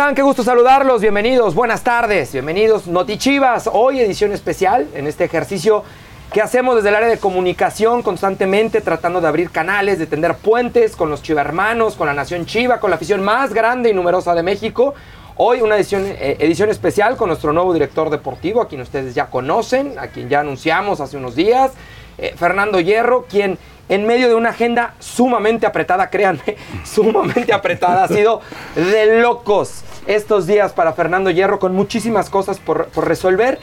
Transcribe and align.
¿Cómo 0.00 0.08
están? 0.08 0.16
Qué 0.16 0.22
gusto 0.22 0.42
saludarlos. 0.42 1.02
Bienvenidos, 1.02 1.54
buenas 1.54 1.84
tardes. 1.84 2.32
Bienvenidos, 2.32 2.86
Notichivas. 2.86 3.68
Hoy 3.70 4.00
edición 4.00 4.32
especial 4.32 4.88
en 4.94 5.06
este 5.06 5.24
ejercicio 5.24 5.84
que 6.32 6.40
hacemos 6.40 6.76
desde 6.76 6.88
el 6.88 6.94
área 6.94 7.08
de 7.10 7.18
comunicación 7.18 8.02
constantemente, 8.02 8.80
tratando 8.80 9.20
de 9.20 9.28
abrir 9.28 9.50
canales, 9.50 9.98
de 9.98 10.06
tender 10.06 10.36
puentes 10.36 10.96
con 10.96 11.10
los 11.10 11.22
chivermanos, 11.22 11.96
con 11.96 12.06
la 12.06 12.14
nación 12.14 12.46
chiva, 12.46 12.80
con 12.80 12.88
la 12.88 12.96
afición 12.96 13.22
más 13.22 13.52
grande 13.52 13.90
y 13.90 13.92
numerosa 13.92 14.34
de 14.34 14.42
México. 14.42 14.94
Hoy 15.36 15.60
una 15.60 15.76
edición, 15.76 16.06
eh, 16.06 16.38
edición 16.38 16.70
especial 16.70 17.18
con 17.18 17.28
nuestro 17.28 17.52
nuevo 17.52 17.74
director 17.74 18.08
deportivo, 18.08 18.62
a 18.62 18.68
quien 18.68 18.80
ustedes 18.80 19.14
ya 19.14 19.26
conocen, 19.26 19.98
a 19.98 20.06
quien 20.06 20.30
ya 20.30 20.40
anunciamos 20.40 21.02
hace 21.02 21.18
unos 21.18 21.34
días, 21.34 21.72
eh, 22.16 22.32
Fernando 22.38 22.80
Hierro, 22.80 23.26
quien 23.28 23.58
en 23.90 24.06
medio 24.06 24.28
de 24.28 24.36
una 24.36 24.50
agenda 24.50 24.94
sumamente 25.00 25.66
apretada, 25.66 26.08
créanme, 26.08 26.56
sumamente 26.84 27.52
apretada, 27.52 28.04
ha 28.04 28.08
sido 28.08 28.40
de 28.76 29.20
locos 29.20 29.82
estos 30.06 30.46
días 30.46 30.72
para 30.72 30.92
Fernando 30.92 31.28
Hierro, 31.28 31.58
con 31.58 31.74
muchísimas 31.74 32.30
cosas 32.30 32.60
por, 32.60 32.88
resolver. 32.96 33.58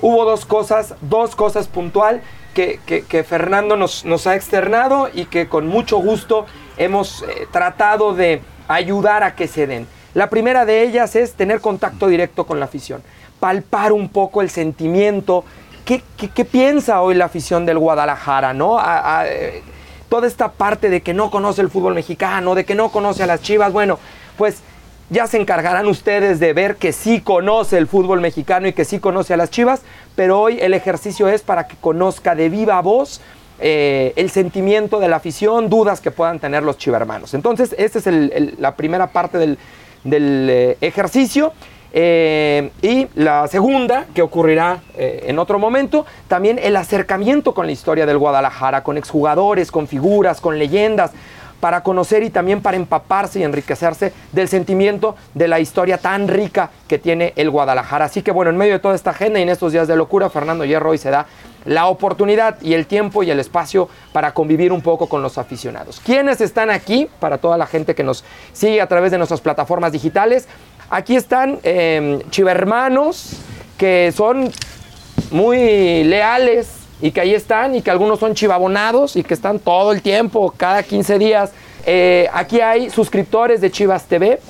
Hubo 0.00 0.24
dos 0.24 0.46
cosas, 0.46 0.94
dos 1.02 1.36
cosas 1.36 1.68
puntual 1.68 2.22
que, 2.54 3.24
Fernando 3.28 3.76
nos, 3.76 4.04
nos 4.04 4.26
ha 4.26 4.34
externado 4.34 5.10
y 5.12 5.26
que 5.26 5.48
con 5.48 5.68
mucho 5.68 5.98
gusto 5.98 6.46
hemos 6.76 7.22
eh, 7.22 7.46
tratado 7.52 8.14
de 8.14 8.40
ayudar 8.68 9.22
a 9.22 9.36
que 9.36 9.46
se 9.46 9.66
den. 9.66 9.86
La 10.14 10.30
primera 10.30 10.64
de 10.64 10.82
ellas 10.82 11.14
es 11.14 11.34
tener 11.34 11.60
contacto 11.60 12.08
directo 12.08 12.46
con 12.46 12.58
la 12.58 12.64
afición, 12.64 13.02
palpar 13.38 13.92
un 13.92 14.08
poco 14.08 14.40
el 14.40 14.48
sentimiento. 14.48 15.44
¿Qué, 15.88 16.44
piensa 16.44 17.00
hoy 17.00 17.14
la 17.14 17.24
afición 17.24 17.64
del 17.64 17.78
Guadalajara? 17.78 18.52
¿no? 18.52 18.78
Toda 20.10 20.26
esta 20.26 20.52
parte 20.52 20.90
de 20.90 21.00
que 21.00 21.14
no 21.14 21.30
conoce 21.30 21.62
el 21.62 21.70
fútbol 21.70 21.94
mexicano, 21.94 22.54
de 22.54 22.66
que 22.66 22.74
no 22.74 22.90
conoce 22.90 23.22
a 23.22 23.26
las 23.26 23.40
chivas, 23.40 23.72
bueno, 23.72 23.98
pues 24.36 24.58
ya 25.08 25.26
se 25.26 25.40
encargarán 25.40 25.86
ustedes 25.86 26.40
de 26.40 26.52
ver 26.52 26.76
que 26.76 26.92
sí 26.92 27.22
conoce 27.22 27.78
el 27.78 27.86
fútbol 27.86 28.20
mexicano 28.20 28.68
y 28.68 28.74
que 28.74 28.84
sí 28.84 28.98
conoce 28.98 29.32
a 29.32 29.38
las 29.38 29.50
chivas, 29.50 29.80
pero 30.14 30.38
hoy 30.38 30.58
el 30.60 30.74
ejercicio 30.74 31.26
es 31.26 31.40
para 31.40 31.66
que 31.66 31.76
conozca 31.76 32.34
de 32.34 32.50
viva 32.50 32.82
voz 32.82 33.22
eh, 33.58 34.12
el 34.16 34.28
sentimiento 34.28 35.00
de 35.00 35.08
la 35.08 35.16
afición, 35.16 35.70
dudas 35.70 36.02
que 36.02 36.10
puedan 36.10 36.38
tener 36.38 36.64
los 36.64 36.76
chivermanos. 36.76 37.32
Entonces, 37.32 37.74
esta 37.78 37.98
es 37.98 38.58
la 38.58 38.76
primera 38.76 39.06
parte 39.06 39.38
del, 39.38 39.58
del, 40.04 40.48
eh, 40.50 40.76
ejercicio. 40.82 41.54
Eh, 41.92 42.70
y 42.82 43.06
la 43.14 43.46
segunda, 43.48 44.06
que 44.14 44.22
ocurrirá 44.22 44.80
eh, 44.96 45.24
en 45.26 45.38
otro 45.38 45.58
momento, 45.58 46.06
también 46.28 46.58
el 46.62 46.76
acercamiento 46.76 47.54
con 47.54 47.66
la 47.66 47.72
historia 47.72 48.06
del 48.06 48.18
Guadalajara, 48.18 48.82
con 48.82 48.98
exjugadores, 48.98 49.70
con 49.70 49.86
figuras, 49.86 50.40
con 50.40 50.58
leyendas, 50.58 51.12
para 51.60 51.82
conocer 51.82 52.22
y 52.22 52.30
también 52.30 52.62
para 52.62 52.76
empaparse 52.76 53.40
y 53.40 53.42
enriquecerse 53.42 54.12
del 54.32 54.48
sentimiento 54.48 55.16
de 55.34 55.48
la 55.48 55.60
historia 55.60 55.98
tan 55.98 56.28
rica 56.28 56.70
que 56.86 56.98
tiene 56.98 57.32
el 57.36 57.50
Guadalajara. 57.50 58.04
Así 58.04 58.22
que 58.22 58.30
bueno, 58.30 58.50
en 58.50 58.56
medio 58.56 58.74
de 58.74 58.78
toda 58.78 58.94
esta 58.94 59.10
agenda 59.10 59.40
y 59.40 59.42
en 59.42 59.48
estos 59.48 59.72
días 59.72 59.88
de 59.88 59.96
locura, 59.96 60.30
Fernando 60.30 60.64
Hierro 60.64 60.90
hoy 60.90 60.98
se 60.98 61.10
da 61.10 61.26
la 61.64 61.86
oportunidad 61.86 62.60
y 62.62 62.74
el 62.74 62.86
tiempo 62.86 63.22
y 63.22 63.30
el 63.30 63.40
espacio 63.40 63.88
para 64.12 64.32
convivir 64.32 64.72
un 64.72 64.80
poco 64.80 65.08
con 65.08 65.22
los 65.22 65.36
aficionados. 65.36 66.00
¿Quiénes 66.04 66.40
están 66.40 66.70
aquí? 66.70 67.08
Para 67.20 67.38
toda 67.38 67.58
la 67.58 67.66
gente 67.66 67.94
que 67.94 68.04
nos 68.04 68.24
sigue 68.52 68.80
a 68.80 68.86
través 68.86 69.10
de 69.10 69.18
nuestras 69.18 69.40
plataformas 69.40 69.92
digitales. 69.92 70.48
Aquí 70.90 71.16
están 71.16 71.58
eh, 71.64 72.24
chivermanos 72.30 73.32
que 73.76 74.10
son 74.16 74.50
muy 75.30 76.02
leales 76.04 76.70
y 77.02 77.10
que 77.10 77.20
ahí 77.20 77.34
están 77.34 77.74
y 77.74 77.82
que 77.82 77.90
algunos 77.90 78.18
son 78.18 78.34
chivabonados 78.34 79.14
y 79.16 79.22
que 79.22 79.34
están 79.34 79.58
todo 79.58 79.92
el 79.92 80.00
tiempo, 80.00 80.52
cada 80.56 80.82
15 80.82 81.18
días. 81.18 81.52
Eh, 81.84 82.28
aquí 82.32 82.60
hay 82.60 82.88
suscriptores 82.88 83.60
de 83.60 83.70
Chivas 83.70 84.04
TV 84.06 84.40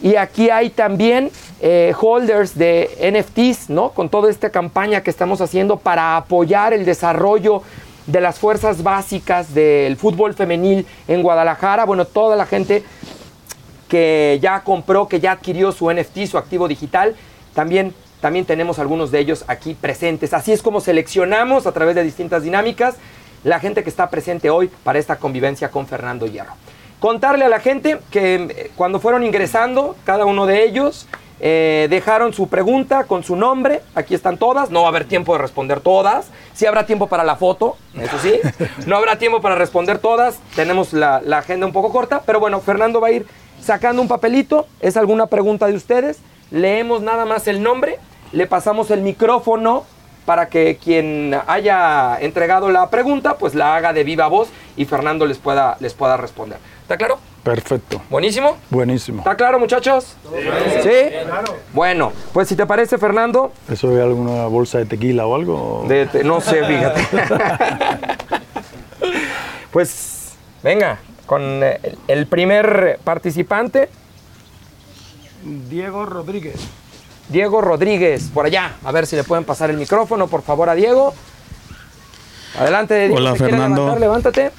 y 0.00 0.14
aquí 0.14 0.48
hay 0.48 0.70
también 0.70 1.30
eh, 1.60 1.92
holders 2.00 2.56
de 2.56 2.88
NFTs, 3.12 3.68
¿no? 3.68 3.90
Con 3.90 4.08
toda 4.08 4.30
esta 4.30 4.50
campaña 4.50 5.02
que 5.02 5.10
estamos 5.10 5.40
haciendo 5.40 5.76
para 5.76 6.16
apoyar 6.16 6.72
el 6.72 6.84
desarrollo 6.84 7.62
de 8.06 8.20
las 8.20 8.38
fuerzas 8.38 8.82
básicas 8.84 9.52
del 9.54 9.96
fútbol 9.96 10.34
femenil 10.34 10.86
en 11.08 11.22
Guadalajara. 11.22 11.84
Bueno, 11.84 12.04
toda 12.04 12.36
la 12.36 12.46
gente 12.46 12.84
que 13.90 14.38
ya 14.40 14.60
compró, 14.60 15.08
que 15.08 15.20
ya 15.20 15.32
adquirió 15.32 15.72
su 15.72 15.92
NFT, 15.92 16.24
su 16.26 16.38
activo 16.38 16.68
digital. 16.68 17.16
También, 17.54 17.92
también 18.22 18.46
tenemos 18.46 18.78
algunos 18.78 19.10
de 19.10 19.18
ellos 19.18 19.44
aquí 19.48 19.74
presentes. 19.74 20.32
Así 20.32 20.52
es 20.52 20.62
como 20.62 20.80
seleccionamos 20.80 21.66
a 21.66 21.72
través 21.72 21.96
de 21.96 22.04
distintas 22.04 22.44
dinámicas 22.44 22.94
la 23.42 23.58
gente 23.58 23.82
que 23.82 23.90
está 23.90 24.08
presente 24.08 24.48
hoy 24.48 24.70
para 24.84 24.98
esta 24.98 25.16
convivencia 25.16 25.70
con 25.70 25.86
Fernando 25.86 26.26
Hierro. 26.26 26.52
Contarle 27.00 27.46
a 27.46 27.48
la 27.48 27.60
gente 27.60 27.98
que 28.10 28.34
eh, 28.34 28.70
cuando 28.76 29.00
fueron 29.00 29.24
ingresando, 29.24 29.96
cada 30.04 30.24
uno 30.26 30.46
de 30.46 30.62
ellos 30.64 31.08
eh, 31.40 31.86
dejaron 31.88 32.34
su 32.34 32.48
pregunta 32.48 33.04
con 33.04 33.24
su 33.24 33.34
nombre. 33.34 33.80
Aquí 33.94 34.14
están 34.14 34.36
todas. 34.36 34.70
No 34.70 34.82
va 34.82 34.88
a 34.88 34.90
haber 34.90 35.06
tiempo 35.06 35.32
de 35.32 35.38
responder 35.40 35.80
todas. 35.80 36.28
Sí 36.52 36.66
habrá 36.66 36.84
tiempo 36.84 37.06
para 37.06 37.24
la 37.24 37.36
foto, 37.36 37.76
eso 37.98 38.18
sí. 38.18 38.38
No 38.86 38.96
habrá 38.96 39.16
tiempo 39.18 39.40
para 39.40 39.54
responder 39.54 39.98
todas. 39.98 40.38
Tenemos 40.54 40.92
la, 40.92 41.22
la 41.24 41.38
agenda 41.38 41.66
un 41.66 41.72
poco 41.72 41.90
corta. 41.90 42.22
Pero 42.26 42.38
bueno, 42.38 42.60
Fernando 42.60 43.00
va 43.00 43.08
a 43.08 43.12
ir 43.12 43.26
sacando 43.62 44.02
un 44.02 44.08
papelito. 44.08 44.66
Es 44.80 44.96
alguna 44.96 45.26
pregunta 45.26 45.66
de 45.66 45.74
ustedes. 45.74 46.18
Leemos 46.50 47.02
nada 47.02 47.24
más 47.24 47.46
el 47.48 47.62
nombre. 47.62 47.98
Le 48.32 48.46
pasamos 48.46 48.90
el 48.90 49.00
micrófono 49.00 49.84
para 50.26 50.48
que 50.48 50.76
quien 50.76 51.34
haya 51.46 52.16
entregado 52.20 52.70
la 52.70 52.88
pregunta, 52.90 53.36
pues 53.38 53.54
la 53.54 53.74
haga 53.74 53.92
de 53.92 54.04
viva 54.04 54.28
voz 54.28 54.48
y 54.76 54.84
Fernando 54.84 55.26
les 55.26 55.38
pueda, 55.38 55.76
les 55.80 55.94
pueda 55.94 56.16
responder. 56.16 56.58
¿Está 56.82 56.96
claro? 56.96 57.18
Perfecto, 57.42 58.02
Buenísimo. 58.10 58.58
buenísimo. 58.68 59.20
¿Está 59.20 59.34
claro, 59.34 59.58
muchachos? 59.58 60.14
¿Sí? 60.82 60.90
Bueno, 61.72 62.12
pues 62.34 62.48
si 62.48 62.54
te 62.54 62.66
parece, 62.66 62.98
Fernando, 62.98 63.50
¿Eso 63.70 63.96
es 63.96 64.02
alguna 64.02 64.44
bolsa 64.46 64.76
de 64.78 64.84
tequila 64.84 65.26
o 65.26 65.34
algo? 65.34 65.84
de- 65.88 66.22
no 66.22 66.40
sé, 66.42 66.62
fíjate. 66.64 67.00
pues 69.72 70.32
venga, 70.62 70.98
con 71.30 71.62
eh, 71.62 71.78
el- 72.08 72.26
primer 72.26 72.98
participante, 73.04 73.88
Diego 75.70 76.04
Rodríguez. 76.04 76.56
Diego 77.28 77.60
Rodríguez, 77.60 78.24
por 78.34 78.46
allá. 78.46 78.74
A 78.82 78.90
ver 78.90 79.06
si 79.06 79.14
le 79.14 79.22
pueden 79.22 79.44
pasar 79.44 79.70
el 79.70 79.76
micrófono, 79.76 80.26
por 80.26 80.42
favor, 80.42 80.68
a 80.68 80.74
Diego. 80.74 81.14
Adelante, 82.58 82.98
Diego. 82.98 83.14
Hola, 83.14 83.30
¿se 83.32 83.36
quiere 83.38 83.52
Fernando. 83.52 83.76
levantar? 83.82 84.00
Levántate. 84.00 84.50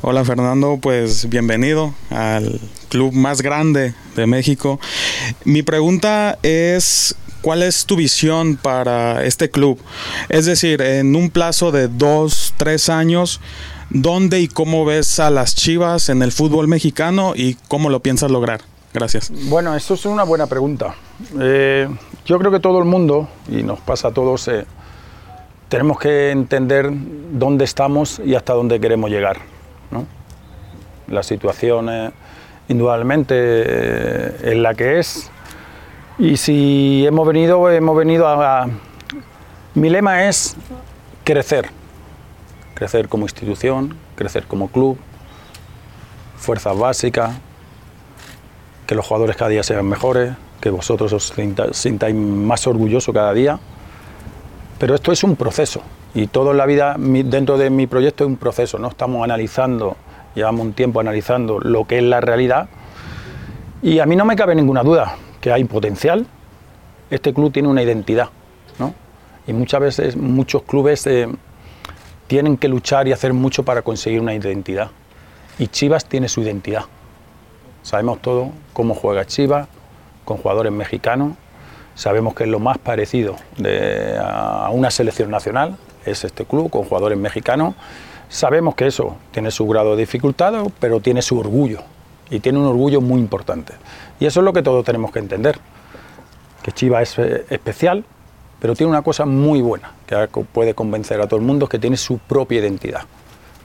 Hola 0.00 0.24
Fernando, 0.24 0.78
pues 0.82 1.28
bienvenido 1.28 1.94
al 2.10 2.60
club 2.88 3.12
más 3.12 3.40
grande 3.40 3.94
de 4.16 4.26
México. 4.26 4.80
Mi 5.44 5.62
pregunta 5.62 6.36
es, 6.42 7.14
¿cuál 7.42 7.62
es 7.62 7.84
tu 7.86 7.94
visión 7.94 8.56
para 8.56 9.24
este 9.24 9.50
club? 9.50 9.80
Es 10.28 10.46
decir, 10.46 10.82
en 10.82 11.14
un 11.14 11.30
plazo 11.30 11.70
de 11.70 11.86
dos, 11.86 12.54
tres 12.56 12.88
años, 12.88 13.40
¿dónde 13.90 14.40
y 14.40 14.48
cómo 14.48 14.84
ves 14.84 15.18
a 15.20 15.30
las 15.30 15.54
Chivas 15.54 16.08
en 16.08 16.22
el 16.22 16.32
fútbol 16.32 16.68
mexicano 16.68 17.32
y 17.34 17.54
cómo 17.68 17.90
lo 17.90 18.00
piensas 18.00 18.30
lograr? 18.30 18.60
Gracias. 18.94 19.30
Bueno, 19.48 19.74
eso 19.76 19.94
es 19.94 20.06
una 20.06 20.24
buena 20.24 20.46
pregunta. 20.46 20.94
Eh, 21.40 21.88
yo 22.24 22.38
creo 22.38 22.50
que 22.50 22.60
todo 22.60 22.78
el 22.78 22.84
mundo, 22.84 23.28
y 23.48 23.62
nos 23.62 23.80
pasa 23.80 24.08
a 24.08 24.10
todos, 24.12 24.48
eh, 24.48 24.64
tenemos 25.68 25.98
que 25.98 26.30
entender 26.30 26.90
dónde 27.32 27.64
estamos 27.64 28.20
y 28.24 28.34
hasta 28.34 28.54
dónde 28.54 28.80
queremos 28.80 29.10
llegar. 29.10 29.38
La 31.08 31.22
situación, 31.22 31.88
eh, 31.90 32.10
indudablemente, 32.68 33.34
eh, 33.38 34.36
es 34.42 34.56
la 34.56 34.74
que 34.74 34.98
es. 34.98 35.30
Y 36.18 36.36
si 36.36 37.04
hemos 37.06 37.26
venido, 37.26 37.70
hemos 37.70 37.96
venido 37.96 38.28
a- 38.28 38.68
Mi 39.74 39.88
lema 39.90 40.28
es 40.28 40.56
crecer. 41.24 41.70
Crecer 42.78 43.08
como 43.08 43.24
institución, 43.24 43.96
crecer 44.14 44.44
como 44.44 44.68
club, 44.68 44.96
fuerzas 46.36 46.78
básicas, 46.78 47.32
que 48.86 48.94
los 48.94 49.04
jugadores 49.04 49.34
cada 49.34 49.50
día 49.50 49.64
sean 49.64 49.84
mejores, 49.84 50.34
que 50.60 50.70
vosotros 50.70 51.12
os 51.12 51.34
sintáis 51.72 52.14
más 52.14 52.68
orgullosos 52.68 53.12
cada 53.12 53.34
día. 53.34 53.58
Pero 54.78 54.94
esto 54.94 55.10
es 55.10 55.24
un 55.24 55.34
proceso 55.34 55.82
y 56.14 56.28
todo 56.28 56.52
en 56.52 56.58
la 56.58 56.66
vida 56.66 56.94
dentro 56.98 57.58
de 57.58 57.68
mi 57.68 57.88
proyecto 57.88 58.22
es 58.22 58.28
un 58.28 58.36
proceso. 58.36 58.78
No 58.78 58.86
estamos 58.86 59.24
analizando, 59.24 59.96
llevamos 60.36 60.66
un 60.66 60.72
tiempo 60.72 61.00
analizando 61.00 61.58
lo 61.58 61.84
que 61.84 61.98
es 61.98 62.04
la 62.04 62.20
realidad 62.20 62.68
y 63.82 63.98
a 63.98 64.06
mí 64.06 64.14
no 64.14 64.24
me 64.24 64.36
cabe 64.36 64.54
ninguna 64.54 64.84
duda 64.84 65.16
que 65.40 65.50
hay 65.50 65.64
potencial. 65.64 66.26
Este 67.10 67.34
club 67.34 67.52
tiene 67.52 67.68
una 67.68 67.82
identidad, 67.82 68.28
¿no? 68.78 68.94
Y 69.48 69.52
muchas 69.52 69.80
veces 69.80 70.16
muchos 70.16 70.62
clubes 70.62 71.04
eh, 71.08 71.26
tienen 72.28 72.56
que 72.56 72.68
luchar 72.68 73.08
y 73.08 73.12
hacer 73.12 73.32
mucho 73.32 73.64
para 73.64 73.82
conseguir 73.82 74.20
una 74.20 74.34
identidad. 74.34 74.90
Y 75.58 75.66
Chivas 75.66 76.04
tiene 76.04 76.28
su 76.28 76.42
identidad. 76.42 76.84
Sabemos 77.82 78.22
todo 78.22 78.52
cómo 78.72 78.94
juega 78.94 79.24
Chivas, 79.24 79.66
con 80.24 80.36
jugadores 80.36 80.70
mexicanos. 80.72 81.32
Sabemos 81.94 82.34
que 82.34 82.44
es 82.44 82.50
lo 82.50 82.60
más 82.60 82.78
parecido 82.78 83.34
a 84.22 84.70
una 84.72 84.90
selección 84.90 85.30
nacional, 85.30 85.76
es 86.04 86.22
este 86.22 86.44
club, 86.44 86.70
con 86.70 86.84
jugadores 86.84 87.18
mexicanos. 87.18 87.74
Sabemos 88.28 88.74
que 88.76 88.86
eso 88.86 89.16
tiene 89.32 89.50
su 89.50 89.66
grado 89.66 89.96
de 89.96 90.02
dificultad, 90.02 90.52
pero 90.78 91.00
tiene 91.00 91.22
su 91.22 91.38
orgullo. 91.38 91.80
y 92.30 92.40
tiene 92.40 92.58
un 92.58 92.66
orgullo 92.66 93.00
muy 93.00 93.20
importante. 93.20 93.72
Y 94.20 94.26
eso 94.26 94.40
es 94.40 94.44
lo 94.44 94.52
que 94.52 94.62
todos 94.62 94.84
tenemos 94.84 95.10
que 95.12 95.18
entender, 95.18 95.58
que 96.62 96.72
Chivas 96.72 97.18
es 97.18 97.18
eh, 97.18 97.46
especial, 97.48 98.04
pero 98.60 98.74
tiene 98.74 98.90
una 98.90 99.02
cosa 99.02 99.24
muy 99.24 99.60
buena, 99.60 99.92
que 100.06 100.16
puede 100.52 100.74
convencer 100.74 101.20
a 101.20 101.26
todo 101.26 101.38
el 101.38 101.46
mundo, 101.46 101.66
es 101.66 101.70
que 101.70 101.78
tiene 101.78 101.96
su 101.96 102.18
propia 102.18 102.60
identidad. 102.60 103.02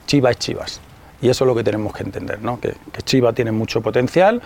Chivas 0.06 0.32
es 0.32 0.38
Chivas. 0.38 0.80
Y 1.20 1.28
eso 1.28 1.44
es 1.44 1.48
lo 1.48 1.54
que 1.54 1.64
tenemos 1.64 1.92
que 1.92 2.02
entender, 2.02 2.42
¿no? 2.42 2.60
que, 2.60 2.74
Chivas 3.02 3.34
tiene 3.34 3.50
mucho 3.50 3.80
potencial 3.80 4.42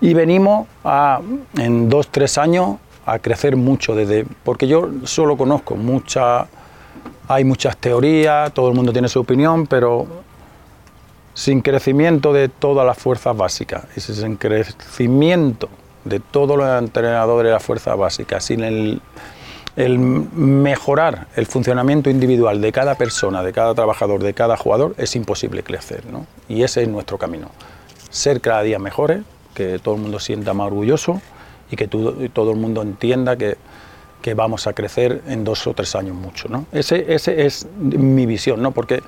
y 0.00 0.14
venimos 0.14 0.66
a, 0.84 1.20
en 1.58 1.88
dos, 1.88 2.08
tres 2.08 2.38
años 2.38 2.76
a 3.06 3.18
crecer 3.18 3.56
mucho, 3.56 3.94
desde, 3.94 4.24
porque 4.44 4.66
yo 4.66 4.90
solo 5.04 5.36
conozco 5.36 5.76
mucha, 5.76 6.46
hay 7.28 7.44
muchas 7.44 7.76
teorías, 7.76 8.52
todo 8.54 8.68
el 8.68 8.74
mundo 8.74 8.92
tiene 8.92 9.08
su 9.08 9.20
opinión, 9.20 9.66
pero 9.66 10.06
sin 11.34 11.60
crecimiento 11.60 12.32
de 12.32 12.48
todas 12.48 12.86
las 12.86 12.96
fuerzas 12.96 13.36
básicas, 13.36 13.84
y 13.96 14.00
sin 14.00 14.36
crecimiento 14.36 15.68
de 16.04 16.20
todos 16.20 16.56
los 16.56 16.78
entrenadores 16.78 17.48
de 17.48 17.52
las 17.52 17.62
fuerzas 17.62 17.96
básicas, 17.96 18.44
sin 18.44 18.62
el, 18.62 19.00
el 19.76 19.98
mejorar 19.98 21.26
el 21.34 21.46
funcionamiento 21.46 22.08
individual 22.08 22.60
de 22.60 22.70
cada 22.70 22.94
persona, 22.94 23.42
de 23.42 23.52
cada 23.52 23.74
trabajador, 23.74 24.22
de 24.22 24.34
cada 24.34 24.56
jugador, 24.56 24.94
es 24.98 25.16
imposible 25.16 25.62
crecer. 25.62 26.04
¿no? 26.06 26.26
Y 26.48 26.62
ese 26.62 26.82
es 26.82 26.88
nuestro 26.88 27.18
camino. 27.18 27.50
Ser 28.10 28.40
cada 28.40 28.62
día 28.62 28.78
mejores, 28.78 29.22
que 29.54 29.78
todo 29.78 29.96
el 29.96 30.00
mundo 30.00 30.20
sienta 30.20 30.54
más 30.54 30.68
orgulloso 30.68 31.20
y 31.70 31.76
que 31.76 31.88
todo 31.88 32.50
el 32.50 32.56
mundo 32.56 32.82
entienda 32.82 33.36
que, 33.36 33.56
que, 34.22 34.34
vamos 34.34 34.66
a 34.66 34.72
crecer 34.72 35.22
en 35.26 35.44
dos 35.44 35.66
o 35.66 35.74
tres 35.74 35.94
años 35.96 36.14
mucho. 36.14 36.48
¿no? 36.48 36.66
Ese, 36.70 37.12
ese 37.12 37.44
es 37.44 37.66
mi 37.76 38.26
visión, 38.26 38.62
¿no? 38.62 38.70
porque 38.70 39.02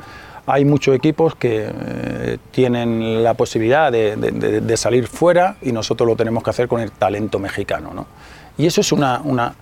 hay 0.47 0.65
muchos 0.65 0.95
equipos 0.97 1.35
que 1.37 1.69
eh, 1.71 2.39
tienen 2.51 3.23
la 3.23 3.35
posibilidad 3.35 3.93
de, 3.93 4.17
de, 4.17 4.61
de, 4.61 4.77
salir 4.77 5.07
fuera 5.07 5.57
y 5.61 5.73
nosotros 5.73 6.09
lo 6.09 6.17
tenemos 6.17 6.43
que 6.43 6.51
hacer 6.51 6.69
con 6.69 6.81
el 6.81 6.93
talento 6.93 7.39
mexicano. 7.39 7.93
¿no? 7.93 8.07
Y 8.57 8.67
eso 8.67 8.81
es 8.81 8.93
una, 8.93 9.21
una, 9.25 9.55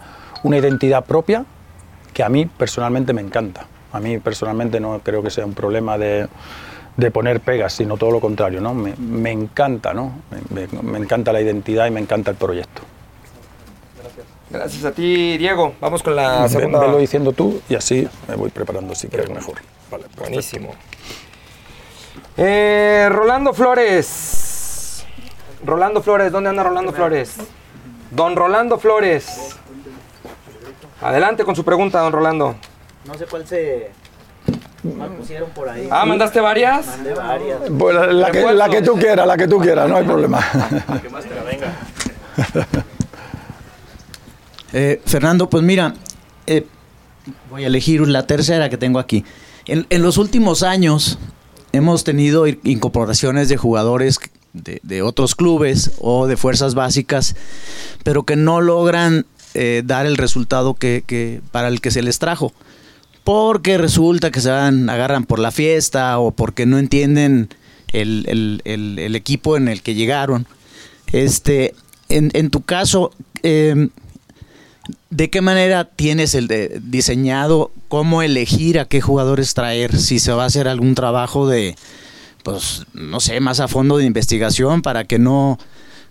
una, 0.45 0.59
identidad 0.59 1.05
propia 1.05 1.45
que 2.13 2.23
a 2.23 2.29
mí 2.29 2.47
personalmente 2.47 3.13
me 3.13 3.21
encanta. 3.21 3.67
A 3.93 4.01
mí 4.01 4.19
personalmente 4.19 4.79
no 4.81 5.01
creo 5.03 5.23
que 5.23 5.31
sea 5.31 5.45
un 5.45 5.55
problema 5.55 5.99
de, 5.99 6.29
poner 7.13 7.41
pegas, 7.41 7.73
sino 7.73 7.97
todo 7.97 8.13
lo 8.13 8.21
contrario. 8.21 8.61
¿no? 8.61 8.73
Me, 8.75 8.95
me 8.97 9.33
encanta, 9.33 9.93
¿no? 9.93 10.13
Me, 10.51 10.67
me, 10.83 10.99
encanta 10.99 11.33
la 11.33 11.41
identidad 11.41 11.87
y 11.87 11.91
me 11.91 12.01
encanta 12.01 12.31
el 12.31 12.37
proyecto. 12.37 12.83
Gracias. 14.01 14.27
Gracias 14.51 14.85
a 14.85 14.93
ti, 14.93 15.37
Diego. 15.39 15.75
Vamos 15.81 16.03
con 16.03 16.15
la 16.15 16.49
segunda. 16.49 16.79
Velo 16.79 16.99
diciendo 16.99 17.33
tú 17.33 17.61
y 17.69 17.75
así 17.75 18.09
me 18.29 18.37
voy 18.37 18.51
preparando 18.51 18.95
si 18.95 19.09
quieres 19.09 19.31
mejor. 19.31 19.57
Vale, 19.91 20.05
Buenísimo. 20.17 20.75
Eh, 22.37 23.09
Rolando 23.11 23.53
Flores. 23.53 25.07
Rolando 25.65 26.03
Flores, 26.03 26.31
¿dónde 26.31 26.51
anda 26.51 26.63
Rolando 26.63 26.93
Flores? 26.93 27.37
Don 28.11 28.37
Rolando 28.37 28.79
Flores. 28.79 29.57
Adelante 31.01 31.45
con 31.45 31.57
su 31.57 31.65
pregunta, 31.65 32.01
don 32.01 32.13
Rolando. 32.13 32.55
No 33.07 33.15
sé 33.15 33.27
cuál 33.27 33.47
se 33.47 33.91
mal 34.93 35.11
pusieron 35.11 35.51
por 35.51 35.69
ahí. 35.69 35.89
Ah, 35.91 36.05
¿mandaste 36.05 36.41
varias? 36.41 36.87
Mandé 36.87 37.15
varias. 37.15 37.61
Pues 37.79 37.95
la, 37.95 38.07
la, 38.07 38.31
que, 38.31 38.53
la, 38.53 38.69
que, 38.69 38.83
tú 38.83 38.95
quieras, 38.95 39.27
la 39.27 39.37
que 39.37 39.49
tú 39.49 39.59
quieras, 39.59 39.89
no 39.89 39.97
hay 39.97 40.05
problema. 40.05 40.39
que 41.03 41.09
más 41.09 41.25
te 41.25 41.35
la 41.35 41.43
venga. 41.43 41.75
eh, 44.73 45.01
Fernando, 45.07 45.49
pues 45.49 45.63
mira, 45.63 45.95
eh, 46.47 46.67
voy 47.51 47.65
a 47.65 47.69
elegir 47.69 48.07
la 48.07 48.27
tercera 48.27 48.69
que 48.69 48.77
tengo 48.77 48.99
aquí. 48.99 49.25
En, 49.67 49.87
en, 49.89 50.03
los 50.03 50.19
últimos 50.19 50.63
años 50.63 51.19
hemos 51.73 52.05
tenido 52.05 52.47
incorporaciones 52.47 53.49
de 53.49 53.57
jugadores 53.57 54.19
de, 54.53 54.81
de, 54.83 55.03
otros 55.03 55.35
clubes 55.35 55.93
o 56.01 56.27
de 56.27 56.37
fuerzas 56.37 56.75
básicas, 56.75 57.35
pero 58.03 58.25
que 58.25 58.37
no 58.37 58.61
logran 58.61 59.27
eh, 59.55 59.83
dar 59.85 60.07
el 60.07 60.17
resultado 60.17 60.75
que, 60.75 61.41
para 61.51 61.69
el 61.69 61.81
que 61.81 61.91
se 61.91 62.03
les 62.03 62.19
trajo. 62.19 62.53
Porque 63.25 63.79
resulta 63.79 64.31
que 64.31 64.41
se 64.41 64.51
van, 64.51 64.91
agarran 64.91 65.25
por 65.25 65.39
la 65.39 65.51
fiesta 65.51 66.19
o 66.19 66.31
porque 66.31 66.67
no 66.67 66.79
entienden 66.79 67.49
el, 67.93 69.13
equipo 69.15 69.57
en 69.57 69.69
el 69.69 69.83
que 69.83 69.95
llegaron. 69.95 70.47
Este, 71.13 71.75
en, 72.09 72.51
tu 72.51 72.63
caso, 72.63 73.13
eh, 73.43 73.89
¿De 75.11 75.31
qué 75.31 75.41
manera 75.41 75.85
tienes 75.85 76.35
el 76.35 76.47
de, 76.47 76.81
diseñado 76.83 77.71
cómo 77.89 78.23
elegir 78.23 78.79
a 78.79 78.85
qué 78.85 79.01
jugadores 79.01 79.55
traer? 79.55 79.97
Si 79.97 80.19
se 80.19 80.33
va 80.33 80.43
a 80.43 80.47
hacer 80.47 80.69
algún 80.69 80.95
trabajo 80.95 81.49
de, 81.49 81.77
pues, 82.43 82.85
no 82.93 83.21
sé, 83.21 83.41
más 83.41 83.61
a 83.61 83.69
fondo 83.69 83.97
de 83.97 84.05
investigación 84.05 84.83
para 84.83 85.05
que 85.05 85.19
no, 85.19 85.59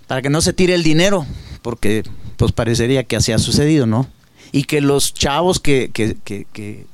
para 0.07 0.21
que 0.21 0.29
no 0.29 0.41
se 0.41 0.53
tire 0.53 0.73
el 0.73 0.83
dinero, 0.83 1.25
porque 1.61 2.03
pues 2.37 2.51
parecería 2.51 3.03
que 3.03 3.15
así 3.15 3.31
ha 3.31 3.37
sucedido, 3.37 3.85
¿no? 3.85 4.07
Y 4.51 4.63
que 4.63 4.81
los 4.81 5.13
chavos 5.13 5.59
que, 5.59 5.89
que, 5.93 6.15
que, 6.23 6.45
que, 6.51 6.85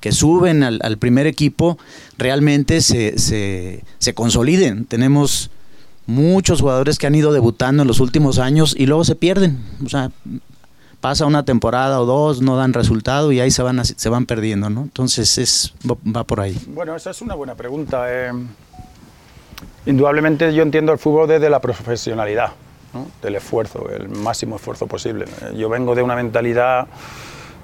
que 0.00 0.12
suben 0.12 0.62
al, 0.62 0.98
primer 0.98 1.26
equipo 1.26 1.78
realmente 2.18 2.80
se, 2.80 3.18
se, 3.18 3.84
se 3.98 4.14
consoliden. 4.14 4.84
Tenemos 4.84 5.50
muchos 6.06 6.60
jugadores 6.60 6.98
que 6.98 7.06
han 7.06 7.14
ido 7.14 7.32
debutando 7.32 7.82
en 7.82 7.88
los 7.88 8.00
últimos 8.00 8.38
años 8.38 8.74
y 8.76 8.86
luego 8.86 9.04
se 9.04 9.14
pierden. 9.14 9.58
O 9.84 9.88
sea, 9.88 10.10
pasa 11.00 11.26
una 11.26 11.44
temporada 11.44 12.00
o 12.00 12.06
dos, 12.06 12.40
no 12.40 12.56
dan 12.56 12.72
resultado 12.72 13.32
y 13.32 13.40
ahí 13.40 13.50
se 13.50 13.62
van, 13.62 13.84
se 13.84 14.08
van 14.08 14.26
perdiendo, 14.26 14.70
¿no? 14.70 14.82
Entonces 14.82 15.38
es, 15.38 15.74
va 15.88 16.24
por 16.24 16.40
ahí. 16.40 16.58
Bueno, 16.68 16.96
esa 16.96 17.10
es 17.10 17.20
una 17.20 17.34
buena 17.34 17.54
pregunta. 17.54 18.06
Eh, 18.08 18.32
indudablemente 19.86 20.52
yo 20.54 20.62
entiendo 20.62 20.92
el 20.92 20.98
fútbol 20.98 21.28
desde 21.28 21.50
la 21.50 21.60
profesionalidad, 21.60 22.52
del 23.22 23.34
esfuerzo, 23.34 23.88
el 23.90 24.08
máximo 24.08 24.56
esfuerzo 24.56 24.86
posible. 24.86 25.26
Yo 25.56 25.68
vengo 25.68 25.94
de 25.94 26.02
una 26.02 26.16
mentalidad 26.16 26.86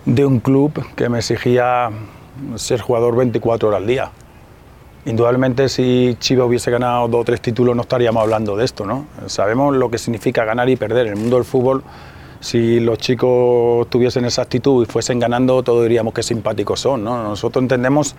de 0.04 0.26
un 0.26 0.40
club 0.40 0.84
que 0.94 1.08
me 1.08 1.18
exigía 1.18 1.90
ser 2.56 2.80
jugador 2.80 3.16
24 3.16 3.68
horas 3.68 3.80
al 3.80 3.86
día. 3.86 4.10
Indudablemente 5.04 5.68
si 5.68 6.16
Chivas 6.20 6.46
hubiese 6.46 6.70
ganado 6.70 7.08
dos 7.08 7.22
o 7.22 7.24
tres 7.24 7.40
títulos 7.40 7.74
no 7.74 7.82
estaríamos 7.82 8.22
hablando 8.22 8.56
de 8.56 8.64
esto, 8.64 8.86
¿no? 8.86 9.06
Sabemos 9.26 9.74
lo 9.74 9.90
que 9.90 9.98
significa 9.98 10.44
ganar 10.44 10.68
y 10.68 10.76
perder. 10.76 11.06
En 11.08 11.14
el 11.14 11.18
mundo 11.18 11.36
del 11.36 11.44
fútbol 11.44 11.82
si 12.42 12.80
los 12.80 12.98
chicos 12.98 13.88
tuviesen 13.88 14.24
esa 14.24 14.42
actitud 14.42 14.82
y 14.82 14.86
fuesen 14.90 15.20
ganando, 15.20 15.62
todos 15.62 15.84
diríamos 15.84 16.12
que 16.12 16.24
simpáticos 16.24 16.80
son. 16.80 17.04
¿no? 17.04 17.22
Nosotros 17.22 17.62
entendemos, 17.62 18.16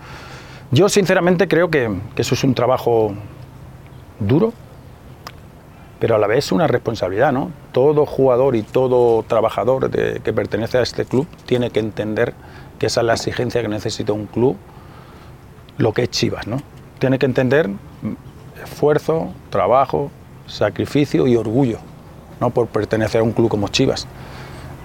yo 0.70 0.88
sinceramente 0.88 1.46
creo 1.46 1.68
que, 1.68 1.94
eso 2.16 2.34
es 2.34 2.42
un 2.42 2.54
trabajo 2.54 3.12
duro, 4.18 4.54
pero 5.98 6.16
a 6.16 6.18
la 6.18 6.26
vez 6.26 6.52
una 6.52 6.66
responsabilidad. 6.66 7.32
¿no? 7.32 7.50
Todo 7.72 8.06
jugador 8.06 8.56
y 8.56 8.62
todo 8.62 9.22
trabajador 9.22 9.90
que 9.90 10.32
pertenece 10.32 10.78
a 10.78 10.82
este 10.82 11.04
club 11.04 11.26
tiene 11.46 11.70
que 11.70 11.80
entender 11.80 12.34
que 12.78 12.86
esa 12.86 13.00
es 13.00 13.06
la 13.06 13.14
exigencia 13.14 13.62
que 13.62 13.68
necesita 13.68 14.12
un 14.12 14.26
club, 14.26 14.56
lo 15.78 15.92
que 15.92 16.02
es 16.02 16.10
Chivas. 16.10 16.46
¿no? 16.46 16.58
Tiene 16.98 17.18
que 17.18 17.26
entender 17.26 17.70
esfuerzo, 18.62 19.32
trabajo, 19.50 20.10
sacrificio 20.46 21.26
y 21.26 21.36
orgullo. 21.36 21.78
¿no? 22.40 22.50
por 22.50 22.66
pertenecer 22.66 23.20
a 23.20 23.24
un 23.24 23.32
club 23.32 23.48
como 23.48 23.68
Chivas. 23.68 24.06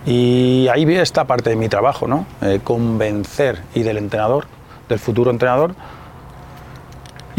Y 0.06 0.68
ahí 0.72 0.86
viene 0.86 1.04
esta 1.04 1.26
parte 1.26 1.50
de 1.50 1.56
mi 1.56 1.68
trabajo, 1.68 2.08
¿no? 2.08 2.26
Eh, 2.42 2.62
convencer 2.64 3.62
y 3.76 3.84
del 3.84 3.98
entrenador, 3.98 4.46
del 4.88 5.00
futuro 5.00 5.30
entrenador, 5.30 5.76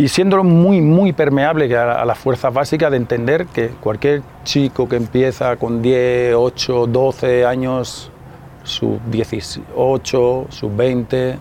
y 0.01 0.09
siendo 0.09 0.43
muy, 0.43 0.81
muy 0.81 1.13
permeable 1.13 1.77
a, 1.77 2.01
a 2.01 2.05
las 2.07 2.19
fuerzas 2.19 2.55
básicas 2.55 2.91
de 2.91 2.97
entender 2.97 3.45
que 3.47 3.69
cualquier 3.69 4.23
chico 4.45 4.89
que 4.89 4.97
empieza 4.97 5.57
con 5.57 5.83
10, 5.83 6.35
8, 6.37 6.87
12 6.87 7.45
años, 7.45 8.11
sub 8.63 8.99
18, 9.11 10.47
sub 10.49 10.77
20, 10.77 11.39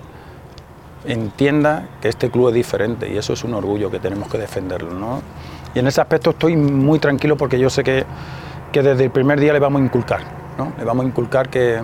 entienda 1.05 1.87
que 2.01 2.09
este 2.09 2.29
club 2.29 2.49
es 2.49 2.55
diferente 2.55 3.09
y 3.09 3.17
eso 3.17 3.31
es 3.31 3.45
un 3.45 3.53
orgullo 3.53 3.89
que 3.89 3.99
tenemos 3.99 4.27
que 4.27 4.37
defenderlo. 4.37 4.93
¿no? 4.93 5.21
Y 5.73 5.79
en 5.79 5.87
ese 5.87 6.01
aspecto 6.01 6.31
estoy 6.31 6.57
muy 6.57 6.99
tranquilo 6.99 7.37
porque 7.37 7.57
yo 7.57 7.69
sé 7.69 7.81
que 7.83 8.05
que 8.71 8.83
desde 8.83 9.05
el 9.05 9.11
primer 9.11 9.39
día 9.39 9.53
le 9.53 9.59
vamos 9.59 9.81
a 9.81 9.85
inculcar, 9.85 10.21
¿no? 10.57 10.73
Le 10.77 10.85
vamos 10.85 11.05
a 11.05 11.07
inculcar 11.07 11.49
que, 11.49 11.81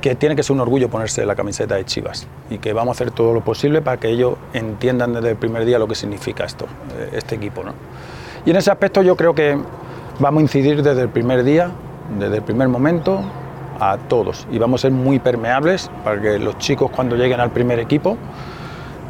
que 0.00 0.14
tiene 0.14 0.36
que 0.36 0.42
ser 0.42 0.54
un 0.54 0.60
orgullo 0.60 0.88
ponerse 0.88 1.24
la 1.24 1.34
camiseta 1.34 1.76
de 1.76 1.84
Chivas 1.84 2.26
y 2.50 2.58
que 2.58 2.72
vamos 2.72 2.94
a 2.94 2.96
hacer 2.96 3.10
todo 3.10 3.32
lo 3.32 3.40
posible 3.40 3.82
para 3.82 3.98
que 3.98 4.08
ellos 4.08 4.34
entiendan 4.52 5.12
desde 5.12 5.30
el 5.30 5.36
primer 5.36 5.64
día 5.64 5.78
lo 5.78 5.88
que 5.88 5.94
significa 5.94 6.44
esto, 6.44 6.66
este 7.12 7.36
equipo, 7.36 7.64
¿no? 7.64 7.72
Y 8.44 8.50
en 8.50 8.56
ese 8.56 8.70
aspecto 8.70 9.02
yo 9.02 9.16
creo 9.16 9.34
que 9.34 9.58
vamos 10.20 10.40
a 10.40 10.42
incidir 10.42 10.82
desde 10.82 11.02
el 11.02 11.08
primer 11.08 11.42
día, 11.42 11.70
desde 12.18 12.36
el 12.36 12.42
primer 12.42 12.68
momento, 12.68 13.20
a 13.78 13.98
todos 14.08 14.46
y 14.50 14.58
vamos 14.58 14.80
a 14.80 14.82
ser 14.82 14.92
muy 14.92 15.18
permeables 15.18 15.90
para 16.02 16.20
que 16.20 16.38
los 16.38 16.56
chicos 16.58 16.90
cuando 16.90 17.16
lleguen 17.16 17.40
al 17.40 17.50
primer 17.50 17.78
equipo, 17.78 18.16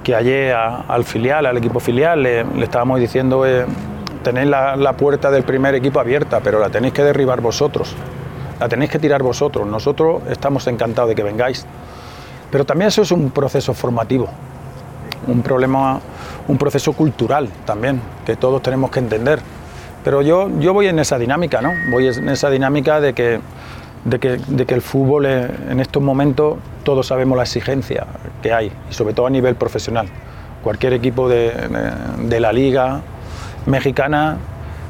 que 0.02 0.14
ayer 0.14 0.54
a, 0.54 0.82
al 0.82 1.04
filial, 1.04 1.46
al 1.46 1.56
equipo 1.56 1.80
filial, 1.80 2.22
le, 2.22 2.44
le 2.44 2.64
estábamos 2.64 3.00
diciendo... 3.00 3.46
Eh, 3.46 3.66
tenéis 4.22 4.48
la, 4.48 4.74
la, 4.74 4.96
puerta 4.96 5.30
del 5.30 5.44
primer 5.44 5.76
equipo 5.76 6.00
abierta, 6.00 6.40
pero 6.40 6.58
la 6.58 6.68
tenéis 6.68 6.92
que 6.92 7.04
derribar 7.04 7.40
vosotros, 7.40 7.94
la 8.60 8.68
tenéis 8.68 8.90
que 8.90 8.98
tirar 8.98 9.22
vosotros. 9.22 9.66
Nosotros 9.66 10.22
estamos 10.30 10.66
encantados 10.66 11.08
de 11.10 11.14
que 11.14 11.22
vengáis. 11.22 11.66
Pero 12.50 12.64
también 12.64 12.88
eso 12.88 13.02
es 13.02 13.10
un 13.10 13.30
proceso 13.30 13.74
formativo, 13.74 14.28
un 15.26 15.42
problema, 15.42 16.00
un 16.48 16.56
proceso 16.58 16.92
cultural 16.92 17.48
también, 17.64 18.00
que 18.24 18.36
todos 18.36 18.62
tenemos 18.62 18.90
que 18.90 19.00
entender. 19.00 19.40
pero 20.04 20.22
yo, 20.22 20.48
yo 20.60 20.72
voy 20.72 20.86
en 20.86 21.00
esa 21.00 21.18
dinámica, 21.18 21.60
¿no? 21.60 21.72
Voy 21.90 22.06
en 22.06 22.28
esa 22.28 22.48
dinámica 22.48 23.00
de 23.00 23.12
que, 23.12 23.40
de 24.04 24.18
que, 24.20 24.36
de 24.46 24.64
que 24.64 24.74
el 24.74 24.80
fútbol 24.82 25.26
en 25.26 25.80
estos 25.80 26.00
momentos 26.00 26.58
todos 26.84 27.08
sabemos 27.08 27.36
la 27.36 27.42
exigencia 27.42 28.06
que 28.40 28.52
hay, 28.52 28.70
y 28.88 28.94
sobre 28.94 29.12
todo 29.14 29.26
a 29.26 29.30
nivel 29.30 29.56
profesional. 29.56 30.06
Cualquier 30.62 30.92
equipo 30.92 31.28
de- 31.28 31.52
de 32.22 32.38
la 32.40 32.52
liga 32.52 33.00
mexicana, 33.66 34.36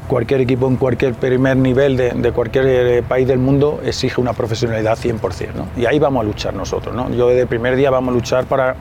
cualquier 0.07 0.41
equipo 0.41 0.67
en 0.67 0.77
cualquier 0.77 1.13
primer 1.13 1.57
nivel 1.57 1.97
de, 1.97 2.31
cualquier 2.31 2.65
eh, 2.67 3.03
país 3.03 3.27
del 3.27 3.39
mundo 3.39 3.81
exige 3.83 4.19
una 4.21 4.33
profesionalidad 4.33 4.97
100%, 4.97 5.53
¿no? 5.53 5.67
Y 5.77 5.85
ahí 5.85 5.99
vamos 5.99 6.21
a 6.21 6.23
luchar 6.23 6.53
nosotros, 6.53 6.95
¿no? 6.95 7.09
Yo 7.11 7.27
desde 7.27 7.41
el 7.41 7.47
primer 7.47 7.75
día 7.75 7.89
vamos 7.89 8.11
a 8.11 8.15
luchar 8.15 8.45
para, 8.45 8.75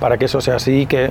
para 0.00 0.18
que 0.18 0.26
eso 0.26 0.40
sea 0.40 0.56
así 0.56 0.80
y 0.80 0.86
que, 0.86 1.10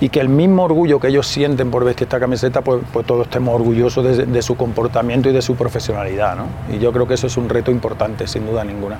y 0.00 0.08
que 0.08 0.20
el 0.20 0.28
mismo 0.28 0.64
orgullo 0.64 0.98
que 0.98 1.08
ellos 1.08 1.26
sienten 1.26 1.70
por 1.70 1.84
vestir 1.84 2.06
esta 2.06 2.18
camiseta, 2.18 2.62
pues, 2.62 2.82
pues 2.92 3.06
todos 3.06 3.26
estemos 3.26 3.54
orgullosos 3.54 4.04
de, 4.04 4.26
de 4.26 4.42
su 4.42 4.56
comportamiento 4.56 5.28
y 5.28 5.32
de 5.32 5.42
su 5.42 5.54
profesionalidad, 5.54 6.36
¿no? 6.36 6.46
Y 6.74 6.78
yo 6.78 6.92
creo 6.92 7.06
que 7.06 7.14
eso 7.14 7.26
es 7.26 7.36
un 7.36 7.48
reto 7.48 7.70
importante, 7.70 8.26
sin 8.26 8.46
duda 8.46 8.64
ninguna. 8.64 8.98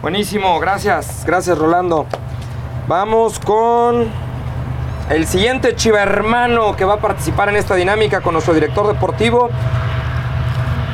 Buenísimo, 0.00 0.58
gracias, 0.58 1.22
gracias 1.24 1.56
Rolando. 1.56 2.06
Vamos 2.88 3.38
con 3.38 4.31
el 5.10 5.26
siguiente 5.26 5.74
chiva 5.76 6.02
hermano 6.02 6.76
que 6.76 6.84
va 6.84 6.94
a 6.94 6.98
participar 6.98 7.48
en 7.48 7.56
esta 7.56 7.74
dinámica 7.74 8.20
con 8.20 8.32
nuestro 8.34 8.54
director 8.54 8.86
deportivo. 8.86 9.50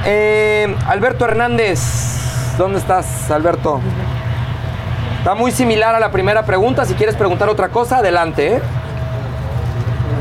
Eh, 0.05 0.75
Alberto 0.87 1.25
Hernández, 1.25 1.81
¿dónde 2.57 2.79
estás, 2.79 3.31
Alberto? 3.31 3.81
Está 5.19 5.35
muy 5.35 5.53
similar 5.53 5.95
a 5.95 6.00
la 6.00 6.11
primera 6.11 6.45
pregunta. 6.45 6.85
Si 6.85 6.95
quieres 6.95 7.17
preguntar 7.17 7.49
otra 7.49 7.69
cosa, 7.69 7.99
adelante. 7.99 8.57
¿eh? 8.57 8.62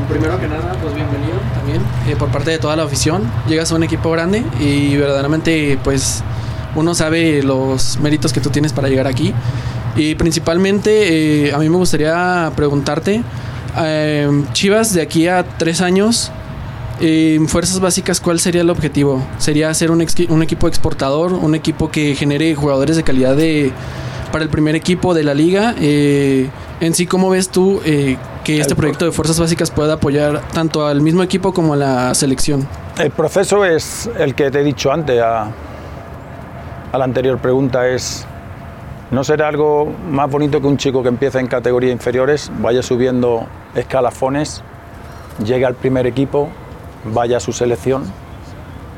Primero 0.08 0.38
que 0.40 0.48
nada, 0.48 0.74
pues 0.80 0.94
bienvenido 0.94 1.38
también 1.54 1.82
eh, 2.08 2.16
por 2.16 2.28
parte 2.28 2.50
de 2.50 2.58
toda 2.58 2.76
la 2.76 2.84
afición. 2.84 3.30
Llegas 3.46 3.70
a 3.72 3.76
un 3.76 3.82
equipo 3.82 4.10
grande 4.10 4.42
y 4.58 4.96
verdaderamente 4.96 5.78
pues 5.84 6.22
uno 6.74 6.94
sabe 6.94 7.42
los 7.42 7.98
méritos 8.00 8.32
que 8.32 8.40
tú 8.40 8.50
tienes 8.50 8.72
para 8.72 8.88
llegar 8.88 9.06
aquí. 9.06 9.34
Y 9.96 10.14
principalmente 10.14 11.48
eh, 11.48 11.54
a 11.54 11.58
mí 11.58 11.68
me 11.68 11.76
gustaría 11.76 12.50
preguntarte, 12.54 13.22
eh, 13.76 14.44
Chivas 14.52 14.94
de 14.94 15.02
aquí 15.02 15.28
a 15.28 15.44
tres 15.44 15.80
años, 15.80 16.32
eh, 17.00 17.36
en 17.36 17.48
fuerzas 17.48 17.78
básicas, 17.80 18.20
¿cuál 18.20 18.40
sería 18.40 18.62
el 18.62 18.70
objetivo? 18.70 19.22
¿Sería 19.38 19.72
ser 19.74 19.90
un, 19.90 20.00
equipo 20.00 20.66
exportador, 20.66 21.32
un 21.32 21.54
equipo 21.54 21.90
que 21.90 22.14
genere 22.16 22.54
jugadores 22.54 22.96
de 22.96 23.04
calidad 23.04 23.36
de, 23.36 23.72
para 24.32 24.42
el 24.42 24.50
primer 24.50 24.74
equipo 24.74 25.14
de 25.14 25.22
la 25.22 25.34
liga? 25.34 25.74
Eh, 25.80 26.50
en 26.80 26.94
sí, 26.94 27.06
¿cómo 27.06 27.30
ves 27.30 27.50
tú 27.50 27.80
eh, 27.84 28.16
que 28.42 28.60
este 28.60 28.74
proyecto 28.74 29.04
de 29.04 29.12
fuerzas 29.12 29.38
básicas 29.38 29.70
pueda 29.70 29.94
apoyar 29.94 30.42
tanto 30.52 30.86
al 30.86 31.00
mismo 31.00 31.22
equipo 31.22 31.52
como 31.52 31.74
a 31.74 31.76
la 31.76 32.14
selección? 32.14 32.66
El 32.98 33.10
proceso 33.10 33.64
es 33.64 34.10
el 34.18 34.34
que 34.34 34.50
te 34.50 34.60
he 34.60 34.64
dicho 34.64 34.92
antes, 34.92 35.20
a, 35.20 35.50
a 36.90 36.98
la 36.98 37.04
anterior 37.04 37.38
pregunta, 37.38 37.88
es 37.88 38.26
no 39.10 39.24
será 39.24 39.48
algo 39.48 39.88
más 40.10 40.30
bonito 40.30 40.60
que 40.60 40.66
un 40.66 40.76
chico 40.76 41.02
que 41.02 41.08
empieza 41.08 41.40
en 41.40 41.46
categorías 41.46 41.92
inferiores, 41.92 42.50
vaya 42.60 42.82
subiendo 42.82 43.46
escalafones, 43.74 44.62
llegue 45.44 45.64
al 45.64 45.74
primer 45.74 46.06
equipo, 46.06 46.48
vaya 47.04 47.38
a 47.38 47.40
su 47.40 47.52
selección 47.52 48.04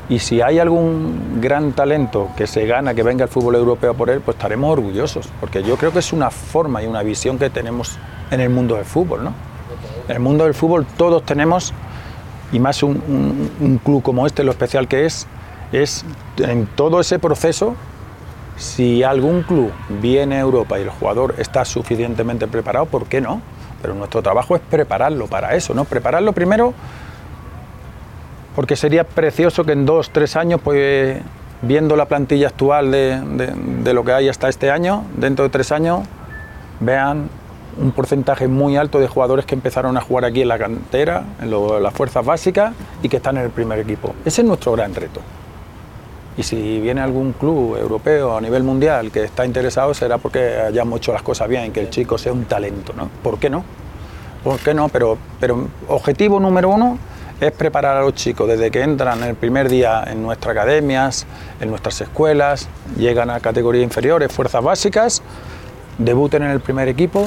y 0.08 0.18
si 0.18 0.40
hay 0.40 0.58
algún 0.58 1.38
gran 1.40 1.72
talento 1.72 2.28
que 2.36 2.48
se 2.48 2.66
gana, 2.66 2.94
que 2.94 3.04
venga 3.04 3.24
el 3.24 3.30
fútbol 3.30 3.54
europeo 3.54 3.94
por 3.94 4.10
él, 4.10 4.20
pues 4.20 4.36
estaremos 4.36 4.72
orgullosos, 4.72 5.28
porque 5.38 5.62
yo 5.62 5.76
creo 5.76 5.92
que 5.92 6.00
es 6.00 6.12
una 6.12 6.30
forma 6.30 6.82
y 6.82 6.86
una 6.86 7.02
visión 7.04 7.38
que 7.38 7.48
tenemos 7.50 7.96
en 8.32 8.40
el 8.40 8.50
mundo 8.50 8.74
del 8.74 8.84
fútbol, 8.84 9.22
¿no? 9.22 9.32
En 10.08 10.16
el 10.16 10.20
mundo 10.20 10.42
del 10.44 10.54
fútbol 10.54 10.84
todos 10.96 11.24
tenemos 11.24 11.72
y 12.52 12.58
más 12.58 12.82
un- 12.82 13.48
un 13.60 13.78
club 13.78 14.02
como 14.02 14.26
este, 14.26 14.42
lo 14.42 14.50
especial 14.50 14.88
que 14.88 15.06
es, 15.06 15.28
es 15.70 16.04
en 16.38 16.66
todo 16.66 16.98
ese 17.00 17.20
proceso, 17.20 17.76
si 18.60 19.02
algún 19.02 19.42
club 19.42 19.72
viene 20.00 20.36
a 20.36 20.40
Europa 20.40 20.78
y 20.78 20.82
el 20.82 20.90
jugador 20.90 21.34
está 21.38 21.64
suficientemente 21.64 22.46
preparado, 22.46 22.84
¿por 22.86 23.06
qué 23.06 23.20
no? 23.20 23.40
Pero 23.80 23.94
nuestro 23.94 24.22
trabajo 24.22 24.54
es 24.54 24.60
prepararlo 24.60 25.26
para 25.26 25.56
eso, 25.56 25.72
¿no? 25.72 25.86
Prepararlo 25.86 26.32
primero 26.34 26.74
porque 28.54 28.76
sería 28.76 29.04
precioso 29.04 29.64
que 29.64 29.72
en 29.72 29.86
dos, 29.86 30.10
tres 30.10 30.36
años, 30.36 30.60
pues 30.62 31.22
viendo 31.62 31.96
la 31.96 32.06
plantilla 32.06 32.48
actual 32.48 32.90
de, 32.90 33.94
lo 33.94 34.04
que 34.04 34.12
hay 34.12 34.28
hasta 34.28 34.50
este 34.50 34.70
año, 34.70 35.04
dentro 35.16 35.44
de 35.44 35.50
tres 35.50 35.72
años, 35.72 36.00
vean 36.80 37.30
un 37.80 37.92
porcentaje 37.92 38.48
muy 38.48 38.76
alto 38.76 38.98
de 38.98 39.06
jugadores 39.08 39.46
que 39.46 39.54
empezaron 39.54 39.96
a 39.96 40.00
jugar 40.00 40.24
aquí 40.24 40.42
en 40.42 40.48
la 40.48 40.58
cantera, 40.58 41.24
en 41.40 41.82
las 41.82 41.94
fuerzas 41.94 42.22
básicas 42.26 42.74
y 43.02 43.08
que 43.08 43.16
están 43.16 43.38
en 43.38 43.44
el 43.44 43.50
primer 43.50 43.78
equipo. 43.78 44.14
Ese 44.24 44.42
es 44.42 44.46
nuestro 44.46 44.72
gran 44.72 44.94
reto. 44.94 45.20
Y 46.36 46.42
si 46.42 46.80
viene 46.80 47.00
algún 47.00 47.32
club 47.32 47.76
europeo 47.76 48.36
a 48.36 48.40
nivel 48.40 48.62
mundial 48.62 49.10
que 49.10 49.24
está 49.24 49.44
interesado, 49.44 49.92
será 49.94 50.18
porque 50.18 50.56
hayamos 50.56 50.98
hecho 50.98 51.12
las 51.12 51.22
cosas 51.22 51.48
bien 51.48 51.66
y 51.66 51.70
que 51.70 51.80
el 51.80 51.90
chico 51.90 52.16
sea 52.16 52.32
un 52.32 52.44
talento, 52.44 52.92
¿no? 52.96 53.10
¿Por 53.22 53.38
qué 53.38 53.50
no? 53.50 53.64
¿Por 54.44 54.58
qué 54.60 54.72
no? 54.72 54.88
Pero, 54.88 55.18
pero 55.38 55.68
objetivo 55.88 56.40
número 56.40 56.70
uno 56.70 56.98
es 57.40 57.52
preparar 57.52 57.96
a 57.96 58.00
los 58.02 58.14
chicos 58.14 58.48
desde 58.48 58.70
que 58.70 58.82
entran 58.82 59.22
el 59.22 59.34
primer 59.34 59.68
día 59.68 60.04
en 60.06 60.22
nuestras 60.22 60.52
academias, 60.52 61.26
en 61.60 61.70
nuestras 61.70 62.00
escuelas, 62.00 62.68
llegan 62.96 63.30
a 63.30 63.40
categorías 63.40 63.82
inferiores, 63.82 64.30
fuerzas 64.30 64.62
básicas, 64.62 65.22
debuten 65.98 66.42
en 66.42 66.50
el 66.50 66.60
primer 66.60 66.88
equipo 66.88 67.26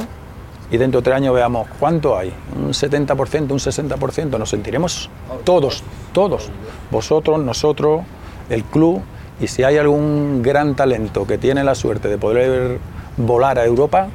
y 0.72 0.78
dentro 0.78 1.02
de 1.02 1.06
tres 1.06 1.18
años 1.18 1.34
veamos 1.34 1.68
cuánto 1.80 2.18
hay, 2.18 2.34
un 2.56 2.70
70%, 2.70 3.52
un 3.52 3.60
60%, 3.60 4.40
nos 4.40 4.50
sentiremos 4.50 5.10
todos, 5.44 5.84
todos, 6.14 6.50
vosotros, 6.90 7.40
nosotros, 7.40 8.02
el 8.50 8.64
club, 8.64 9.02
y 9.40 9.48
si 9.48 9.64
hay 9.64 9.78
algún 9.78 10.42
gran 10.42 10.76
talento 10.76 11.26
que 11.26 11.38
tiene 11.38 11.64
la 11.64 11.76
suerte 11.76 12.08
de 12.08 12.18
poder 12.18 12.80
volar 13.18 13.60
a 13.60 13.66
Europa, 13.66 14.08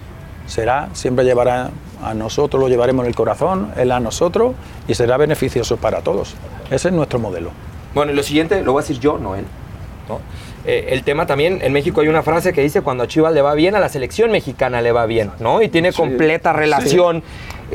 será, 0.47 0.88
siempre 0.92 1.25
llevará 1.25 1.70
a 2.02 2.14
nosotros, 2.14 2.61
lo 2.61 2.68
llevaremos 2.68 3.04
en 3.04 3.08
el 3.08 3.14
corazón, 3.14 3.73
él 3.76 3.92
a 3.92 4.00
nosotros, 4.00 4.54
y 4.87 4.94
será 4.94 5.16
beneficioso 5.16 5.76
para 5.76 6.00
todos. 6.00 6.35
Ese 6.70 6.88
es 6.88 6.94
nuestro 6.94 7.18
modelo. 7.18 7.50
Bueno, 7.94 8.12
y 8.12 8.14
lo 8.14 8.23
siguiente 8.23 8.62
lo 8.62 8.73
voy 8.73 8.80
a 8.80 8.82
decir 8.82 9.00
yo, 9.00 9.18
no 9.18 9.35
él. 9.35 9.44
Eh, 10.70 10.92
el 10.92 11.02
tema 11.02 11.25
también, 11.25 11.60
en 11.62 11.72
México 11.72 12.02
hay 12.02 12.08
una 12.08 12.22
frase 12.22 12.52
que 12.52 12.60
dice 12.60 12.82
cuando 12.82 13.04
a 13.04 13.08
Chivas 13.08 13.32
le 13.32 13.40
va 13.40 13.54
bien, 13.54 13.75
a 13.75 13.80
la 13.80 13.88
selección 13.88 14.30
mexicana 14.30 14.82
le 14.82 14.92
va 14.92 15.06
bien, 15.06 15.30
¿no? 15.40 15.62
Y 15.62 15.68
tiene 15.68 15.94
completa 15.94 16.52
relación. 16.52 17.22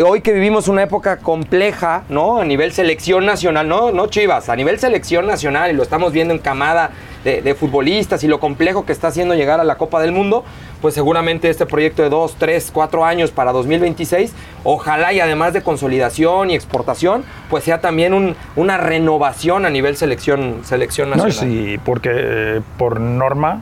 Hoy 0.06 0.22
que 0.22 0.32
vivimos 0.32 0.68
una 0.68 0.84
época 0.84 1.18
compleja, 1.18 2.04
¿no? 2.10 2.38
A 2.40 2.46
nivel 2.46 2.72
selección 2.72 3.26
nacional, 3.26 3.68
no, 3.68 3.92
no 3.92 4.06
Chivas, 4.06 4.48
a 4.48 4.56
nivel 4.56 4.78
selección 4.78 5.26
nacional, 5.26 5.72
y 5.72 5.74
lo 5.74 5.82
estamos 5.82 6.14
viendo 6.14 6.36
en 6.36 6.40
camada 6.40 6.92
de, 7.24 7.42
de 7.42 7.56
futbolistas 7.56 8.24
y 8.24 8.28
lo 8.28 8.40
complejo 8.40 8.86
que 8.86 8.92
está 8.92 9.08
haciendo 9.08 9.34
llegar 9.36 9.60
a 9.60 9.64
la 9.64 9.76
Copa 9.78 10.02
del 10.02 10.12
Mundo, 10.12 10.44
pues 10.82 10.94
seguramente 10.94 11.50
este 11.50 11.66
proyecto 11.66 12.04
de 12.04 12.10
dos, 12.10 12.36
tres, 12.38 12.70
cuatro 12.74 13.06
años 13.06 13.32
para 13.32 13.52
2026, 13.52 14.34
ojalá 14.64 15.14
y 15.14 15.20
además 15.20 15.54
de 15.54 15.62
consolidación 15.62 16.50
y 16.52 16.56
exportación, 16.56 17.24
pues 17.50 17.64
sea 17.64 17.80
también 17.82 18.14
un- 18.14 18.36
una 18.56 18.78
renovación 18.78 19.66
a 19.66 19.70
nivel 19.70 19.96
selección, 19.96 20.62
selección 20.64 21.10
No, 21.10 21.16
nacional. 21.16 21.54
y 21.54 21.64
sí, 21.76 21.80
porque 21.86 22.10
eh, 22.14 22.62
por 22.78 23.00
norma 23.00 23.62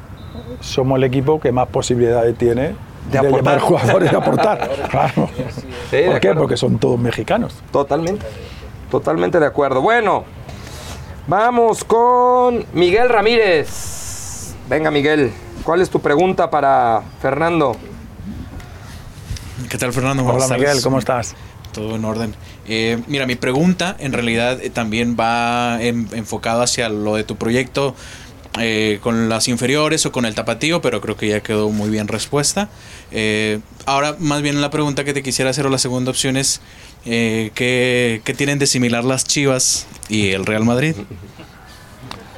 somos 0.59 0.97
el 0.97 1.03
equipo 1.03 1.39
que 1.39 1.51
más 1.51 1.67
posibilidades 1.67 2.35
tiene 2.37 2.61
De 2.61 2.73
de, 3.11 3.17
aportar. 3.19 3.55
llevar 3.55 3.59
jugadores 3.59 4.13
a 4.13 4.17
aportar. 4.17 4.69
Claro. 4.89 5.29
Sí, 5.89 5.97
de. 5.97 6.35
Porque 6.39 6.57
son 6.57 6.77
todos 6.77 6.99
mexicanos. 6.99 7.55
Totalmente. 7.71 8.25
Totalmente 8.89 9.39
de 9.39 9.45
acuerdo. 9.45 9.81
Bueno, 9.81 10.23
vamos 11.31 11.85
con 11.85 12.65
Miguel 12.73 13.07
Ramírez. 13.07 14.53
Venga, 14.67 14.91
Miguel, 14.91 15.31
¿cuál 15.63 15.79
es 15.79 15.89
tu 15.89 16.01
pregunta 16.01 16.49
para 16.49 17.03
Fernando? 17.21 17.77
¿Qué 19.69 19.77
tal, 19.77 19.93
Fernando? 19.93 20.25
Hola. 20.25 20.45
Miguel, 20.57 20.81
¿cómo 20.83 20.99
estás? 20.99 21.33
Todo 21.71 21.95
en 21.95 22.03
orden. 22.03 22.35
Eh, 22.67 23.01
mira, 23.07 23.25
mi 23.25 23.35
pregunta 23.35 23.95
en 23.99 24.11
realidad 24.11 24.59
eh, 24.61 24.69
también 24.69 25.15
va 25.17 25.81
en- 25.81 26.09
enfocado 26.11 26.63
hacia 26.63 26.89
lo 26.89 27.15
de 27.15 27.23
tu 27.23 27.37
proyecto 27.37 27.95
eh, 28.59 28.99
con 29.01 29.29
las 29.29 29.47
inferiores 29.47 30.05
o 30.05 30.11
con 30.11 30.25
el 30.25 30.35
tapatío, 30.35 30.81
pero 30.81 30.99
creo 30.99 31.15
que 31.15 31.29
ya 31.29 31.39
quedó 31.39 31.69
muy 31.69 31.89
bien 31.89 32.09
respuesta. 32.09 32.67
Eh, 33.11 33.61
ahora, 33.85 34.17
más 34.19 34.41
bien 34.41 34.59
la 34.59 34.69
pregunta 34.69 35.05
que 35.05 35.13
te 35.13 35.23
quisiera 35.23 35.51
hacer 35.51 35.65
o 35.65 35.69
la 35.69 35.77
segunda 35.77 36.11
opción 36.11 36.35
es, 36.35 36.59
eh, 37.05 37.51
¿qué, 37.55 38.21
tienen 38.35 38.59
de 38.59 38.67
similar 38.67 39.05
las 39.05 39.23
Chivas 39.23 39.87
y 40.09 40.31
el 40.31 40.45
Real 40.45 40.65
Madrid? 40.65 40.95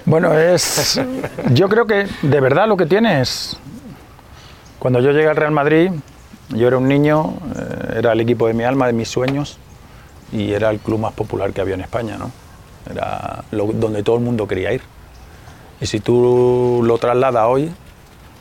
Bueno, 0.05 0.37
es. 0.37 1.01
Yo 1.51 1.67
creo 1.67 1.87
que 1.87 2.05
de 2.21 2.39
verdad 2.39 2.67
lo 2.67 2.77
que 2.77 2.85
tiene 2.85 3.19
es. 3.19 3.57
Cuando 4.77 4.99
yo 4.99 5.11
llegué 5.11 5.29
al 5.29 5.35
Real 5.35 5.51
Madrid, 5.51 5.89
yo 6.49 6.67
era 6.67 6.77
un 6.77 6.87
niño, 6.87 7.39
era 7.95 8.11
el 8.11 8.21
equipo 8.21 8.45
de 8.47 8.53
mi 8.53 8.65
alma, 8.65 8.85
de 8.85 8.93
mis 8.93 9.07
sueños, 9.07 9.57
y 10.31 10.51
era 10.51 10.69
el 10.69 10.77
club 10.77 10.99
más 10.99 11.13
popular 11.13 11.53
que 11.53 11.61
había 11.61 11.73
en 11.73 11.81
España, 11.81 12.17
¿no? 12.17 12.31
Era 12.91 13.43
donde 13.51 14.03
todo 14.03 14.17
el 14.17 14.21
mundo 14.21 14.47
quería 14.47 14.73
ir. 14.73 14.92
Y 15.83 15.85
si 15.85 15.99
tú 15.99 16.81
lo 16.81 16.97
trasladas 16.97 17.45
hoy, 17.45 17.69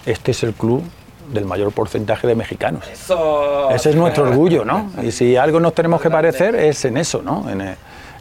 este 0.06 0.30
es 0.30 0.44
el 0.44 0.54
club 0.54 0.84
del 1.32 1.44
mayor 1.44 1.72
porcentaje 1.72 2.28
de 2.28 2.36
mexicanos. 2.36 2.84
Ese 2.88 3.90
es 3.90 3.96
nuestro 3.96 4.22
orgullo, 4.28 4.64
¿no? 4.64 4.92
Y 5.02 5.10
si 5.10 5.34
algo 5.34 5.58
nos 5.58 5.74
tenemos 5.74 6.00
que 6.00 6.08
parecer 6.08 6.54
es 6.54 6.84
en 6.84 6.96
eso, 6.96 7.20
¿no? 7.20 7.50
En, 7.50 7.60
eh, 7.60 7.74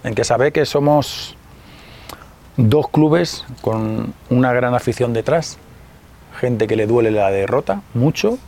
en 0.03 0.15
que 0.15 0.23
sabe 0.23 0.51
que 0.51 0.65
somos 0.65 1.37
dos 2.57 2.89
clubes 2.89 3.45
con 3.61 4.15
una 4.31 4.53
gran 4.53 4.73
afición 4.73 5.13
detrás, 5.13 5.59
gente 6.39 6.65
que 6.65 6.75
le 6.75 6.87
duele 6.87 7.11
la 7.11 7.29
derrota 7.29 7.83
mucho 7.93 8.39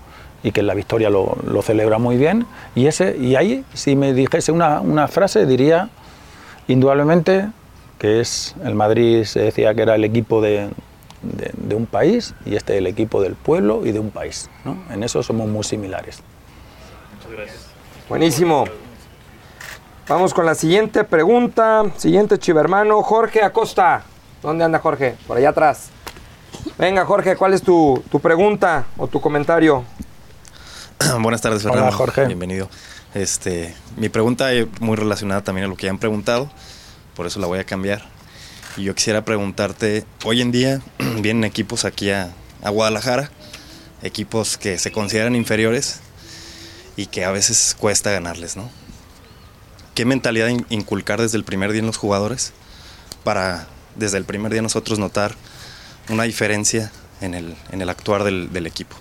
y 0.41 0.53
que 0.53 0.61
en 0.61 0.67
la 0.67 0.73
victoria 0.73 1.11
lo, 1.11 1.37
lo 1.45 1.61
celebra 1.61 1.99
muy 1.99 2.17
bien. 2.17 2.47
Y, 2.73 2.87
ese, 2.87 3.15
y 3.15 3.35
ahí, 3.35 3.63
si 3.75 3.95
me 3.95 4.11
dijese 4.11 4.51
una, 4.51 4.81
una 4.81 5.07
frase, 5.07 5.45
diría 5.45 5.89
indudablemente 6.67 7.49
que 8.03 8.19
es 8.19 8.53
el 8.65 8.75
Madrid, 8.75 9.23
se 9.23 9.39
decía 9.39 9.73
que 9.73 9.81
era 9.81 9.95
el 9.95 10.03
equipo 10.03 10.41
de, 10.41 10.69
de, 11.21 11.51
de 11.55 11.73
un 11.73 11.85
país 11.85 12.35
y 12.45 12.57
este 12.57 12.77
el 12.77 12.85
equipo 12.85 13.21
del 13.21 13.35
pueblo 13.35 13.85
y 13.85 13.93
de 13.93 13.99
un 13.99 14.11
país. 14.11 14.49
¿no? 14.65 14.77
En 14.91 15.03
eso 15.03 15.23
somos 15.23 15.47
muy 15.47 15.63
similares. 15.63 16.21
Buenísimo. 18.09 18.65
Vamos 20.09 20.33
con 20.33 20.45
la 20.45 20.53
siguiente 20.53 21.05
pregunta. 21.05 21.85
Siguiente 21.95 22.37
chivermano, 22.37 23.01
Jorge 23.03 23.41
Acosta. 23.41 24.03
¿Dónde 24.41 24.65
anda 24.65 24.79
Jorge? 24.79 25.15
Por 25.25 25.37
allá 25.37 25.51
atrás. 25.51 25.87
Venga, 26.77 27.05
Jorge, 27.05 27.37
¿cuál 27.37 27.53
es 27.53 27.61
tu, 27.61 28.03
tu 28.11 28.19
pregunta 28.19 28.83
o 28.97 29.07
tu 29.07 29.21
comentario? 29.21 29.85
Buenas 31.21 31.39
tardes, 31.39 31.63
Hola, 31.63 31.75
Fernando. 31.75 31.97
Jorge. 31.97 32.25
Bienvenido. 32.25 32.67
Este, 33.13 33.73
mi 33.95 34.09
pregunta 34.09 34.51
es 34.51 34.67
muy 34.81 34.97
relacionada 34.97 35.39
también 35.39 35.63
a 35.63 35.67
lo 35.69 35.77
que 35.77 35.85
ya 35.85 35.91
han 35.91 35.99
preguntado, 35.99 36.49
por 37.15 37.25
eso 37.27 37.39
la 37.39 37.47
voy 37.47 37.59
a 37.59 37.63
cambiar. 37.65 38.03
Y 38.77 38.83
yo 38.83 38.95
quisiera 38.95 39.23
preguntarte, 39.23 40.05
hoy 40.23 40.41
en 40.41 40.51
día 40.51 40.81
vienen 41.21 41.43
equipos 41.43 41.85
aquí 41.85 42.09
a, 42.09 42.29
a 42.63 42.69
Guadalajara, 42.69 43.29
equipos 44.01 44.57
que 44.57 44.77
se 44.79 44.91
consideran 44.91 45.35
inferiores 45.35 45.99
y 46.95 47.05
que 47.07 47.25
a 47.25 47.31
veces 47.31 47.75
cuesta 47.79 48.11
ganarles, 48.11 48.55
¿no? 48.57 48.69
¿Qué 49.95 50.05
mentalidad 50.05 50.47
in- 50.47 50.65
inculcar 50.69 51.21
desde 51.21 51.37
el 51.37 51.43
primer 51.43 51.71
día 51.71 51.79
en 51.81 51.85
los 51.87 51.97
jugadores 51.97 52.51
para 53.23 53.67
desde 53.95 54.17
el 54.17 54.25
primer 54.25 54.51
día 54.51 54.61
nosotros 54.61 54.97
notar 54.97 55.35
una 56.09 56.23
diferencia 56.23 56.91
en 57.21 57.35
el, 57.35 57.55
en 57.71 57.81
el 57.81 57.89
actuar 57.89 58.23
del, 58.23 58.51
del 58.51 58.65
equipo? 58.65 58.95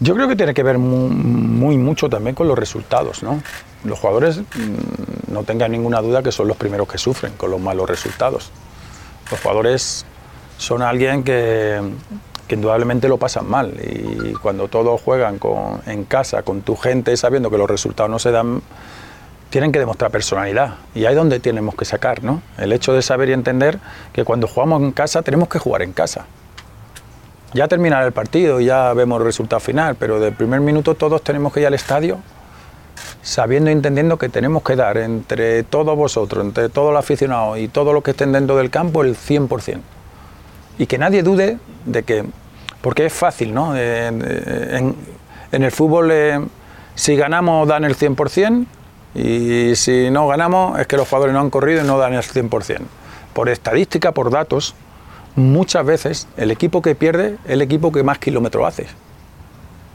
Yo 0.00 0.14
creo 0.14 0.28
que 0.28 0.36
tiene 0.36 0.54
que 0.54 0.62
ver 0.62 0.78
muy, 0.78 1.10
muy 1.10 1.76
mucho 1.76 2.08
también 2.08 2.34
con 2.34 2.48
los 2.48 2.58
resultados, 2.58 3.22
¿no? 3.22 3.42
Los 3.84 3.98
jugadores 3.98 4.38
mm, 4.38 4.42
no 5.30 5.44
tengan 5.44 5.72
ninguna 5.72 6.00
duda 6.00 6.22
que 6.22 6.32
son 6.32 6.48
los 6.48 6.56
primeros 6.56 6.88
que 6.88 6.98
sufren 6.98 7.34
con 7.34 7.50
los 7.50 7.60
malos 7.60 7.88
resultados. 7.88 8.50
Los 9.30 9.40
jugadores 9.40 10.04
son 10.56 10.82
alguien 10.82 11.22
que, 11.22 11.80
indudablemente 12.48 13.08
lo 13.08 13.18
pasan 13.18 13.48
mal 13.48 13.74
y 13.78 14.32
cuando 14.34 14.68
todos 14.68 15.00
juegan 15.02 15.38
en 15.86 16.04
casa 16.04 16.42
con 16.42 16.62
tu 16.62 16.76
gente 16.76 17.16
sabiendo 17.16 17.50
que 17.50 17.58
los 17.58 17.68
resultados 17.68 18.10
no 18.10 18.18
se 18.18 18.30
dan, 18.30 18.62
tienen 19.50 19.70
que 19.70 19.78
demostrar 19.78 20.10
personalidad 20.10 20.76
y 20.94 21.04
ahí 21.04 21.12
es 21.12 21.16
donde 21.16 21.40
tenemos 21.40 21.74
que 21.74 21.84
sacar, 21.84 22.24
¿no? 22.24 22.42
El 22.56 22.72
hecho 22.72 22.92
de 22.92 23.02
saber 23.02 23.28
y 23.28 23.32
entender 23.32 23.78
que 24.12 24.24
cuando 24.24 24.46
jugamos 24.48 24.82
en 24.82 24.92
casa 24.92 25.22
tenemos 25.22 25.48
que 25.48 25.58
jugar 25.58 25.82
en 25.82 25.92
casa. 25.92 26.26
Ya 27.54 27.66
terminará 27.66 28.06
el 28.06 28.12
partido, 28.12 28.60
ya 28.60 28.92
vemos 28.92 29.20
el 29.20 29.24
resultado 29.24 29.60
final, 29.60 29.96
pero 29.96 30.20
del 30.20 30.34
primer 30.34 30.60
minuto 30.60 30.94
todos 30.94 31.22
tenemos 31.22 31.52
que 31.52 31.60
ir 31.60 31.66
al 31.66 31.74
estadio 31.74 32.18
sabiendo 33.22 33.70
y 33.70 33.72
entendiendo 33.72 34.18
que 34.18 34.28
tenemos 34.28 34.62
que 34.62 34.76
dar 34.76 34.98
entre 34.98 35.62
todos 35.62 35.96
vosotros, 35.96 36.44
entre 36.44 36.68
todos 36.68 36.92
los 36.92 37.00
aficionados 37.00 37.58
y 37.58 37.68
todos 37.68 37.94
los 37.94 38.02
que 38.02 38.12
estén 38.12 38.32
dentro 38.32 38.56
del 38.56 38.70
campo 38.70 39.02
el 39.02 39.16
100%. 39.16 39.80
Y 40.78 40.86
que 40.86 40.98
nadie 40.98 41.22
dude 41.22 41.58
de 41.84 42.02
que, 42.02 42.24
porque 42.80 43.06
es 43.06 43.12
fácil, 43.12 43.52
¿no? 43.52 43.76
Eh, 43.76 44.10
eh, 44.12 44.94
en, 45.52 45.62
el 45.62 45.72
fútbol, 45.72 46.10
eh, 46.12 46.40
si 46.94 47.16
ganamos 47.16 47.66
dan 47.66 47.84
el 47.84 47.96
100% 47.96 48.66
y 49.14 49.74
si 49.74 50.10
no 50.10 50.28
ganamos 50.28 50.78
es 50.78 50.86
que 50.86 50.96
los 50.96 51.08
jugadores 51.08 51.34
no 51.34 51.40
han 51.40 51.50
corrido 51.50 51.82
y 51.82 51.86
no 51.86 51.98
dan 51.98 52.14
el 52.14 52.22
100%. 52.22 52.80
Por 53.32 53.48
estadística, 53.48 54.12
por 54.12 54.30
datos, 54.30 54.74
muchas 55.34 55.84
veces 55.84 56.28
el 56.36 56.50
equipo 56.50 56.82
que 56.82 56.94
pierde 56.94 57.36
es 57.44 57.50
el 57.52 57.62
equipo 57.62 57.90
que 57.90 58.02
más 58.02 58.18
kilómetros 58.18 58.66
hace. 58.66 58.86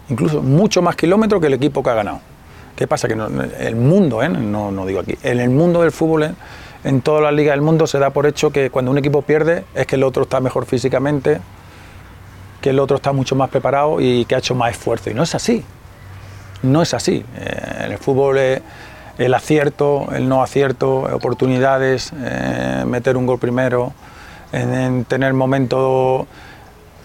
Incluso 0.09 0.41
mucho 0.41 0.81
más 0.81 0.95
kilómetros 0.95 1.39
que 1.39 1.47
el 1.47 1.53
equipo 1.53 1.81
que 1.83 1.89
ha 1.89 1.93
ganado. 1.93 2.19
¿Qué 2.75 2.87
pasa? 2.87 3.07
Que 3.07 3.15
no- 3.15 3.27
el 3.27 3.75
mundo, 3.75 4.23
¿eh? 4.23 4.29
no, 4.29 4.85
digo 4.85 4.99
aquí, 5.01 5.15
en 5.23 5.39
el 5.39 5.49
mundo 5.49 5.81
del 5.81 5.91
fútbol, 5.91 6.23
¿eh? 6.23 6.31
en 6.83 7.01
todas 7.01 7.21
las 7.21 7.33
ligas 7.33 7.53
del 7.53 7.61
mundo 7.61 7.87
se 7.87 7.99
da 7.99 8.09
por 8.09 8.25
hecho 8.25 8.51
que 8.51 8.69
cuando 8.69 8.91
un 8.91 8.97
equipo 8.97 9.21
pierde 9.21 9.63
es 9.75 9.85
que 9.87 9.95
el 9.95 10.03
otro 10.03 10.23
está 10.23 10.39
mejor 10.39 10.65
físicamente, 10.65 11.39
que 12.61 12.71
el 12.71 12.79
otro 12.79 12.97
está 12.97 13.11
mucho 13.13 13.35
más 13.35 13.49
preparado 13.49 14.01
y 14.01 14.25
que 14.25 14.35
ha 14.35 14.39
hecho 14.39 14.55
más 14.55 14.71
esfuerzo. 14.71 15.09
Y 15.09 15.13
no 15.13 15.23
es 15.23 15.35
así. 15.35 15.63
No 16.63 16.81
es 16.81 16.93
así. 16.93 17.23
Eh, 17.37 17.83
en 17.85 17.91
el 17.91 17.97
fútbol 17.97 18.37
eh, 18.37 18.61
el 19.17 19.33
acierto, 19.33 20.07
el 20.13 20.27
no 20.27 20.41
acierto, 20.41 21.01
oportunidades, 21.13 22.11
eh, 22.17 22.83
meter 22.87 23.17
un 23.17 23.25
gol 23.27 23.37
primero, 23.37 23.93
en, 24.51 24.73
en 24.73 25.05
tener 25.05 25.33
momento, 25.33 26.25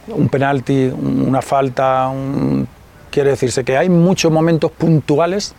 un 0.09 0.28
penalti, 0.28 0.87
un- 0.87 1.24
una 1.28 1.42
falta, 1.42 2.09
un- 2.09 2.66
quiere 3.11 3.31
decirse 3.31 3.64
que 3.64 3.77
hay 3.77 3.88
muchos 3.88 4.31
momentos 4.33 4.71
puntuales 4.71 5.55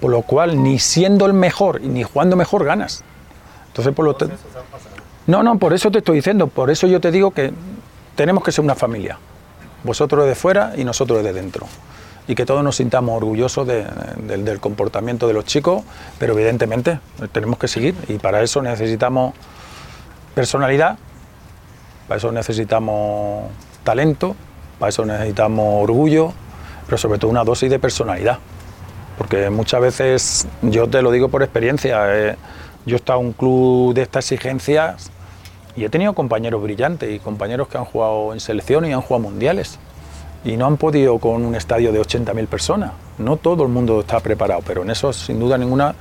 por 0.00 0.10
lo 0.10 0.22
cual 0.22 0.62
ni 0.62 0.78
siendo 0.80 1.26
el 1.26 1.32
mejor 1.32 1.80
y 1.82 1.86
ni 1.88 2.02
jugando 2.02 2.34
mejor 2.34 2.64
ganas. 2.64 3.04
Entonces, 3.68 3.94
por 3.94 4.04
lo 4.04 4.14
tanto... 4.16 4.34
No, 5.28 5.44
no, 5.44 5.56
por 5.58 5.72
eso 5.72 5.92
te 5.92 5.98
estoy 5.98 6.16
diciendo, 6.16 6.48
por 6.48 6.70
eso 6.70 6.88
yo 6.88 7.00
te 7.00 7.12
digo 7.12 7.30
que 7.30 7.52
tenemos 8.16 8.42
que 8.42 8.50
ser 8.50 8.64
una 8.64 8.74
familia. 8.74 9.18
Vosotros 9.84 10.26
de 10.26 10.34
fuera 10.34 10.72
y 10.76 10.82
nosotros 10.84 11.22
de 11.22 11.32
dentro. 11.32 11.66
Y 12.26 12.34
que 12.34 12.44
todos 12.44 12.64
nos 12.64 12.76
sintamos 12.76 13.16
orgullosos 13.16 13.64
de- 13.66 13.86
del- 14.26 14.44
del 14.44 14.58
comportamiento 14.58 15.28
de 15.28 15.34
los 15.34 15.44
chicos, 15.44 15.84
pero 16.18 16.32
evidentemente 16.32 16.98
tenemos 17.30 17.58
que 17.58 17.68
seguir 17.68 17.94
y 18.08 18.14
para 18.14 18.42
eso 18.42 18.60
necesitamos 18.60 19.34
personalidad, 20.34 20.98
para 22.08 22.18
eso 22.18 22.32
necesitamos 22.32 23.44
talento, 23.84 24.34
para 24.80 24.90
eso 24.90 25.04
necesitamos 25.04 25.82
orgullo, 25.84 26.32
pero 26.92 26.98
sobre 27.00 27.18
todo 27.18 27.30
una 27.30 27.42
dosis 27.42 27.70
de 27.70 27.78
personalidad. 27.78 28.36
Porque 29.16 29.48
muchas 29.48 29.80
veces, 29.80 30.46
yo 30.60 30.86
te 30.88 31.00
lo 31.00 31.10
digo 31.10 31.30
por 31.30 31.42
experiencia, 31.42 32.02
eh, 32.14 32.36
yo 32.84 32.96
he 32.96 32.98
estado 32.98 33.20
en 33.20 33.28
un 33.28 33.32
club 33.32 33.94
de 33.94 34.02
estas 34.02 34.30
exigencias 34.30 35.10
y 35.74 35.84
he 35.84 35.88
tenido 35.88 36.12
compañeros 36.12 36.62
brillantes 36.62 37.10
y 37.10 37.18
compañeros 37.18 37.68
que 37.68 37.78
han 37.78 37.86
jugado 37.86 38.34
en 38.34 38.40
selección 38.40 38.84
y 38.84 38.92
han 38.92 39.00
jugado 39.00 39.22
mundiales. 39.30 39.78
Y 40.44 40.58
no 40.58 40.66
han 40.66 40.76
podido 40.76 41.18
con 41.18 41.46
un 41.46 41.54
estadio 41.54 41.92
de 41.92 42.00
80.000 42.02 42.46
personas. 42.46 42.92
No 43.16 43.38
todo 43.38 43.62
el 43.62 43.70
mundo 43.70 44.00
está 44.00 44.20
preparado, 44.20 44.60
pero 44.66 44.82
en 44.82 44.90
eso, 44.90 45.14
sin 45.14 45.40
duda 45.40 45.56
ninguna, 45.56 45.94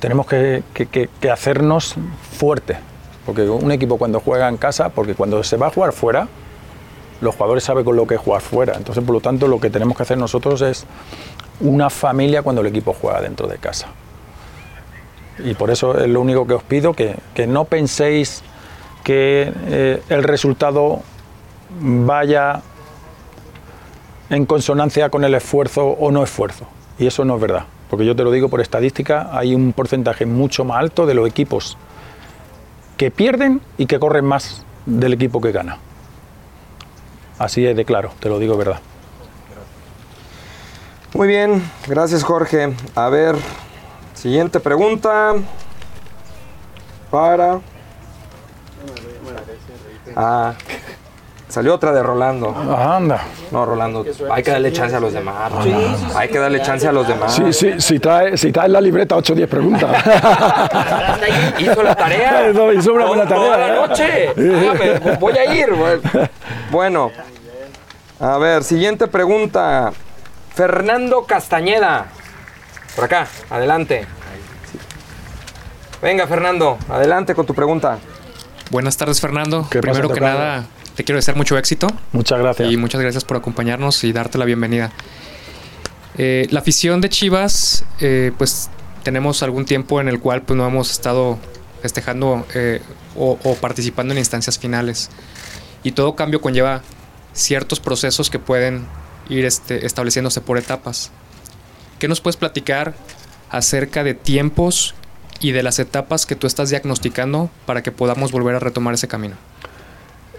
tenemos 0.00 0.26
que, 0.26 0.64
que- 0.74 0.86
que- 0.86 1.08
que 1.20 1.30
hacernos 1.30 1.94
fuertes. 2.36 2.76
Porque 3.24 3.42
un 3.48 3.70
equipo 3.70 3.98
cuando 3.98 4.18
juega 4.18 4.48
en 4.48 4.56
casa, 4.56 4.88
porque 4.88 5.14
cuando 5.14 5.44
se 5.44 5.56
va 5.56 5.68
a 5.68 5.70
jugar 5.70 5.92
fuera, 5.92 6.26
los 7.20 7.34
jugadores 7.34 7.64
saben 7.64 7.84
con 7.84 7.96
lo 7.96 8.06
que 8.06 8.16
jugar 8.16 8.40
fuera. 8.40 8.74
Entonces, 8.76 9.02
por 9.04 9.14
lo 9.14 9.20
tanto, 9.20 9.48
lo 9.48 9.60
que 9.60 9.70
tenemos 9.70 9.96
que 9.96 10.02
hacer 10.02 10.18
nosotros 10.18 10.60
es 10.62 10.86
una 11.60 11.90
familia 11.90 12.42
cuando 12.42 12.60
el 12.60 12.68
equipo 12.68 12.92
juega 12.92 13.20
dentro 13.20 13.46
de 13.46 13.58
casa. 13.58 13.88
Y 15.44 15.54
por 15.54 15.70
eso 15.70 15.98
es 15.98 16.08
lo 16.08 16.20
único 16.20 16.46
que 16.46 16.54
os 16.54 16.62
pido, 16.62 16.94
que, 16.94 17.16
que 17.34 17.46
no 17.46 17.64
penséis 17.64 18.42
que 19.04 19.52
eh, 19.66 20.02
el 20.08 20.22
resultado 20.22 21.00
vaya 21.80 22.60
en 24.30 24.46
consonancia 24.46 25.10
con 25.10 25.24
el 25.24 25.34
esfuerzo 25.34 25.86
o 25.86 26.10
no 26.10 26.22
esfuerzo. 26.22 26.66
Y 26.98 27.06
eso 27.06 27.24
no 27.24 27.36
es 27.36 27.40
verdad. 27.40 27.64
Porque 27.88 28.04
yo 28.04 28.14
te 28.14 28.24
lo 28.24 28.30
digo 28.30 28.48
por 28.48 28.60
estadística, 28.60 29.30
hay 29.32 29.54
un 29.54 29.72
porcentaje 29.72 30.26
mucho 30.26 30.64
más 30.64 30.78
alto 30.78 31.06
de 31.06 31.14
los 31.14 31.26
equipos 31.28 31.78
que 32.96 33.10
pierden 33.10 33.60
y 33.78 33.86
que 33.86 33.98
corren 33.98 34.24
más 34.24 34.64
del 34.84 35.12
equipo 35.14 35.40
que 35.40 35.52
gana. 35.52 35.78
Así 37.38 37.66
es 37.66 37.76
de 37.76 37.84
claro, 37.84 38.12
te 38.20 38.28
lo 38.28 38.38
digo 38.38 38.56
verdad. 38.56 38.80
Muy 41.14 41.28
bien, 41.28 41.62
gracias 41.86 42.22
Jorge. 42.22 42.74
A 42.94 43.08
ver, 43.08 43.36
siguiente 44.14 44.60
pregunta. 44.60 45.34
Para. 47.10 47.60
Ah, 50.14 50.54
salió 51.48 51.74
otra 51.74 51.92
de 51.92 52.02
Rolando. 52.02 52.54
Anda. 52.56 53.22
No, 53.50 53.64
Rolando, 53.64 54.04
hay 54.30 54.42
que 54.42 54.50
darle 54.50 54.72
chance 54.72 54.94
a 54.96 55.00
los 55.00 55.12
demás. 55.12 55.52
Hay 56.14 56.28
que 56.28 56.38
darle 56.38 56.60
chance 56.62 56.86
a 56.86 56.92
los 56.92 57.06
demás. 57.08 57.34
Sí, 57.34 57.52
sí, 57.52 57.80
si 57.80 57.98
trae, 57.98 58.36
si 58.36 58.52
trae 58.52 58.68
la 58.68 58.80
libreta 58.80 59.16
8 59.16 59.32
o 59.32 59.36
10 59.36 59.48
preguntas. 59.48 60.04
Hizo 61.58 61.82
la 61.82 61.94
tarea. 61.94 62.52
No, 62.58 62.72
hizo 62.72 62.92
una 62.92 63.06
buena 63.06 63.26
Toda 63.26 63.50
tarea, 63.56 63.68
la 63.68 63.74
¿eh? 63.74 63.88
noche. 63.88 65.16
Voy 65.20 65.36
a 65.36 65.54
ir. 65.54 65.68
Bueno, 66.70 67.10
a 68.20 68.38
ver, 68.38 68.64
siguiente 68.64 69.06
pregunta. 69.06 69.92
Fernando 70.54 71.24
Castañeda. 71.24 72.06
Por 72.96 73.04
acá, 73.04 73.26
adelante. 73.50 74.06
Venga, 76.02 76.26
Fernando, 76.26 76.78
adelante 76.88 77.34
con 77.34 77.46
tu 77.46 77.54
pregunta. 77.54 77.98
Buenas 78.70 78.96
tardes, 78.96 79.20
Fernando. 79.20 79.66
¿Qué 79.70 79.80
pasa, 79.80 79.92
Primero 79.92 80.14
que 80.14 80.20
nada, 80.20 80.64
te 80.98 81.04
quiero 81.04 81.18
desear 81.18 81.36
mucho 81.36 81.56
éxito 81.56 81.86
Muchas 82.10 82.40
gracias. 82.40 82.72
y 82.72 82.76
muchas 82.76 83.00
gracias 83.00 83.22
por 83.22 83.36
acompañarnos 83.36 84.02
y 84.02 84.12
darte 84.12 84.36
la 84.36 84.44
bienvenida. 84.44 84.90
Eh, 86.16 86.48
la 86.50 86.58
afición 86.58 87.00
de 87.00 87.08
Chivas, 87.08 87.84
eh, 88.00 88.32
pues 88.36 88.68
tenemos 89.04 89.44
algún 89.44 89.64
tiempo 89.64 90.00
en 90.00 90.08
el 90.08 90.18
cual 90.18 90.42
pues 90.42 90.56
no 90.56 90.66
hemos 90.66 90.90
estado 90.90 91.38
festejando 91.82 92.44
eh, 92.52 92.82
o, 93.14 93.38
o 93.44 93.54
participando 93.54 94.12
en 94.12 94.18
instancias 94.18 94.58
finales. 94.58 95.08
Y 95.84 95.92
todo 95.92 96.16
cambio 96.16 96.40
conlleva 96.40 96.82
ciertos 97.32 97.78
procesos 97.78 98.28
que 98.28 98.40
pueden 98.40 98.84
ir 99.28 99.44
este, 99.44 99.86
estableciéndose 99.86 100.40
por 100.40 100.58
etapas. 100.58 101.12
¿Qué 102.00 102.08
nos 102.08 102.20
puedes 102.20 102.36
platicar 102.36 102.94
acerca 103.50 104.02
de 104.02 104.14
tiempos 104.14 104.96
y 105.38 105.52
de 105.52 105.62
las 105.62 105.78
etapas 105.78 106.26
que 106.26 106.34
tú 106.34 106.48
estás 106.48 106.70
diagnosticando 106.70 107.50
para 107.66 107.84
que 107.84 107.92
podamos 107.92 108.32
volver 108.32 108.56
a 108.56 108.58
retomar 108.58 108.94
ese 108.94 109.06
camino? 109.06 109.36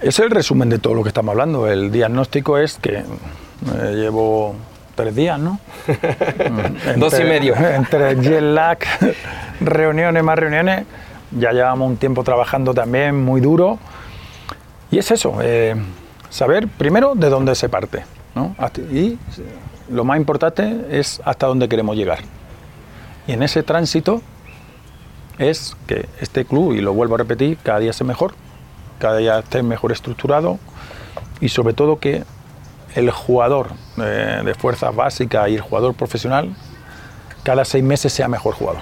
Es 0.02 0.18
el 0.20 0.32
resumen 0.32 0.70
de 0.70 0.80
todo 0.80 0.94
lo 0.94 1.04
que 1.04 1.10
estamos 1.10 1.34
hablando. 1.34 1.68
El 1.68 1.92
diagnóstico 1.92 2.58
es 2.58 2.78
que 2.78 3.00
eh, 3.00 3.94
llevo 3.96 4.56
tres 4.96 5.14
días, 5.14 5.38
¿no? 5.38 5.60
Dos 6.98 7.20
y 7.20 7.24
medio. 7.24 7.54
Entre 7.76 8.16
jet 8.22 8.42
lag, 8.42 8.80
reuniones 9.60 10.24
más 10.24 10.40
reuniones. 10.40 10.86
Ya 11.32 11.52
llevamos 11.52 11.90
un 11.90 11.98
tiempo 11.98 12.24
trabajando 12.24 12.74
también 12.74 13.22
muy 13.22 13.42
duro. 13.42 13.78
Y 14.90 15.00
es 15.00 15.12
eso, 15.12 15.36
eh, 15.42 15.76
saber 16.30 16.70
primero 16.70 17.14
de 17.14 17.30
dónde 17.30 17.54
se 17.56 17.68
parte. 17.68 18.04
Y 18.92 19.18
lo 19.90 20.06
más 20.06 20.18
importante 20.18 20.86
es 20.92 21.22
hasta 21.26 21.48
dónde 21.48 21.68
queremos 21.68 21.98
llegar. 21.98 22.20
Y 23.28 23.34
en 23.34 23.44
ese 23.44 23.64
tránsito 23.64 24.22
es 25.38 25.76
que 25.88 26.08
este 26.22 26.46
club, 26.46 26.74
y 26.74 26.80
lo 26.80 26.94
vuelvo 26.94 27.16
a 27.16 27.18
repetir, 27.18 27.58
cada 27.62 27.80
día 27.80 27.92
sea 27.92 28.08
mejor, 28.08 28.34
cada 29.00 29.18
día 29.18 29.40
esté 29.40 29.64
mejor 29.64 29.92
estructurado 29.92 30.60
y 31.42 31.50
sobre 31.50 31.74
todo 31.74 32.00
que 32.00 32.24
el 32.96 33.10
jugador 33.12 33.70
eh, 33.98 34.42
de 34.44 34.54
fuerzas 34.54 34.96
básicas 34.96 35.50
y 35.50 35.56
el 35.56 35.62
jugador 35.62 35.94
profesional 35.96 36.56
cada 37.44 37.66
seis 37.66 37.84
meses 37.84 38.14
sea 38.14 38.28
mejor 38.28 38.54
jugador. 38.54 38.82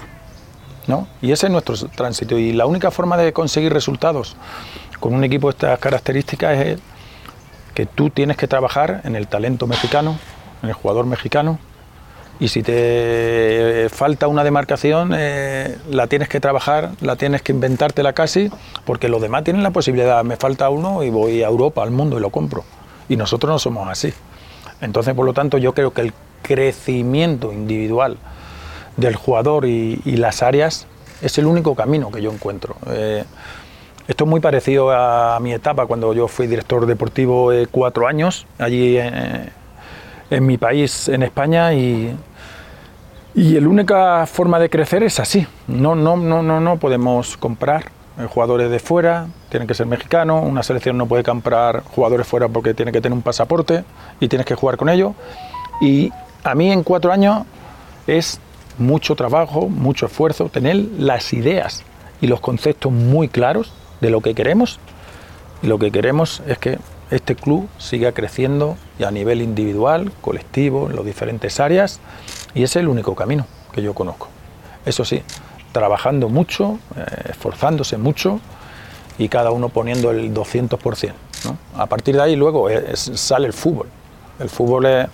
¿no? 0.87 1.07
Y 1.21 1.31
ese 1.31 1.47
es 1.47 1.51
nuestro 1.51 1.75
tránsito. 1.89 2.37
Y 2.37 2.53
la 2.53 2.65
única 2.65 2.91
forma 2.91 3.17
de 3.17 3.33
conseguir 3.33 3.73
resultados 3.73 4.35
con 4.99 5.13
un 5.13 5.23
equipo 5.23 5.47
de 5.47 5.51
estas 5.51 5.79
características 5.79 6.57
es 6.57 6.79
que 7.73 7.85
tú 7.85 8.09
tienes 8.09 8.37
que 8.37 8.47
trabajar 8.47 9.01
en 9.03 9.15
el 9.15 9.27
talento 9.27 9.67
mexicano, 9.67 10.17
en 10.63 10.69
el 10.69 10.73
jugador 10.73 11.05
mexicano, 11.05 11.59
y 12.39 12.47
si 12.49 12.63
te 12.63 13.87
falta 13.89 14.27
una 14.27 14.43
demarcación, 14.43 15.11
eh, 15.15 15.77
la 15.89 16.07
tienes 16.07 16.29
que 16.29 16.39
trabajar, 16.39 16.91
la 17.01 17.15
tienes 17.15 17.41
que 17.41 17.51
inventártela 17.51 18.13
casi, 18.13 18.51
porque 18.85 19.09
los 19.09 19.21
demás 19.21 19.43
tienen 19.43 19.63
la 19.63 19.71
posibilidad, 19.71 20.23
me 20.23 20.37
falta 20.37 20.69
uno 20.69 21.03
y 21.03 21.09
voy 21.09 21.43
a 21.43 21.47
Europa, 21.47 21.83
al 21.83 21.91
mundo 21.91 22.17
y 22.17 22.21
lo 22.21 22.29
compro. 22.29 22.63
Y 23.09 23.17
nosotros 23.17 23.51
no 23.51 23.59
somos 23.59 23.87
así. 23.87 24.13
Entonces, 24.81 25.13
por 25.13 25.25
lo 25.25 25.33
tanto, 25.33 25.57
yo 25.57 25.73
creo 25.73 25.91
que 25.91 26.01
el 26.01 26.13
crecimiento 26.43 27.51
individual 27.51 28.17
del 28.97 29.15
jugador 29.15 29.65
y, 29.65 30.01
y 30.05 30.17
las 30.17 30.43
áreas 30.43 30.87
es 31.21 31.37
el 31.37 31.45
único 31.45 31.75
camino 31.75 32.11
que 32.11 32.21
yo 32.21 32.31
encuentro. 32.31 32.75
Eh, 32.87 33.23
esto 34.07 34.23
es 34.23 34.29
muy 34.29 34.39
parecido 34.39 34.91
a 34.91 35.37
mi 35.41 35.53
etapa 35.53 35.85
cuando 35.85 36.13
yo 36.13 36.27
fui 36.27 36.47
director 36.47 36.85
deportivo 36.85 37.51
eh, 37.51 37.67
cuatro 37.69 38.07
años 38.07 38.45
allí 38.57 38.97
eh, 38.97 39.49
en 40.29 40.45
mi 40.45 40.57
país, 40.57 41.09
en 41.09 41.23
España, 41.23 41.73
y, 41.73 42.15
y 43.35 43.59
la 43.59 43.67
única 43.67 44.25
forma 44.25 44.59
de 44.59 44.69
crecer 44.69 45.03
es 45.03 45.19
así. 45.19 45.45
No, 45.67 45.95
no, 45.95 46.17
no, 46.17 46.41
no, 46.41 46.59
no 46.59 46.77
podemos 46.77 47.37
comprar 47.37 47.91
eh, 48.19 48.25
jugadores 48.27 48.71
de 48.71 48.79
fuera, 48.79 49.27
tienen 49.49 49.67
que 49.67 49.75
ser 49.75 49.85
mexicanos, 49.85 50.43
una 50.43 50.63
selección 50.63 50.97
no 50.97 51.05
puede 51.05 51.23
comprar 51.23 51.83
jugadores 51.83 52.25
fuera 52.25 52.47
porque 52.47 52.73
tiene 52.73 52.91
que 52.91 52.99
tener 52.99 53.15
un 53.15 53.21
pasaporte 53.21 53.83
y 54.19 54.27
tienes 54.27 54.45
que 54.45 54.55
jugar 54.55 54.77
con 54.77 54.89
ellos. 54.89 55.13
Y 55.81 56.11
a 56.43 56.55
mí 56.55 56.71
en 56.71 56.83
cuatro 56.83 57.11
años 57.11 57.45
es 58.07 58.39
mucho 58.79 59.15
trabajo, 59.15 59.69
mucho 59.69 60.07
esfuerzo, 60.07 60.49
tener 60.49 60.77
las 60.97 61.33
ideas 61.33 61.83
y 62.21 62.27
los 62.27 62.39
conceptos 62.39 62.91
muy 62.91 63.27
claros 63.27 63.71
de 64.01 64.09
lo 64.09 64.21
que 64.21 64.33
queremos. 64.33 64.79
Y 65.61 65.67
lo 65.67 65.77
que 65.79 65.91
queremos 65.91 66.41
es 66.47 66.57
que 66.57 66.79
este 67.09 67.35
club 67.35 67.67
siga 67.77 68.11
creciendo 68.11 68.77
y 68.99 69.03
a 69.03 69.11
nivel 69.11 69.41
individual, 69.41 70.11
colectivo, 70.21 70.89
en 70.89 70.95
las 70.95 71.05
diferentes 71.05 71.59
áreas. 71.59 71.99
Y 72.57 72.63
ese 72.63 72.79
es 72.79 72.83
el 72.83 72.87
único 72.87 73.13
camino 73.13 73.45
que 73.71 73.83
yo 73.83 73.93
conozco. 73.93 74.29
Eso 74.83 75.05
sí, 75.05 75.21
trabajando 75.71 76.27
mucho, 76.27 76.79
eh, 76.95 77.29
esforzándose 77.29 77.97
mucho 77.97 78.39
y 79.19 79.29
cada 79.29 79.51
uno 79.51 79.69
poniendo 79.69 80.09
el 80.09 80.33
200%. 80.33 81.13
¿no? 81.45 81.57
A 81.79 81.85
partir 81.85 82.15
de 82.15 82.23
ahí 82.23 82.35
luego 82.35 82.67
sale 82.95 83.45
el 83.45 83.53
fútbol. 83.53 83.87
El 84.39 84.49
fútbol 84.49 84.87
es, 84.87 85.07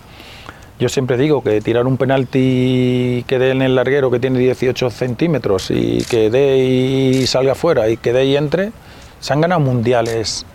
yo 0.78 0.88
siempre 0.88 1.18
digo 1.18 1.42
que 1.42 1.60
tirar 1.60 1.86
un 1.86 1.98
penalti 1.98 3.26
que 3.26 3.38
dé 3.38 3.50
en 3.50 3.60
el 3.60 3.74
larguero 3.74 4.10
que 4.10 4.20
tiene 4.20 4.38
18 4.38 4.88
centímetros 4.88 5.70
y 5.70 6.02
que 6.04 6.30
dé 6.30 6.56
y 6.56 7.26
salga 7.26 7.54
fuera 7.54 7.90
y 7.90 7.98
que 7.98 8.14
dé 8.14 8.24
y 8.24 8.38
entre, 8.38 8.72
se 9.20 9.34
han 9.34 9.42
ganado 9.42 9.60
mundiales 9.60 10.46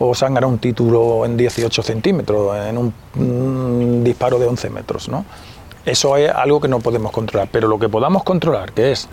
o 0.00 0.12
se 0.12 0.26
han 0.26 0.34
ganado 0.34 0.52
un 0.52 0.58
título 0.58 1.24
en 1.24 1.36
18 1.36 1.82
centímetros, 1.84 2.56
en 2.66 2.78
un, 2.78 2.92
un 3.14 4.02
disparo 4.02 4.40
de 4.40 4.46
11 4.46 4.70
metros. 4.70 5.08
¿no? 5.08 5.24
Eso 5.86 6.16
es 6.16 6.30
algo 6.30 6.60
que 6.60 6.66
no 6.66 6.80
podemos 6.80 7.12
controlar, 7.12 7.48
pero 7.50 7.68
lo 7.68 7.78
que 7.78 7.88
podamos 7.88 8.24
controlar, 8.24 8.72
que 8.72 8.90
es 8.90 9.08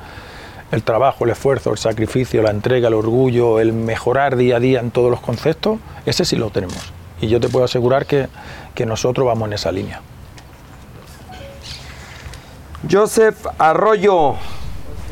el 0.71 0.81
trabajo, 0.81 1.23
el 1.23 1.29
esfuerzo, 1.29 1.69
el 1.71 1.77
sacrificio, 1.77 2.41
la 2.41 2.49
entrega, 2.49 2.87
el 2.87 2.95
orgullo, 2.95 3.59
el 3.59 3.73
mejorar 3.73 4.35
día 4.35 4.55
a 4.55 4.59
día 4.59 4.79
en 4.79 4.89
todos 4.89 5.11
los 5.11 5.21
conceptos, 5.21 5.77
ese 6.07 6.25
sí 6.25 6.35
lo 6.35 6.49
tenemos. 6.49 6.91
Y 7.21 7.27
yo 7.27 7.39
te 7.39 7.47
puedo 7.47 7.63
asegurar 7.63 8.07
que, 8.07 8.27
que 8.73 8.87
nosotros 8.87 9.27
vamos 9.27 9.47
en 9.47 9.53
esa 9.53 9.71
línea. 9.71 10.01
Joseph 12.91 13.45
Arroyo. 13.59 14.33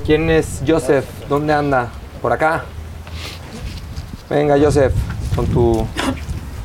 ¿Quién 0.04 0.32
es 0.32 0.64
Joseph? 0.68 1.06
¿Dónde 1.30 1.54
anda? 1.54 1.90
¿Por 2.24 2.34
acá? 2.34 2.66
Venga, 4.32 4.58
Joseph, 4.60 4.94
con 5.36 5.46
tu, 5.46 5.88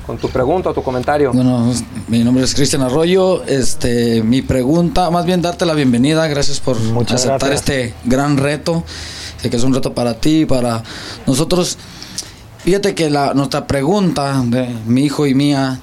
con 0.06 0.18
tu 0.18 0.28
pregunta 0.28 0.70
o 0.70 0.74
tu 0.74 0.82
comentario. 0.82 1.32
Bueno, 1.32 1.72
mi 2.08 2.22
nombre 2.22 2.44
es 2.44 2.54
Cristian 2.54 2.82
Arroyo. 2.82 3.42
Este, 3.44 4.22
mi 4.22 4.40
pregunta, 4.40 5.10
más 5.10 5.26
bien 5.26 5.42
darte 5.42 5.66
la 5.66 5.74
bienvenida. 5.74 6.26
Gracias 6.28 6.60
por 6.60 6.78
Muchas 6.78 7.24
aceptar 7.24 7.50
gracias. 7.50 7.68
este 7.68 7.94
gran 8.04 8.36
reto. 8.36 8.84
Sé 9.42 9.50
que 9.50 9.56
es 9.56 9.64
un 9.64 9.74
reto 9.74 9.92
para 9.92 10.14
ti, 10.14 10.46
para 10.46 10.82
nosotros. 11.26 11.76
Fíjate 12.58 12.94
que 12.94 13.10
la, 13.10 13.34
nuestra 13.34 13.66
pregunta 13.66 14.42
de 14.44 14.68
mi 14.86 15.02
hijo 15.02 15.26
y 15.26 15.34
mía 15.34 15.80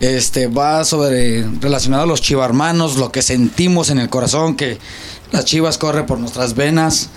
este, 0.00 0.46
va 0.48 0.84
sobre 0.84 1.46
relacionado 1.60 2.04
a 2.04 2.06
los 2.06 2.22
chivarmanos, 2.22 2.96
lo 2.96 3.12
que 3.12 3.22
sentimos 3.22 3.90
en 3.90 3.98
el 3.98 4.08
corazón, 4.08 4.56
que 4.56 4.78
las 5.30 5.44
chivas 5.44 5.78
corren 5.78 6.06
por 6.06 6.18
nuestras 6.18 6.54
venas. 6.54 7.10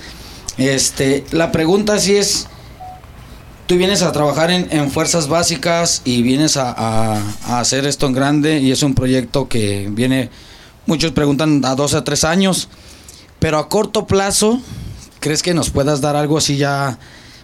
Este, 0.58 1.26
la 1.32 1.52
pregunta 1.52 1.98
sí 2.00 2.16
es, 2.16 2.48
tú 3.72 3.78
vienes 3.78 4.02
a 4.02 4.12
trabajar 4.12 4.52
en, 4.52 4.68
en 4.72 4.92
fuerzas 4.92 5.30
básicas 5.30 6.02
y 6.04 6.24
vienes 6.24 6.58
a, 6.58 6.72
a- 6.78 7.22
a 7.46 7.60
hacer 7.62 7.86
esto 7.88 8.06
en 8.06 8.12
grande 8.12 8.60
y 8.60 8.70
es 8.70 8.84
un 8.84 8.94
proyecto 8.94 9.48
que 9.48 9.88
viene, 9.90 10.30
muchos 10.88 11.14
preguntan 11.14 11.64
a 11.64 11.74
dos 11.76 11.94
a 11.94 12.04
tres 12.04 12.26
años, 12.26 12.68
pero 13.40 13.58
a 13.60 13.70
corto 13.70 14.06
plazo, 14.08 14.60
¿crees 15.22 15.42
que 15.42 15.54
nos 15.54 15.70
puedas 15.70 16.02
dar 16.02 16.18
algo 16.18 16.38
así 16.38 16.58
ya? 16.58 17.00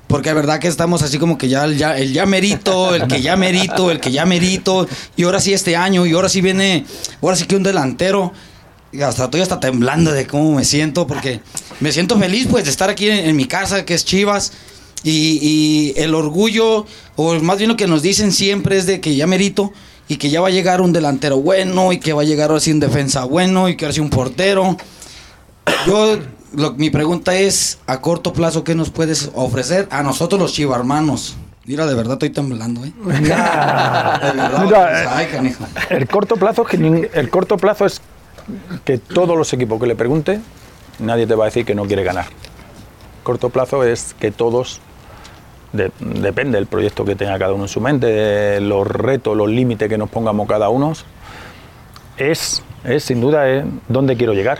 Porque 0.08 0.28
es 0.28 0.36
verdad 0.36 0.60
que 0.60 0.68
estamos 0.68 1.02
así 1.02 1.18
como 1.18 1.38
que 1.38 1.48
ya 1.48 1.64
el, 1.64 1.78
ya 1.78 1.98
el 1.98 2.12
ya 2.12 2.26
merito, 2.26 2.94
el 2.94 3.08
que 3.08 3.22
ya 3.22 3.38
merito, 3.38 3.90
el 3.90 4.02
que 4.02 4.12
ya 4.12 4.26
merito, 4.26 4.86
y 5.16 5.24
ahora 5.24 5.40
sí 5.40 5.54
este 5.54 5.78
año, 5.78 6.06
y 6.06 6.12
ahora 6.12 6.28
sí 6.28 6.42
viene, 6.42 6.84
ahora 7.22 7.38
sí 7.38 7.46
que 7.46 7.56
un 7.56 7.64
delantero. 7.64 8.34
Y 8.92 9.02
hasta 9.02 9.24
estoy 9.26 9.40
hasta 9.40 9.62
temblando 9.62 10.12
de 10.12 10.28
cómo 10.28 10.54
me 10.56 10.66
siento, 10.66 11.08
porque 11.08 11.40
me 11.80 11.94
siento 11.94 12.20
feliz 12.20 12.48
pues 12.52 12.66
de 12.66 12.72
estar 12.72 12.90
aquí 12.90 13.10
en, 13.10 13.30
en 13.30 13.36
mi 13.38 13.46
casa, 13.46 13.86
que 13.86 13.94
es 13.94 14.04
Chivas, 14.04 14.52
y, 15.04 15.40
y 15.42 15.94
el 15.98 16.14
orgullo, 16.16 16.86
o 17.16 17.34
más 17.40 17.58
bien 17.58 17.70
lo 17.70 17.78
que 17.78 17.88
nos 17.88 18.02
dicen 18.02 18.32
siempre 18.32 18.78
es 18.78 18.86
de 18.86 19.00
que 19.02 19.16
ya 19.16 19.28
merito, 19.28 19.72
y 20.10 20.18
que 20.18 20.30
ya 20.30 20.40
va 20.42 20.48
a 20.48 20.52
llegar 20.52 20.80
un 20.82 20.94
delantero 20.94 21.38
bueno, 21.38 21.92
y 21.92 22.00
que 22.00 22.14
va 22.14 22.22
a 22.22 22.26
llegar 22.26 22.50
ahora 22.50 22.62
sí 22.62 22.72
un 22.72 22.80
defensa 22.80 23.26
bueno, 23.26 23.68
y 23.70 23.76
que 23.76 23.86
ahora 23.86 23.94
sí 23.94 24.00
un 24.00 24.10
portero. 24.10 24.78
Yo, 25.86 26.18
lo- 26.54 26.74
mi 26.74 26.90
pregunta 26.90 27.36
es, 27.36 27.80
a 27.88 28.00
corto 28.02 28.32
plazo, 28.34 28.64
¿qué 28.64 28.74
nos 28.76 28.90
puedes 28.90 29.32
ofrecer 29.36 29.88
a 29.92 30.04
nosotros 30.04 30.40
los 30.42 30.54
chivarmanos? 30.54 31.36
Mira, 31.66 31.86
de 31.86 31.94
verdad 31.96 32.14
estoy 32.14 32.30
temblando, 32.30 32.86
¿eh? 32.86 32.94
De 33.06 33.12
verdad, 33.22 34.64
Mira, 34.64 34.88
pues, 34.88 35.08
ay, 35.10 35.26
canijo. 35.28 35.66
El 35.90 36.08
corto 36.08 36.38
plazo 36.38 36.62
es 36.62 36.68
que 36.70 36.80
nin- 36.80 37.10
el 37.14 37.30
corto 37.30 37.58
plazo 37.58 37.86
es 37.86 38.00
que 38.86 38.98
todos 38.98 39.38
los 39.38 39.52
equipos 39.52 39.78
que 39.80 39.88
le 39.88 39.96
pregunte, 39.96 40.40
nadie 41.00 41.28
te 41.28 41.36
va 41.36 41.44
a 41.44 41.48
decir 41.48 41.66
que 41.66 41.76
no 41.76 41.84
quiere 41.86 42.06
ganar. 42.06 42.28
Corto 43.24 43.50
plazo 43.50 43.84
es 43.84 44.16
que 44.18 44.32
todos 44.32 44.80
de- 45.74 45.92
depende 46.00 46.58
del 46.58 46.68
proyecto 46.68 47.04
que 47.06 47.16
tenga 47.16 47.38
cada 47.38 47.54
uno 47.54 47.64
en 47.64 47.70
su 47.70 47.82
mente, 47.82 48.60
los 48.62 48.88
retos, 48.88 49.36
los 49.36 49.50
límites 49.50 49.90
que 49.90 49.98
nos 49.98 50.10
pongamos 50.10 50.48
cada 50.48 50.70
uno, 50.70 50.94
es, 52.18 52.64
es 52.84 53.04
sin 53.04 53.22
duda 53.22 53.48
es 53.50 53.66
dónde 53.88 54.16
quiero 54.18 54.34
llegar. 54.34 54.60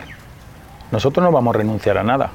Nosotros 0.90 1.22
no 1.24 1.32
vamos 1.32 1.54
a 1.54 1.58
renunciar 1.58 1.98
a 1.98 2.02
nada. 2.02 2.30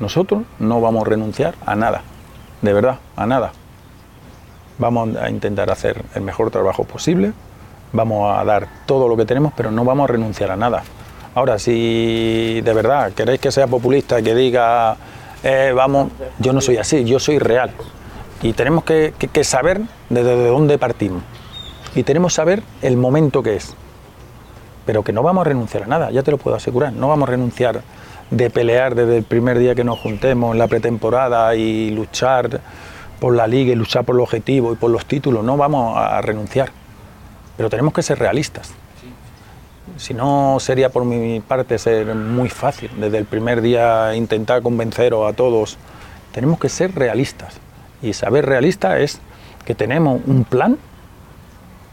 Nosotros 0.00 0.42
no 0.58 0.80
vamos 0.80 1.06
a 1.06 1.10
renunciar 1.10 1.54
a 1.66 1.74
nada. 1.74 2.02
De 2.62 2.72
verdad, 2.72 2.98
a 3.16 3.26
nada. 3.26 3.52
Vamos 4.78 5.16
a 5.16 5.28
intentar 5.28 5.70
hacer 5.70 6.02
el 6.14 6.22
mejor 6.22 6.50
trabajo 6.50 6.84
posible, 6.84 7.32
vamos 7.92 8.32
a 8.38 8.44
dar 8.44 8.68
todo 8.86 9.08
lo 9.08 9.16
que 9.16 9.24
tenemos, 9.24 9.52
pero 9.56 9.70
no 9.72 9.84
vamos 9.84 10.08
a 10.08 10.12
renunciar 10.12 10.52
a 10.52 10.56
nada. 10.56 10.84
Ahora, 11.34 11.58
si 11.58 12.60
de 12.64 12.72
verdad 12.74 13.12
queréis 13.12 13.40
que 13.40 13.50
sea 13.50 13.66
populista, 13.66 14.22
que 14.22 14.34
diga 14.34 14.96
eh, 15.42 15.72
vamos, 15.74 16.10
yo 16.38 16.52
no 16.52 16.60
soy 16.60 16.76
así, 16.76 17.04
yo 17.04 17.18
soy 17.18 17.38
real. 17.38 17.70
Y 18.42 18.52
tenemos 18.52 18.84
que, 18.84 19.14
que- 19.18 19.44
saber 19.44 19.80
desde 20.10 20.46
dónde 20.48 20.78
partimos. 20.78 21.22
Y 21.94 22.02
tenemos 22.04 22.32
que 22.32 22.36
saber 22.36 22.62
el 22.82 22.96
momento 22.96 23.42
que 23.42 23.56
es. 23.56 23.74
Pero 24.86 25.02
que 25.02 25.12
no 25.12 25.22
vamos 25.22 25.42
a 25.42 25.48
renunciar 25.48 25.82
a 25.82 25.86
nada, 25.86 26.10
ya 26.10 26.22
te 26.22 26.30
lo 26.30 26.38
puedo 26.38 26.56
asegurar. 26.56 26.92
No 26.92 27.08
vamos 27.08 27.28
a 27.28 27.32
renunciar 27.32 27.82
de 28.30 28.50
pelear 28.50 28.94
desde 28.94 29.16
el 29.18 29.24
primer 29.24 29.58
día 29.58 29.74
que 29.74 29.84
nos 29.84 29.98
juntemos 29.98 30.52
en 30.52 30.58
la 30.58 30.68
pretemporada 30.68 31.54
y 31.56 31.90
luchar 31.90 32.60
por 33.20 33.34
la 33.34 33.46
liga 33.46 33.72
y 33.72 33.74
luchar 33.74 34.04
por 34.04 34.14
los 34.14 34.24
objetivos 34.24 34.74
y 34.74 34.76
por 34.76 34.90
los 34.90 35.04
títulos. 35.06 35.42
No 35.44 35.56
vamos 35.56 35.96
a 35.96 36.20
renunciar. 36.20 36.70
Pero 37.56 37.68
tenemos 37.68 37.92
que 37.92 38.02
ser 38.02 38.18
realistas. 38.18 38.72
Si 39.98 40.14
no, 40.14 40.58
sería 40.60 40.90
por 40.90 41.04
mi 41.04 41.40
parte 41.40 41.76
ser 41.76 42.14
muy 42.14 42.48
fácil. 42.48 42.88
Desde 42.98 43.18
el 43.18 43.24
primer 43.24 43.60
día 43.60 44.14
intentar 44.14 44.62
convenceros 44.62 45.28
a 45.28 45.34
todos. 45.34 45.76
Tenemos 46.32 46.60
que 46.60 46.68
ser 46.68 46.94
realistas. 46.94 47.54
Y 48.00 48.12
saber 48.12 48.46
realista 48.46 49.00
es 49.00 49.20
que 49.64 49.74
tenemos 49.74 50.20
un 50.24 50.44
plan, 50.44 50.78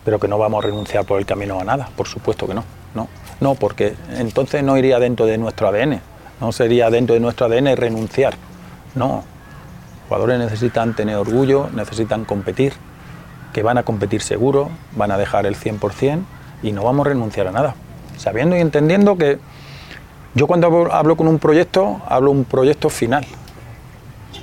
pero 0.04 0.20
que 0.20 0.28
no 0.28 0.38
vamos 0.38 0.64
a 0.64 0.68
renunciar 0.68 1.04
por 1.06 1.20
el 1.20 1.26
camino 1.26 1.60
a 1.60 1.64
nada. 1.64 1.90
Por 1.98 2.08
supuesto 2.08 2.48
que 2.48 2.54
no. 2.54 2.64
No, 2.94 3.08
no 3.42 3.56
porque 3.56 3.96
entonces 4.18 4.64
no 4.64 4.78
iría 4.78 5.00
dentro 5.00 5.26
de 5.26 5.40
nuestro 5.40 5.68
ADN. 5.68 6.00
No 6.40 6.52
sería 6.52 6.92
dentro 6.92 7.16
de 7.16 7.20
nuestro 7.20 7.48
ADN 7.48 7.76
renunciar. 7.76 8.36
No. 8.94 9.24
Jugadores 10.08 10.38
necesitan 10.38 10.96
tener 10.96 11.16
orgullo, 11.16 11.72
necesitan 11.74 12.24
competir, 12.24 12.74
que 13.52 13.64
van 13.64 13.80
a 13.80 13.84
competir 13.84 14.22
seguro, 14.22 14.70
van 14.96 15.10
a 15.10 15.18
dejar 15.18 15.48
el 15.48 15.56
100% 15.56 16.20
y 16.62 16.72
no 16.72 16.84
vamos 16.84 17.08
a 17.08 17.10
renunciar 17.10 17.48
a 17.48 17.52
nada. 17.52 17.76
Sabiendo 18.18 18.56
y 18.56 18.60
entendiendo 18.62 19.18
que 19.18 19.40
yo 20.34 20.48
cuando 20.48 20.92
hablo- 20.92 21.16
con 21.16 21.28
un 21.28 21.40
proyecto, 21.40 22.02
hablo 22.08 22.32
un 22.32 22.46
proyecto 22.46 22.90
final. 22.90 23.26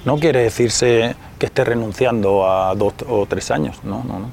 No 0.04 0.18
quiere 0.18 0.42
decirse 0.42 1.14
que 1.38 1.46
esté 1.46 1.64
renunciando 1.64 2.50
a 2.50 2.74
dos 2.74 2.94
o 3.08 3.26
tres 3.26 3.50
años, 3.50 3.78
no, 3.84 4.02
no, 4.04 4.18
no. 4.18 4.30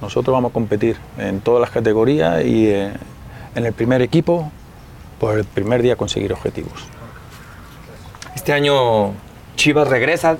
Nosotros 0.00 0.32
vamos 0.32 0.50
a 0.50 0.54
competir 0.54 0.96
en 1.18 1.40
todas 1.40 1.60
las 1.60 1.70
categorías 1.70 2.44
y 2.44 2.68
eh, 2.68 2.92
en 3.54 3.66
el 3.66 3.72
primer 3.72 4.00
equipo, 4.02 4.50
por 5.18 5.36
el 5.36 5.44
primer 5.44 5.82
día 5.82 5.96
conseguir 5.96 6.32
objetivos. 6.32 6.86
Este 8.36 8.52
año 8.52 9.12
Chivas 9.56 9.88
regresa 9.88 10.36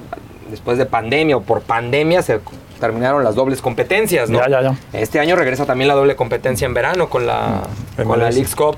después 0.51 0.79
de 0.79 0.87
pandemia 0.87 1.37
o 1.37 1.43
por 1.43 1.63
pandemia 1.63 2.23
se 2.23 2.41
terminaron 2.79 3.25
las 3.25 3.35
dobles 3.35 3.61
competencias, 3.61 4.31
¿no? 4.31 4.39
Ya, 4.41 4.49
ya, 4.49 4.63
ya. 4.63 4.75
Este 4.93 5.21
año 5.21 5.37
regresa 5.37 5.67
también 5.67 5.89
la 5.89 5.95
doble 5.95 6.17
competencia 6.17 6.67
en 6.67 6.75
verano 6.75 7.09
con 7.09 7.27
la, 7.27 7.63
Mm, 7.97 8.03
con 8.03 8.19
la. 8.19 8.31
Leagues 8.31 8.55
Cup 8.55 8.77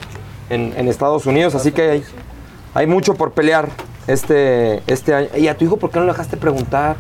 en, 0.48 0.72
en 0.76 0.88
Estados 0.88 1.26
Unidos, 1.26 1.54
así 1.54 1.72
que 1.72 1.90
hay, 1.90 2.04
hay 2.74 2.86
mucho 2.86 3.14
por 3.14 3.32
pelear 3.32 3.68
este, 4.06 4.82
este 4.86 5.14
año. 5.14 5.28
¿Y 5.36 5.48
a 5.48 5.56
tu 5.56 5.64
hijo 5.64 5.76
por 5.76 5.90
qué 5.90 5.98
no 5.98 6.06
le 6.06 6.12
dejaste 6.12 6.36
preguntar? 6.36 6.96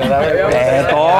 Eh, 0.00 0.86
¿cómo? 0.90 1.10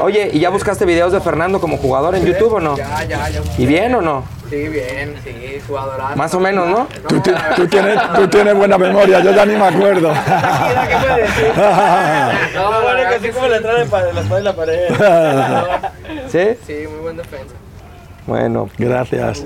Oye, 0.02 0.30
¿y 0.32 0.40
ya 0.40 0.50
buscaste 0.50 0.84
videos 0.84 1.12
de 1.12 1.20
Fernando 1.20 1.60
como 1.60 1.76
jugador 1.76 2.14
en 2.14 2.24
YouTube 2.24 2.54
o 2.54 2.60
no? 2.60 2.76
Ya, 2.76 3.04
ya, 3.04 3.28
ya. 3.28 3.40
¿Y 3.58 3.66
bien 3.66 3.94
o 3.94 4.00
no? 4.00 4.24
Sí, 4.50 4.68
bien, 4.68 5.14
sí, 5.22 5.62
jugadorazo. 5.66 6.16
Más 6.16 6.34
o 6.34 6.40
menos, 6.40 6.66
¿no? 6.68 6.88
Tú, 7.08 7.20
ti- 7.20 7.30
tú 7.54 7.68
tienes, 7.68 7.96
tú 8.14 8.26
tienes 8.28 8.54
buena 8.54 8.76
memoria, 8.76 9.20
yo 9.20 9.30
ya 9.32 9.46
ni 9.46 9.54
me 9.54 9.66
acuerdo. 9.68 10.12
¿Qué 10.88 10.96
puedes 10.96 11.16
decir? 11.28 11.52
No, 12.54 12.82
bueno, 12.82 13.08
que 13.08 13.14
así 13.14 13.28
como 13.30 13.46
le 13.46 13.60
trae 13.60 13.74
la 13.78 13.82
espalda 13.84 14.40
y 14.40 14.42
la 14.42 14.52
pared. 14.56 14.88
¿Sí? 16.28 16.58
Sí, 16.66 16.84
muy 16.88 17.00
buen 17.00 17.16
defensa. 17.16 17.54
Bueno, 18.26 18.68
Gracias. 18.76 19.44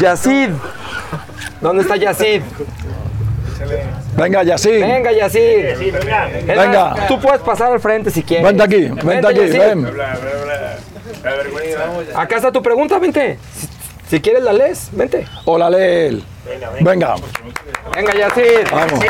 Yacid. 0.00 0.50
¿Dónde 1.60 1.82
está 1.82 1.96
Yacid? 1.96 2.42
Venga, 4.16 4.42
Yacine. 4.42 4.78
Venga, 4.86 5.12
Yacid. 5.12 5.40
Es 5.40 5.78
Venga. 6.46 6.90
más, 6.94 7.08
Tú 7.08 7.20
puedes 7.20 7.40
pasar 7.40 7.72
al 7.72 7.80
frente 7.80 8.10
si 8.10 8.22
quieres. 8.22 8.44
Vente 8.46 8.62
aquí, 8.62 8.88
vente 9.04 9.26
aquí, 9.26 9.40
Yacid. 9.40 9.58
ven. 9.58 9.86
Acá 12.14 12.36
está 12.36 12.52
tu 12.52 12.62
pregunta, 12.62 12.98
vente. 12.98 13.38
Si, 13.54 13.68
si 14.10 14.20
quieres 14.20 14.42
la 14.42 14.52
lees, 14.52 14.88
vente. 14.92 15.26
Hola, 15.44 15.70
Leel. 15.70 16.22
Venga, 16.80 17.16
Venga, 17.94 18.14
Yacid. 18.14 18.70
vamos. 18.70 19.00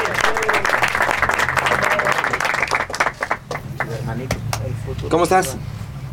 ¿Cómo 5.11 5.24
estás? 5.24 5.56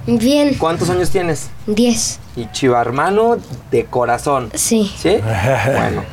Bien, 0.06 0.56
¿Cuántos 0.56 0.90
años 0.90 1.10
tienes? 1.10 1.50
10. 1.66 2.20
Y 2.36 2.52
chiva 2.52 2.82
hermano 2.82 3.38
de 3.72 3.86
corazón. 3.86 4.52
Sí. 4.54 4.92
¿Sí? 4.98 5.20
Bueno. 5.22 6.04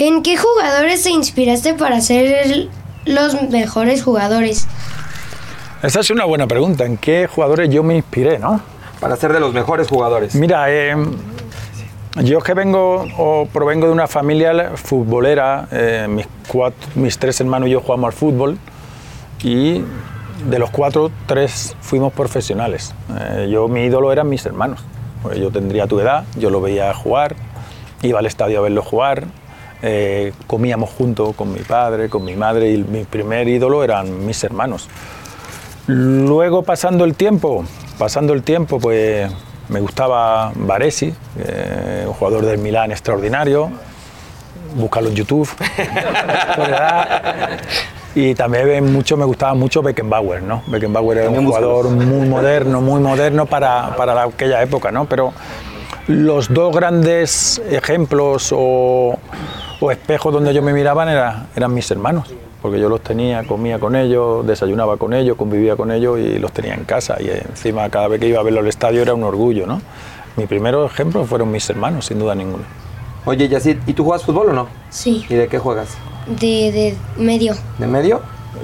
¿En 0.00 0.22
qué 0.22 0.38
jugadores 0.38 1.02
te 1.02 1.10
inspiraste 1.10 1.74
para 1.74 2.00
ser 2.00 2.70
los 3.04 3.50
mejores 3.50 4.02
jugadores? 4.02 4.66
Esa 5.82 6.00
es 6.00 6.08
una 6.08 6.24
buena 6.24 6.46
pregunta. 6.46 6.86
¿En 6.86 6.96
qué 6.96 7.26
jugadores 7.26 7.68
yo 7.68 7.82
me 7.82 7.96
inspiré, 7.96 8.38
no? 8.38 8.62
Para 8.98 9.16
ser 9.16 9.30
de 9.34 9.40
los 9.40 9.52
mejores 9.52 9.88
jugadores. 9.88 10.34
Mira, 10.34 10.72
eh, 10.72 10.96
yo 12.22 12.38
es 12.38 12.44
que 12.44 12.54
vengo 12.54 13.04
o 13.18 13.44
provengo 13.52 13.88
de 13.88 13.92
una 13.92 14.08
familia 14.08 14.72
futbolera. 14.74 15.68
eh, 15.70 16.06
mis, 16.08 16.26
cuatro, 16.48 16.78
mis 16.94 17.18
tres 17.18 17.38
hermanos 17.42 17.68
y 17.68 17.72
yo 17.72 17.82
jugamos 17.82 18.06
al 18.06 18.14
fútbol 18.14 18.58
y 19.42 19.82
de 20.48 20.58
los 20.58 20.70
cuatro, 20.70 21.10
tres 21.26 21.76
fuimos 21.82 22.14
profesionales. 22.14 22.94
Eh, 23.20 23.50
yo, 23.52 23.68
mi 23.68 23.82
ídolo 23.82 24.12
eran 24.12 24.30
mis 24.30 24.46
hermanos. 24.46 24.80
Pues 25.22 25.36
yo 25.36 25.50
tendría 25.50 25.86
tu 25.86 26.00
edad, 26.00 26.24
yo 26.38 26.48
lo 26.48 26.62
veía 26.62 26.94
jugar, 26.94 27.36
iba 28.00 28.18
al 28.18 28.24
estadio 28.24 28.60
a 28.60 28.62
verlo 28.62 28.80
jugar, 28.80 29.26
eh, 29.82 30.32
comíamos 30.46 30.90
juntos 30.90 31.34
con 31.36 31.52
mi 31.52 31.60
padre, 31.60 32.08
con 32.08 32.24
mi 32.24 32.36
madre 32.36 32.70
y 32.72 32.78
mi 32.78 33.04
primer 33.04 33.48
ídolo 33.48 33.82
eran 33.84 34.26
mis 34.26 34.42
hermanos. 34.44 34.88
Luego 35.86 36.62
pasando 36.62 37.04
el 37.04 37.14
tiempo, 37.14 37.64
pasando 37.98 38.32
el 38.32 38.42
tiempo, 38.42 38.78
pues 38.78 39.30
me 39.68 39.80
gustaba 39.80 40.52
Baresi, 40.54 41.12
eh, 41.38 42.04
un 42.06 42.12
jugador 42.12 42.44
del 42.44 42.58
Milán 42.58 42.92
extraordinario. 42.92 43.70
Búscalo 44.74 45.08
en 45.08 45.14
YouTube. 45.16 45.48
Por 46.56 46.68
edad. 46.68 47.58
y 48.14 48.34
también 48.34 48.92
mucho, 48.92 49.16
me 49.16 49.24
gustaba 49.24 49.54
mucho 49.54 49.82
Beckenbauer, 49.82 50.42
¿no? 50.42 50.62
Beckenbauer 50.68 51.18
era 51.18 51.30
un 51.30 51.46
jugador 51.46 51.88
muy 51.90 52.28
moderno, 52.28 52.80
muy 52.80 53.00
moderno 53.00 53.46
para, 53.46 53.96
para 53.96 54.14
la- 54.14 54.24
aquella 54.24 54.62
época, 54.62 54.92
¿no? 54.92 55.06
Pero 55.06 55.32
los 56.08 56.52
dos 56.52 56.74
grandes 56.74 57.60
ejemplos 57.70 58.52
o, 58.56 59.18
o 59.80 59.90
espejos 59.90 60.32
donde 60.32 60.52
yo 60.54 60.62
me 60.62 60.72
miraban 60.72 61.08
era- 61.08 61.46
eran 61.56 61.72
mis 61.74 61.90
hermanos, 61.90 62.32
porque 62.62 62.78
yo 62.80 62.88
los 62.88 63.00
tenía, 63.02 63.44
comía 63.44 63.78
con 63.78 63.96
ellos, 63.96 64.46
desayunaba 64.46 64.96
con 64.96 65.12
ellos, 65.14 65.36
convivía 65.36 65.76
con 65.76 65.90
ellos 65.92 66.18
y 66.18 66.38
los 66.38 66.52
tenía 66.52 66.74
en 66.74 66.84
casa. 66.84 67.16
Y 67.20 67.28
encima 67.30 67.88
cada 67.90 68.08
vez 68.08 68.20
que 68.20 68.28
iba 68.28 68.40
a 68.40 68.42
verlo 68.42 68.60
al 68.60 68.68
estadio 68.68 69.02
era 69.02 69.14
un 69.14 69.22
orgullo, 69.24 69.66
¿no? 69.66 69.80
Mi 70.36 70.46
primer 70.46 70.74
ejemplo 70.74 71.24
fueron 71.24 71.50
mis 71.50 71.68
hermanos, 71.70 72.06
sin 72.06 72.18
duda 72.18 72.34
ninguna. 72.34 72.64
Oye, 73.24 73.48
Yacid, 73.48 73.76
¿y 73.86 73.92
tú 73.92 74.04
juegas 74.04 74.24
fútbol 74.24 74.50
o 74.50 74.52
no? 74.52 74.68
Sí, 74.88 75.24
¿Y 75.28 75.34
de 75.34 75.48
qué 75.48 75.58
juegas? 75.58 75.88
de, 76.26 76.70
de 76.72 76.94
medio. 77.22 77.54
¿De 77.78 77.86
medio? 77.86 78.20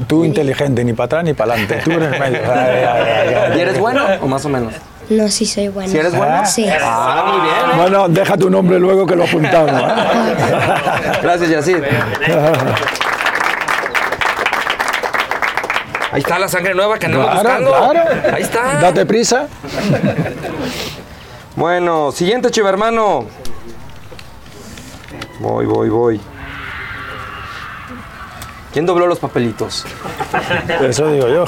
Tú 0.07 0.25
inteligente, 0.25 0.85
ni 0.85 0.93
para 0.93 1.07
atrás 1.07 1.25
ni 1.25 1.33
para 1.35 1.55
adelante, 1.55 1.81
tú 1.85 1.91
eres 1.93 2.11
medio. 2.11 2.39
Ay, 2.53 2.71
ay, 2.85 2.85
ay, 2.85 3.35
ay. 3.35 3.59
¿Y 3.59 3.61
eres 3.61 3.79
bueno 3.79 4.05
o 4.21 4.27
más 4.27 4.45
o 4.45 4.49
menos? 4.49 4.73
No, 5.09 5.29
sí 5.29 5.47
soy 5.47 5.69
buena. 5.69 5.91
¿Si 5.91 5.99
eres 5.99 6.17
bueno? 6.17 6.45
Sí. 6.47 6.67
Ah, 6.83 7.25
muy 7.29 7.41
bien. 7.41 7.55
¿eh? 7.57 7.77
Bueno, 7.81 8.09
deja 8.09 8.37
tu 8.37 8.51
nombre 8.51 8.79
luego 8.79 9.07
que 9.07 9.15
lo 9.15 9.25
apuntamos. 9.25 9.71
¿eh? 9.81 9.87
Gracias, 11.23 11.49
Yacid. 11.51 11.77
Ahí 16.13 16.21
está 16.21 16.39
la 16.39 16.49
sangre 16.49 16.75
nueva 16.75 16.99
que 16.99 17.07
andamos 17.07 17.41
Claro, 17.41 17.65
buscando. 17.67 17.93
claro. 17.93 18.35
Ahí 18.35 18.43
está. 18.43 18.75
Date 18.81 19.05
prisa. 19.07 19.49
Bueno, 21.57 22.11
siguiente 22.13 22.51
chiva 22.51 22.69
hermano. 22.69 23.27
Voy, 25.41 25.67
voy, 25.67 25.89
voy. 25.89 26.21
¿Quién 28.73 28.87
dobló 28.87 29.07
los 29.07 29.19
papelitos? 29.19 29.85
Eso 30.83 31.11
digo 31.11 31.29
yo. 31.29 31.45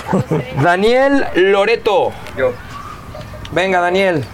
Daniel 0.63 1.27
Loreto. 1.35 2.13
Yo. 2.37 2.53
Venga, 3.53 3.81
Daniel. 3.81 4.25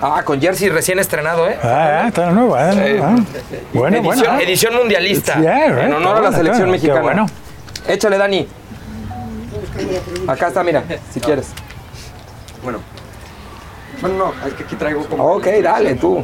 Ah, 0.00 0.22
con 0.24 0.40
jersey 0.40 0.68
recién 0.68 0.98
estrenado, 0.98 1.48
¿eh? 1.48 1.58
Ah, 1.62 2.02
ah, 2.04 2.08
está 2.08 2.30
nueva, 2.30 2.72
¿eh? 2.72 3.00
Ah. 3.02 3.16
Bueno, 3.72 3.96
edición, 3.96 4.26
bueno. 4.26 4.40
edición 4.40 4.74
mundialista. 4.76 5.34
Sí, 5.34 5.46
eh, 5.46 5.84
en 5.86 5.92
honor 5.92 6.18
a 6.18 6.30
la 6.30 6.32
selección 6.32 6.70
mexicana. 6.70 7.00
bueno. 7.00 7.26
Échale, 7.86 8.18
Dani. 8.18 8.46
Acá 10.26 10.48
está, 10.48 10.62
mira, 10.62 10.84
si 11.12 11.20
quieres. 11.20 11.48
Bueno. 12.62 12.80
Bueno, 14.00 14.16
no, 14.16 14.46
es 14.46 14.54
que 14.54 14.62
aquí 14.62 14.76
traigo 14.76 15.04
como. 15.06 15.24
Ok, 15.34 15.46
dale, 15.62 15.94
tú. 15.94 16.22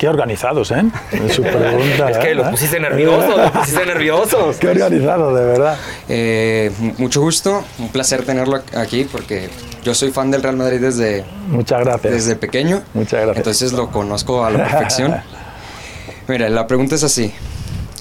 Qué 0.00 0.08
organizados, 0.08 0.70
¿eh? 0.70 0.82
Es 1.12 2.16
que 2.16 2.30
¿eh? 2.30 2.34
los 2.34 2.48
pusiste 2.48 2.80
nerviosos, 2.80 3.36
los 3.36 3.50
pusiste 3.50 3.84
nerviosos. 3.84 4.56
Qué 4.56 4.68
organizados, 4.68 5.38
de 5.38 5.44
verdad. 5.44 5.76
Eh, 6.08 6.70
mucho 6.96 7.20
gusto, 7.20 7.62
un 7.78 7.90
placer 7.90 8.24
tenerlo 8.24 8.62
aquí 8.74 9.04
porque 9.04 9.50
yo 9.84 9.94
soy 9.94 10.10
fan 10.10 10.30
del 10.30 10.42
Real 10.42 10.56
Madrid 10.56 10.80
desde, 10.80 11.26
Muchas 11.48 11.80
gracias. 11.80 12.14
desde 12.14 12.34
pequeño. 12.34 12.82
Muchas 12.94 13.20
gracias. 13.20 13.36
Entonces 13.36 13.72
lo 13.74 13.90
conozco 13.90 14.42
a 14.42 14.50
la 14.50 14.66
perfección. 14.66 15.16
Mira, 16.28 16.48
la 16.48 16.66
pregunta 16.66 16.94
es 16.94 17.04
así. 17.04 17.34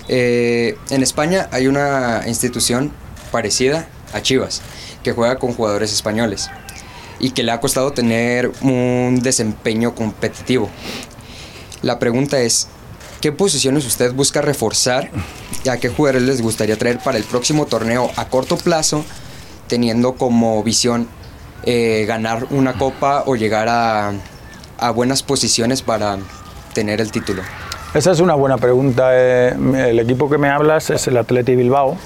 Eh, 0.08 0.78
en 0.92 1.04
España 1.04 1.50
hay 1.52 1.68
una 1.68 2.22
institución 2.28 2.94
parecida 3.30 3.90
a 4.14 4.22
Chivas 4.22 4.62
que 5.04 5.12
juega 5.12 5.36
con 5.36 5.52
jugadores 5.52 5.92
españoles 5.92 6.50
y 7.20 7.32
que 7.32 7.44
le 7.44 7.52
ha 7.52 7.60
costado 7.60 7.92
tener 7.92 8.50
un 8.62 9.20
desempeño 9.22 9.94
competitivo. 9.94 10.70
La 11.82 12.00
pregunta 12.00 12.40
es, 12.40 12.68
¿qué 13.22 13.32
posiciones 13.32 13.86
usted 13.86 14.14
busca 14.14 14.42
reforzar 14.42 15.10
y 15.64 15.70
a 15.70 15.78
qué 15.78 15.90
jugadores 15.90 16.24
les 16.24 16.42
gustaría 16.42 16.78
traer 16.78 17.00
para 17.00 17.18
el 17.18 17.24
próximo 17.24 17.66
torneo 17.66 18.10
a 18.16 18.26
corto 18.26 18.58
plazo, 18.58 19.06
teniendo 19.68 20.14
como 20.16 20.62
visión 20.64 21.08
eh, 21.64 22.06
ganar 22.08 22.48
una 22.52 22.74
copa 22.74 23.24
o 23.26 23.36
llegar 23.36 23.68
a, 23.70 24.12
a 24.78 24.92
buenas 24.92 25.24
posiciones 25.24 25.82
para 25.82 26.18
tener 26.74 27.02
el 27.02 27.12
título? 27.12 27.42
Esa 27.94 28.12
es 28.12 28.20
una 28.20 28.36
buena 28.36 28.58
pregunta. 28.58 29.10
Eh, 29.14 29.50
el 29.90 30.00
equipo 30.00 30.30
que 30.30 30.38
me 30.38 30.50
hablas 30.50 30.90
es 30.90 31.08
el 31.08 31.18
Atleti 31.18 31.56
Bilbao. 31.56 31.98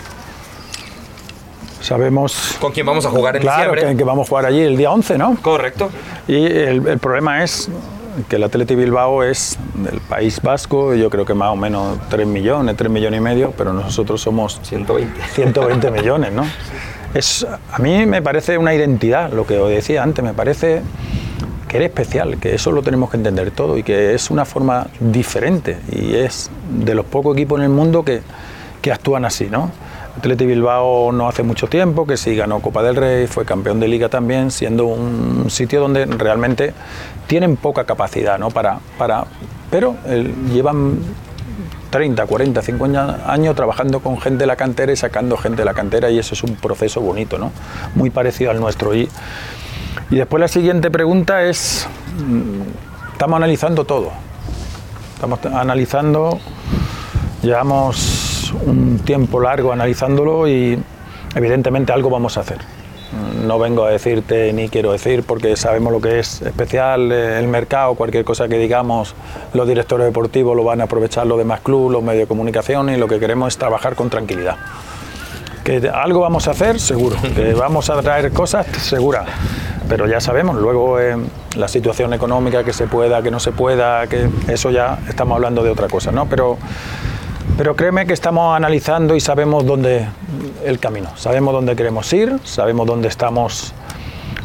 Sabemos... 1.82 2.56
¿Con 2.62 2.72
quién 2.72 2.86
vamos 2.86 3.06
a 3.06 3.10
jugar 3.10 3.36
en 3.36 3.42
Claro, 3.42 3.72
diciembre? 3.74 3.92
que, 3.92 3.98
que 3.98 4.04
vamos 4.06 4.28
a 4.28 4.30
jugar 4.30 4.46
allí 4.46 4.62
el 4.62 4.78
día 4.78 4.90
11, 4.92 5.18
¿no? 5.18 5.36
Correcto. 5.42 5.90
Y 6.30 6.46
el, 6.46 6.88
el 6.88 7.00
problema 7.00 7.44
es 7.44 7.68
que 8.28 8.36
el 8.36 8.43
Atleti 8.43 8.76
Bilbao 8.76 9.23
es 9.23 9.58
del 9.76 9.99
País 10.02 10.41
Vasco, 10.41 10.93
yo 10.93 11.10
creo 11.10 11.26
que 11.26 11.34
más 11.34 11.49
o 11.49 11.56
menos 11.56 11.97
3 12.10 12.28
millones, 12.28 12.76
3 12.78 12.91
millones 12.91 13.19
y 13.19 13.21
medio, 13.21 13.54
pero 13.58 13.73
nosotros 13.73 14.21
somos 14.21 14.60
120. 14.63 15.21
120 15.34 15.91
millones, 15.91 16.32
¿no? 16.32 16.45
Es, 17.13 17.45
a 17.71 17.80
mí 17.80 18.06
me 18.06 18.21
parece 18.21 18.58
una 18.58 18.73
identidad, 18.73 19.32
lo 19.32 19.45
que 19.45 19.58
os 19.58 19.69
decía 19.69 20.04
antes, 20.04 20.23
me 20.23 20.34
parece 20.34 20.82
que 21.67 21.78
eres 21.78 21.89
especial, 21.89 22.38
que 22.39 22.56
eso 22.56 22.71
lo 22.71 22.82
tenemos 22.82 23.10
que 23.10 23.17
entender 23.17 23.52
todo 23.52 23.78
y 23.78 23.84
que 23.84 24.13
es 24.13 24.30
una 24.30 24.45
forma 24.45 24.88
diferente 24.99 25.78
y 25.91 26.15
es 26.15 26.49
de 26.69 26.95
los 26.95 27.06
pocos 27.06 27.36
equipos 27.36 27.60
en 27.60 27.65
el 27.65 27.69
mundo 27.69 28.04
que, 28.04 28.21
que 28.82 28.91
actúan 28.91 29.26
así, 29.26 29.47
¿no? 29.49 29.71
Atleti 30.17 30.45
Bilbao 30.45 31.12
no 31.12 31.28
hace 31.28 31.41
mucho 31.43 31.67
tiempo, 31.67 32.06
que 32.06 32.17
sí 32.17 32.36
ganó 32.36 32.60
Copa 32.60 32.84
del 32.84 32.95
Rey, 32.95 33.28
fue 33.28 33.45
campeón 33.45 33.80
de 33.80 33.88
liga 33.88 34.10
también, 34.10 34.52
siendo 34.52 34.86
un 34.86 35.49
sitio 35.49 35.82
donde 35.82 36.06
realmente 36.06 36.73
tienen 37.26 37.58
poca 37.58 37.86
capacidad, 37.86 38.38
¿no? 38.38 38.52
Para, 38.52 38.80
para, 38.97 39.26
pero 39.71 39.95
eh, 40.06 40.32
llevan 40.52 40.99
30, 41.89 42.26
40, 42.26 42.62
50 42.62 43.32
años 43.32 43.56
trabajando 43.56 44.02
con 44.02 44.19
gente 44.19 44.39
de 44.43 44.47
la 44.47 44.56
cantera 44.56 44.91
y 44.91 44.95
sacando 44.95 45.36
gente 45.36 45.58
de 45.63 45.65
la 45.65 45.73
cantera 45.73 46.12
y 46.12 46.19
eso 46.19 46.36
es 46.36 46.43
un 46.43 46.56
proceso 46.56 47.02
bonito, 47.02 47.39
¿no? 47.39 47.52
Muy 47.95 48.12
parecido 48.12 48.52
al 48.52 48.60
nuestro. 48.60 48.95
Y, 48.95 49.10
y 50.12 50.15
después 50.15 50.39
la 50.39 50.47
siguiente 50.47 50.91
pregunta 50.91 51.43
es, 51.43 51.88
mm, 52.19 53.13
estamos 53.13 53.38
analizando 53.38 53.84
todo, 53.84 54.12
estamos 55.15 55.39
analizando, 55.45 56.39
llevamos 57.41 58.23
un 58.66 59.00
tiempo 59.00 59.39
largo 59.39 59.72
analizándolo 59.72 60.48
y 60.48 60.80
evidentemente 61.36 61.92
algo 61.92 62.10
vamos 62.10 62.38
a 62.38 62.42
hacer. 62.42 62.60
No 63.46 63.60
vengo 63.60 63.86
a 63.86 63.92
decirte 63.92 64.52
ni 64.54 64.70
quiero 64.70 64.92
decir 64.92 65.24
porque 65.24 65.56
sabemos 65.56 65.94
lo 65.94 66.02
que 66.02 66.20
es 66.20 66.42
especial 66.42 67.12
eh, 67.12 67.38
el 67.38 67.48
mercado, 67.48 67.94
cualquier 67.94 68.26
cosa 68.26 68.48
que 68.48 68.58
digamos 68.58 69.13
los 69.54 69.68
directores 69.68 70.08
deportivos 70.08 70.56
lo 70.56 70.63
van 70.63 70.82
a 70.82 70.86
aprovechar 70.86 71.28
los 71.28 71.38
demás 71.38 71.60
clubes, 71.62 71.92
los 71.92 72.04
medios 72.04 72.24
de 72.24 72.28
comunicación 72.28 72.89
y 72.89 72.98
lo 72.98 73.08
que 73.08 73.20
queremos 73.20 73.50
es 73.50 73.58
trabajar 73.58 73.96
con 73.96 74.10
tranquilidad. 74.10 74.56
Que 75.63 75.89
algo 75.94 76.22
vamos 76.22 76.48
a 76.48 76.52
hacer, 76.52 76.80
seguro. 76.80 77.16
Que 77.36 77.54
vamos 77.54 77.89
a 77.89 78.02
traer 78.02 78.32
cosas, 78.32 78.66
segura. 78.68 79.26
Pero 79.88 80.08
ya 80.08 80.20
sabemos, 80.20 80.56
luego 80.58 81.00
eh, 81.00 81.16
la 81.56 81.68
situación 81.68 82.13
económica, 82.13 82.63
que 82.63 82.74
se 82.74 82.88
pueda, 82.88 83.22
que 83.22 83.32
no 83.32 83.39
se 83.39 83.52
pueda, 83.52 84.08
que 84.08 84.28
eso 84.48 84.72
ya 84.72 85.00
estamos 85.08 85.36
hablando 85.36 85.63
de 85.63 85.70
otra 85.70 85.88
cosa, 85.88 86.12
¿no? 86.12 86.26
Pero, 86.26 86.58
pero 87.58 87.76
créeme 87.76 88.06
que 88.06 88.13
estamos 88.13 88.56
analizando 88.56 89.16
y 89.16 89.20
sabemos 89.20 89.66
dónde 89.66 90.08
el 90.63 90.80
camino. 90.80 91.10
Sabemos 91.16 91.54
dónde 91.54 91.76
queremos 91.76 92.12
ir, 92.13 92.39
sabemos 92.44 92.88
dónde 92.88 93.08
estamos 93.08 93.74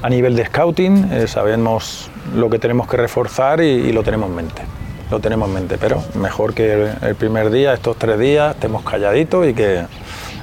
a 0.02 0.08
nivel 0.08 0.36
de 0.36 0.46
scouting, 0.46 1.12
eh, 1.12 1.26
sabemos 1.26 2.10
lo 2.34 2.50
que 2.50 2.58
tenemos 2.58 2.86
que 2.86 2.96
reforzar 2.96 3.60
y, 3.60 3.92
lo 3.92 4.02
tenemos 4.02 4.28
en 4.30 4.36
mente. 4.36 4.62
Lo 5.10 5.20
tenemos 5.20 5.48
en 5.48 5.54
mente, 5.54 5.78
pero 5.78 6.02
mejor 6.14 6.52
que 6.52 6.72
el, 6.72 6.94
el 7.02 7.14
primer 7.14 7.50
día, 7.50 7.72
estos 7.72 7.96
tres 7.96 8.18
días, 8.18 8.54
estemos 8.54 8.84
calladitos 8.84 9.46
y 9.46 9.54
que 9.54 9.86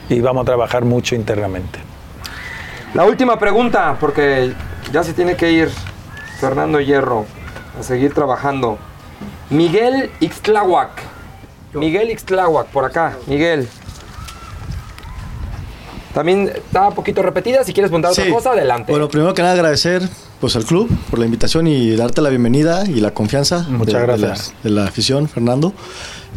y 0.10 0.20
vamos 0.22 0.44
a 0.44 0.46
trabajar 0.46 0.86
mucho 0.86 1.16
internamente. 1.16 1.80
La 2.94 3.04
última 3.06 3.38
pregunta, 3.38 3.98
porque 4.00 4.54
ya 4.92 5.04
se 5.04 5.14
tiene 5.14 5.36
que 5.36 5.52
ir 5.52 5.70
Fernando 6.40 6.80
Hierro 6.80 7.26
a 7.80 7.84
seguir 7.84 8.14
trabajando. 8.14 8.78
Miguel 9.50 10.12
Ixtláhuac. 10.20 11.05
Miguel 11.76 12.10
Ixtláhuac, 12.12 12.68
por 12.68 12.86
acá. 12.86 13.18
Miguel. 13.28 13.68
También 16.14 16.50
está 16.56 16.88
un 16.90 16.96
poquito 16.96 17.22
repetida. 17.22 17.64
Si 17.64 17.74
quieres 17.74 17.90
preguntar 17.90 18.12
otra 18.12 18.24
Sí. 18.24 18.32
cosa, 18.32 18.52
adelante. 18.52 18.92
Bueno, 18.92 19.10
primero 19.10 19.34
que 19.34 19.42
nada 19.42 19.54
agradecer 19.54 20.08
pues 20.40 20.56
al 20.56 20.64
club 20.66 20.90
por 21.10 21.20
la 21.20 21.26
invitación 21.26 21.68
y 21.68 21.96
darte 21.96 22.22
la 22.22 22.30
bienvenida 22.30 22.86
y 22.86 22.96
la 23.02 23.12
confianza 23.12 23.66
Muchas 23.70 23.94
de, 23.96 24.00
de 24.00 24.06
gracias. 24.06 24.54
la, 24.64 24.70
de 24.70 24.76
la 24.76 24.84
afición, 24.86 25.28
Fernando. 25.28 25.74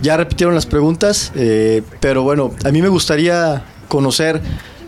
Ya 0.02 0.16
repitieron 0.16 0.54
las 0.54 0.66
preguntas, 0.66 1.32
eh, 1.36 1.82
pero 2.00 2.22
bueno, 2.22 2.52
a 2.64 2.70
mí 2.70 2.82
me 2.82 2.88
gustaría 2.88 3.62
conocer 3.88 4.40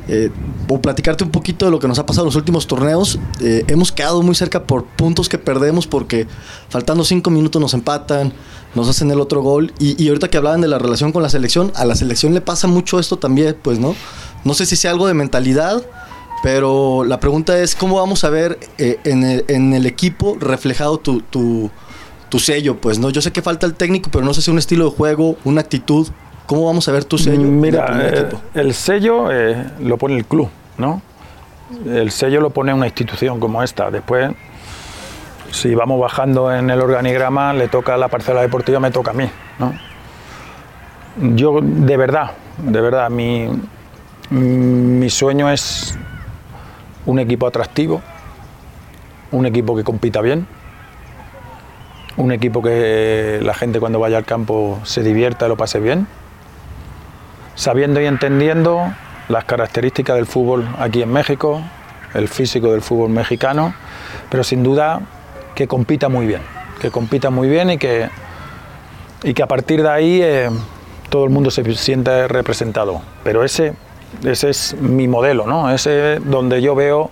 eh, 0.08 0.30
o 0.68 0.80
platicarte 0.80 1.24
un 1.24 1.30
poquito 1.30 1.64
de 1.66 1.70
lo 1.70 1.78
que 1.78 1.88
nos 1.88 1.98
ha 1.98 2.06
pasado 2.06 2.24
en 2.24 2.28
los 2.28 2.36
últimos 2.36 2.66
torneos. 2.66 3.18
Eh, 3.40 3.64
hemos 3.68 3.92
quedado 3.92 4.22
muy 4.22 4.34
cerca 4.34 4.64
por 4.64 4.84
puntos 4.84 5.28
que 5.28 5.38
perdemos 5.38 5.86
porque 5.86 6.26
faltando 6.68 7.04
cinco 7.04 7.30
minutos 7.30 7.60
nos 7.60 7.74
empatan, 7.74 8.32
nos 8.74 8.88
hacen 8.88 9.10
el 9.10 9.20
otro 9.20 9.42
gol. 9.42 9.72
Y, 9.78 10.08
ahorita 10.08 10.28
que 10.28 10.36
hablaban 10.36 10.60
de 10.60 10.68
la 10.68 10.78
relación 10.78 11.12
con 11.12 11.22
la 11.22 11.28
selección, 11.28 11.72
a 11.74 11.84
la 11.84 11.94
selección 11.94 12.34
le 12.34 12.40
pasa 12.40 12.66
mucho 12.66 12.98
esto 12.98 13.18
también, 13.18 13.56
pues, 13.60 13.78
¿no? 13.78 13.94
No 14.44 14.54
sé 14.54 14.66
si 14.66 14.76
sea 14.76 14.90
algo 14.90 15.06
de 15.06 15.14
mentalidad, 15.14 15.82
pero 16.42 17.04
la 17.04 17.20
pregunta 17.20 17.58
es, 17.58 17.74
¿cómo 17.74 17.96
vamos 17.96 18.24
a 18.24 18.30
ver 18.30 18.58
eh, 18.78 18.98
en, 19.04 19.24
el, 19.24 19.44
en 19.48 19.74
el 19.74 19.86
equipo 19.86 20.36
reflejado 20.40 20.98
tu, 20.98 21.20
tu, 21.20 21.70
tu 22.28 22.38
sello? 22.38 22.80
Pues, 22.80 22.98
¿no? 22.98 23.10
Yo 23.10 23.20
sé 23.20 23.32
que 23.32 23.42
falta 23.42 23.66
el 23.66 23.74
técnico, 23.74 24.10
pero 24.10 24.24
no 24.24 24.32
sé 24.34 24.42
si 24.42 24.50
un 24.50 24.58
estilo 24.58 24.86
de 24.86 24.90
juego, 24.96 25.36
una 25.44 25.60
actitud. 25.60 26.08
¿Cómo 26.50 26.66
vamos 26.66 26.88
a 26.88 26.90
ver 26.90 27.04
tu 27.04 27.16
sello? 27.16 27.42
el 27.42 27.46
Mira, 27.46 27.86
primer 27.86 28.12
eh, 28.12 28.20
equipo? 28.22 28.40
el 28.54 28.74
sello 28.74 29.30
eh, 29.30 29.66
lo 29.82 29.96
pone 29.98 30.16
el 30.16 30.24
club, 30.24 30.48
¿no? 30.78 31.00
El 31.86 32.10
sello 32.10 32.40
lo 32.40 32.50
pone 32.50 32.74
una 32.74 32.86
institución 32.86 33.38
como 33.38 33.62
esta. 33.62 33.88
Después, 33.92 34.32
si 35.52 35.76
vamos 35.76 36.00
bajando 36.00 36.52
en 36.52 36.68
el 36.68 36.80
organigrama, 36.80 37.52
le 37.52 37.68
toca 37.68 37.94
a 37.94 37.96
la 37.96 38.08
parcela 38.08 38.42
deportiva, 38.42 38.80
me 38.80 38.90
toca 38.90 39.12
a 39.12 39.14
mí, 39.14 39.30
¿no? 39.60 39.74
Yo, 41.36 41.60
de 41.62 41.96
verdad, 41.96 42.32
de 42.58 42.80
verdad, 42.80 43.10
mi, 43.10 43.48
mi 44.30 45.08
sueño 45.08 45.48
es 45.52 45.96
un 47.06 47.20
equipo 47.20 47.46
atractivo, 47.46 48.02
un 49.30 49.46
equipo 49.46 49.76
que 49.76 49.84
compita 49.84 50.20
bien, 50.20 50.48
un 52.16 52.32
equipo 52.32 52.60
que 52.60 53.38
la 53.40 53.54
gente 53.54 53.78
cuando 53.78 54.00
vaya 54.00 54.16
al 54.16 54.24
campo 54.24 54.80
se 54.82 55.04
divierta, 55.04 55.46
lo 55.46 55.56
pase 55.56 55.78
bien, 55.78 56.08
sabiendo 57.54 58.00
y 58.00 58.06
entendiendo 58.06 58.92
las 59.28 59.44
características 59.44 60.16
del 60.16 60.26
fútbol 60.26 60.68
aquí 60.78 61.02
en 61.02 61.12
México, 61.12 61.62
el 62.14 62.28
físico 62.28 62.72
del 62.72 62.82
fútbol 62.82 63.10
mexicano, 63.10 63.74
pero 64.28 64.42
sin 64.42 64.62
duda 64.62 65.00
que 65.54 65.68
compita 65.68 66.08
muy 66.08 66.26
bien, 66.26 66.40
que 66.80 66.90
compita 66.90 67.30
muy 67.30 67.48
bien 67.48 67.70
y 67.70 67.78
que, 67.78 68.08
y 69.22 69.34
que 69.34 69.42
a 69.42 69.46
partir 69.46 69.82
de 69.82 69.88
ahí 69.88 70.20
eh, 70.22 70.50
todo 71.08 71.24
el 71.24 71.30
mundo 71.30 71.50
se 71.50 71.74
sienta 71.74 72.26
representado. 72.28 73.02
Pero 73.22 73.44
ese, 73.44 73.74
ese 74.24 74.50
es 74.50 74.74
mi 74.80 75.06
modelo, 75.06 75.46
¿no? 75.46 75.70
Ese 75.70 76.14
es 76.14 76.30
donde 76.30 76.62
yo 76.62 76.74
veo 76.74 77.10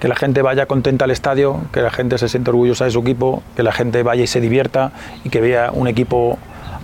que 0.00 0.08
la 0.08 0.14
gente 0.14 0.42
vaya 0.42 0.66
contenta 0.66 1.04
al 1.04 1.10
estadio, 1.10 1.60
que 1.72 1.82
la 1.82 1.90
gente 1.90 2.18
se 2.18 2.28
sienta 2.28 2.50
orgullosa 2.50 2.84
de 2.84 2.92
su 2.92 3.00
equipo, 3.00 3.42
que 3.56 3.62
la 3.62 3.72
gente 3.72 4.02
vaya 4.02 4.22
y 4.22 4.26
se 4.26 4.40
divierta 4.40 4.92
y 5.24 5.30
que 5.30 5.40
vea 5.40 5.70
un 5.72 5.88
equipo 5.88 6.38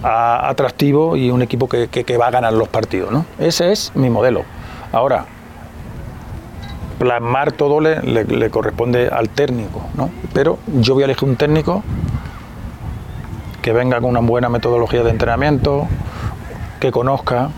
a- 0.04 0.48
atractivo 0.48 1.16
y 1.16 1.30
un 1.30 1.42
equipo 1.42 1.68
que, 1.68 2.16
va 2.16 2.26
a 2.28 2.30
ganar 2.30 2.52
los 2.52 2.68
partidos. 2.68 3.10
¿no? 3.10 3.24
Ese 3.38 3.72
es 3.72 3.90
mi 3.94 4.10
modelo. 4.10 4.42
Ahora, 4.92 5.24
plasmar 6.98 7.52
todo 7.52 7.80
le- 7.80 8.00
le 8.02 8.50
corresponde 8.50 9.08
al 9.08 9.28
técnico, 9.28 9.82
¿no? 9.96 10.10
pero 10.32 10.58
yo 10.66 10.94
voy 10.94 11.02
a 11.02 11.06
elegir 11.06 11.28
un 11.28 11.36
técnico 11.36 11.82
que 13.62 13.72
venga 13.72 14.00
con 14.00 14.10
una 14.10 14.20
buena 14.20 14.48
metodología 14.48 15.02
de 15.02 15.10
entrenamiento, 15.10 15.88
que 16.80 16.92
conozca, 16.92 17.48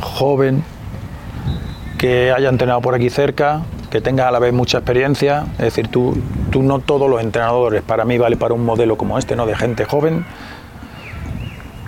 joven, 0.00 0.64
que 1.98 2.32
haya 2.32 2.48
entrenado 2.48 2.80
por 2.80 2.94
aquí 2.94 3.10
cerca, 3.10 3.60
que 3.90 4.00
tenga 4.00 4.28
a 4.28 4.30
la 4.30 4.38
vez 4.38 4.52
mucha 4.54 4.78
experiencia. 4.78 5.44
Es 5.52 5.58
decir, 5.64 5.88
tú, 5.88 6.16
tú 6.50 6.62
no 6.62 6.78
todos 6.80 7.08
los 7.10 7.20
entrenadores 7.22 7.82
para 7.82 8.04
mí 8.06 8.16
vale 8.18 8.36
para 8.36 8.54
un 8.54 8.64
modelo 8.64 8.96
como 8.96 9.18
este, 9.18 9.36
¿no? 9.36 9.44
De 9.46 9.54
gente 9.54 9.84
joven 9.84 10.24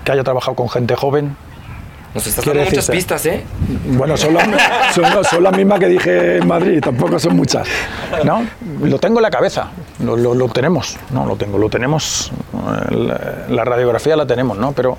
que 0.09 0.13
haya 0.13 0.25
trabajado 0.25 0.55
con 0.57 0.71
gente 0.71 0.97
joven. 0.97 1.37
Nos 2.15 2.27
estás 2.27 2.43
dando 2.47 2.65
muchas 2.65 2.89
pistas, 2.91 3.27
¿eh? 3.27 3.45
Bueno, 3.91 4.17
son 4.17 4.33
las, 4.33 4.49
son, 4.95 5.05
son 5.25 5.43
las 5.43 5.55
mismas 5.55 5.79
que 5.79 5.87
dije 5.89 6.39
en 6.39 6.49
Madrid, 6.49 6.81
tampoco 6.81 7.19
son 7.19 7.37
muchas. 7.37 7.69
¿No? 8.25 8.43
Lo 8.83 8.99
tengo 8.99 9.19
en 9.19 9.23
la 9.25 9.31
cabeza, 9.31 9.69
lo, 10.03 10.17
lo- 10.17 10.35
lo 10.35 10.49
tenemos, 10.49 10.97
no 11.11 11.27
lo 11.27 11.37
tengo, 11.37 11.59
lo 11.59 11.69
tenemos, 11.69 12.33
la, 12.91 13.21
la 13.51 13.65
radiografía 13.65 14.17
la 14.17 14.25
tenemos, 14.25 14.57
¿no? 14.57 14.73
Pero, 14.73 14.97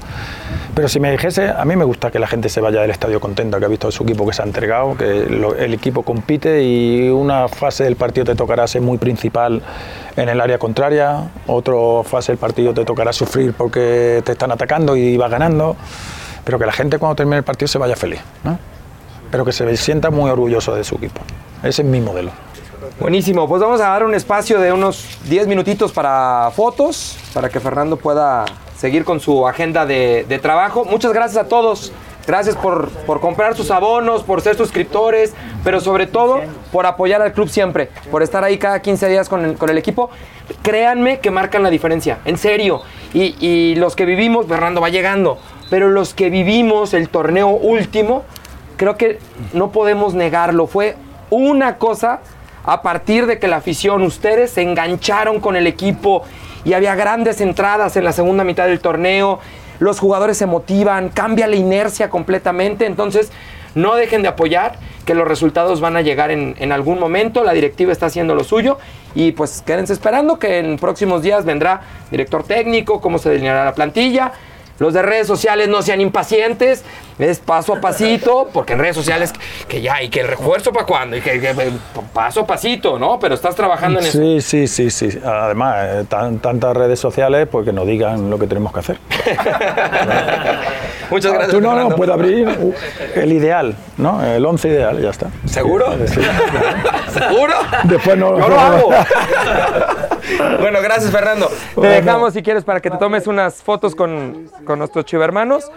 pero 0.76 0.88
si 0.88 1.00
me 1.00 1.10
dijese, 1.12 1.50
a 1.50 1.66
mí 1.66 1.76
me 1.76 1.84
gusta 1.84 2.12
que 2.12 2.20
la 2.20 2.28
gente 2.28 2.48
se 2.48 2.62
vaya 2.62 2.82
del 2.82 2.92
estadio 2.92 3.20
contenta, 3.20 3.58
que 3.58 3.66
ha 3.66 3.70
visto 3.70 3.88
a 3.88 3.92
su 3.92 4.04
equipo 4.04 4.28
que 4.28 4.34
se 4.34 4.44
ha 4.44 4.46
entregado, 4.46 4.96
que 4.96 5.26
lo- 5.28 5.56
el 5.56 5.74
equipo 5.74 6.04
compite 6.04 6.62
y 6.64 7.10
una 7.10 7.48
fase 7.48 7.86
del 7.86 7.96
partido 7.96 8.26
te 8.28 8.36
tocará 8.36 8.68
ser 8.68 8.84
muy 8.84 9.00
principal 9.00 9.64
en 10.20 10.30
el 10.30 10.42
área 10.42 10.60
contraria, 10.60 11.30
otra 11.48 11.76
fase 12.04 12.34
del 12.34 12.40
partido 12.40 12.74
te 12.74 12.86
tocará 12.86 13.14
sufrir 13.14 13.54
porque 13.54 14.22
te 14.26 14.34
están 14.34 14.52
atacando 14.52 14.96
y 14.96 15.18
vas 15.18 15.32
ganando 15.32 15.76
pero 16.50 16.58
que 16.58 16.66
la 16.66 16.72
gente 16.72 16.98
cuando 16.98 17.16
termine 17.16 17.38
el 17.38 17.44
partido 17.44 17.68
se 17.68 17.78
vaya 17.78 17.96
feliz, 17.96 18.22
¿no? 18.44 18.58
pero 19.30 19.46
que 19.46 19.52
se 19.52 19.78
sienta 19.78 20.10
muy 20.10 20.32
orgulloso 20.32 20.74
de 20.74 20.84
su 20.84 20.96
equipo. 20.96 21.22
Ese 21.62 21.84
es 21.84 21.88
mi 21.88 22.02
modelo. 22.02 22.32
Buenísimo, 23.00 23.48
pues 23.48 23.62
vamos 23.62 23.80
a 23.82 23.90
dar 23.90 24.04
un 24.04 24.16
espacio 24.16 24.60
de 24.60 24.74
unos 24.74 25.20
10 25.26 25.46
minutitos 25.46 25.92
para 25.92 26.50
fotos, 26.56 27.18
para 27.36 27.50
que 27.50 27.60
Fernando 27.60 27.98
pueda 27.98 28.46
seguir 28.76 29.06
con 29.06 29.20
su 29.20 29.48
agenda 29.48 29.86
de, 29.86 30.26
de 30.28 30.40
trabajo. 30.40 30.86
Muchas 30.86 31.14
gracias 31.14 31.46
a 31.46 31.48
todos. 31.48 31.92
Gracias 32.30 32.56
por, 32.56 32.90
por 33.08 33.22
comprar 33.22 33.56
sus 33.56 33.72
abonos, 33.72 34.22
por 34.22 34.42
ser 34.42 34.56
suscriptores, 34.56 35.34
pero 35.64 35.82
sobre 35.82 36.06
todo 36.06 36.42
por 36.72 36.86
apoyar 36.86 37.24
al 37.24 37.34
club 37.34 37.50
siempre, 37.50 37.90
por 38.12 38.22
estar 38.22 38.44
ahí 38.44 38.60
cada 38.60 38.84
15 38.84 39.10
días 39.10 39.28
con 39.28 39.44
el, 39.44 39.58
con 39.58 39.72
el 39.72 39.80
equipo. 39.80 40.12
Créanme 40.62 41.22
que 41.22 41.32
marcan 41.32 41.64
la 41.64 41.72
diferencia, 41.72 42.20
en 42.26 42.38
serio. 42.38 42.84
Y, 43.16 43.36
y 43.44 43.74
los 43.78 43.96
que 43.96 44.06
vivimos, 44.06 44.46
Fernando 44.46 44.80
va 44.80 44.90
llegando, 44.90 45.40
pero 45.72 45.90
los 45.90 46.14
que 46.14 46.30
vivimos 46.30 46.94
el 46.94 47.10
torneo 47.10 47.48
último, 47.48 48.26
creo 48.78 48.96
que 48.96 49.18
no 49.54 49.72
podemos 49.72 50.14
negarlo. 50.14 50.68
Fue 50.68 50.98
una 51.32 51.80
cosa 51.80 52.20
a 52.64 52.84
partir 52.84 53.26
de 53.26 53.40
que 53.40 53.48
la 53.48 53.56
afición, 53.56 54.04
ustedes 54.04 54.52
se 54.52 54.62
engancharon 54.62 55.40
con 55.40 55.56
el 55.56 55.66
equipo 55.66 56.22
y 56.64 56.74
había 56.74 56.94
grandes 56.94 57.42
entradas 57.42 57.98
en 57.98 58.04
la 58.04 58.12
segunda 58.12 58.44
mitad 58.44 58.68
del 58.68 58.82
torneo. 58.82 59.40
Los 59.80 60.00
jugadores 60.00 60.38
se 60.38 60.46
motivan, 60.46 61.10
cambia 61.10 61.48
la 61.48 61.56
inercia 61.56 62.10
completamente. 62.10 62.86
Entonces, 62.86 63.32
no 63.76 63.96
dejen 63.96 64.22
de 64.22 64.28
apoyar, 64.28 64.78
que 65.06 65.16
los 65.16 65.28
resultados 65.28 65.82
van 65.82 65.98
a 65.98 66.02
llegar 66.02 66.30
en, 66.30 66.72
algún 66.72 67.00
momento. 67.00 67.44
La 67.44 67.54
directiva 67.54 67.92
está 67.92 68.06
haciendo 68.06 68.36
lo 68.36 68.44
suyo 68.44 68.78
y 69.16 69.32
pues 69.32 69.64
quédense 69.66 69.94
esperando 69.94 70.38
que 70.38 70.60
en 70.60 70.78
próximos 70.78 71.24
días 71.24 71.46
vendrá 71.46 71.82
director 72.12 72.44
técnico, 72.44 73.02
cómo 73.02 73.18
se 73.18 73.30
delineará 73.30 73.66
la 73.66 73.74
plantilla. 73.74 74.34
Los 74.80 74.94
de 74.94 75.02
redes 75.02 75.28
sociales 75.28 75.68
no 75.68 75.82
sean 75.82 76.00
impacientes, 76.02 76.84
es 77.20 77.40
paso 77.40 77.74
a 77.76 77.82
pasito, 77.82 78.50
porque 78.54 78.74
en 78.74 78.80
redes 78.80 78.96
sociales 78.96 79.34
que 79.68 79.82
ya, 79.82 80.02
y 80.02 80.10
que 80.10 80.22
el 80.22 80.28
refuerzo 80.30 80.72
para 80.72 80.86
cuándo, 80.86 81.18
y 81.18 81.22
que, 81.22 81.40
que- 81.42 81.54
paso 82.14 82.42
a 82.42 82.48
pasito, 82.48 82.98
¿no? 82.98 83.20
Pero 83.20 83.36
estás 83.36 83.56
trabajando 83.56 84.00
en 84.00 84.06
eso. 84.06 84.18
Sí, 84.18 84.40
sí, 84.42 84.68
sí, 84.68 84.90
sí. 84.90 85.20
Además, 85.26 85.76
eh, 85.82 86.06
tan- 86.08 86.40
tantas 86.40 86.76
redes 86.78 87.00
sociales, 87.00 87.48
pues 87.52 87.66
que 87.66 87.74
nos 87.74 87.86
digan 87.86 88.30
lo 88.30 88.40
que 88.40 88.48
tenemos 88.48 88.72
que 88.72 88.80
hacer. 88.80 88.98
Muchas 91.10 91.34
gracias. 91.34 91.52
Tú 91.52 91.60
no, 91.62 91.74
no, 91.76 91.90
puedo 91.96 92.14
abrir 92.14 92.48
el 93.16 93.34
ideal, 93.34 93.76
¿no? 93.98 94.24
El 94.24 94.46
11 94.46 94.68
ideal, 94.70 95.02
ya 95.02 95.10
está. 95.10 95.28
¿Seguro? 95.46 95.94
Sí. 96.08 96.22
¿Seguro? 97.12 97.54
Después 97.86 98.18
no. 98.18 98.40
Yo 98.40 98.48
lo 98.48 98.60
hago. 98.60 98.90
bueno, 100.60 100.80
gracias 100.82 101.12
Fernando. 101.12 101.50
Te 101.80 101.88
dejamos 101.88 102.34
si 102.34 102.42
quieres 102.44 102.64
para 102.64 102.80
que 102.80 102.90
te 102.90 102.98
tomes 102.98 103.28
unas 103.28 103.56
fotos 103.64 103.96
con, 103.96 104.50
con 104.66 104.80
nuestros 104.80 105.06
chivermanos. 105.06 105.72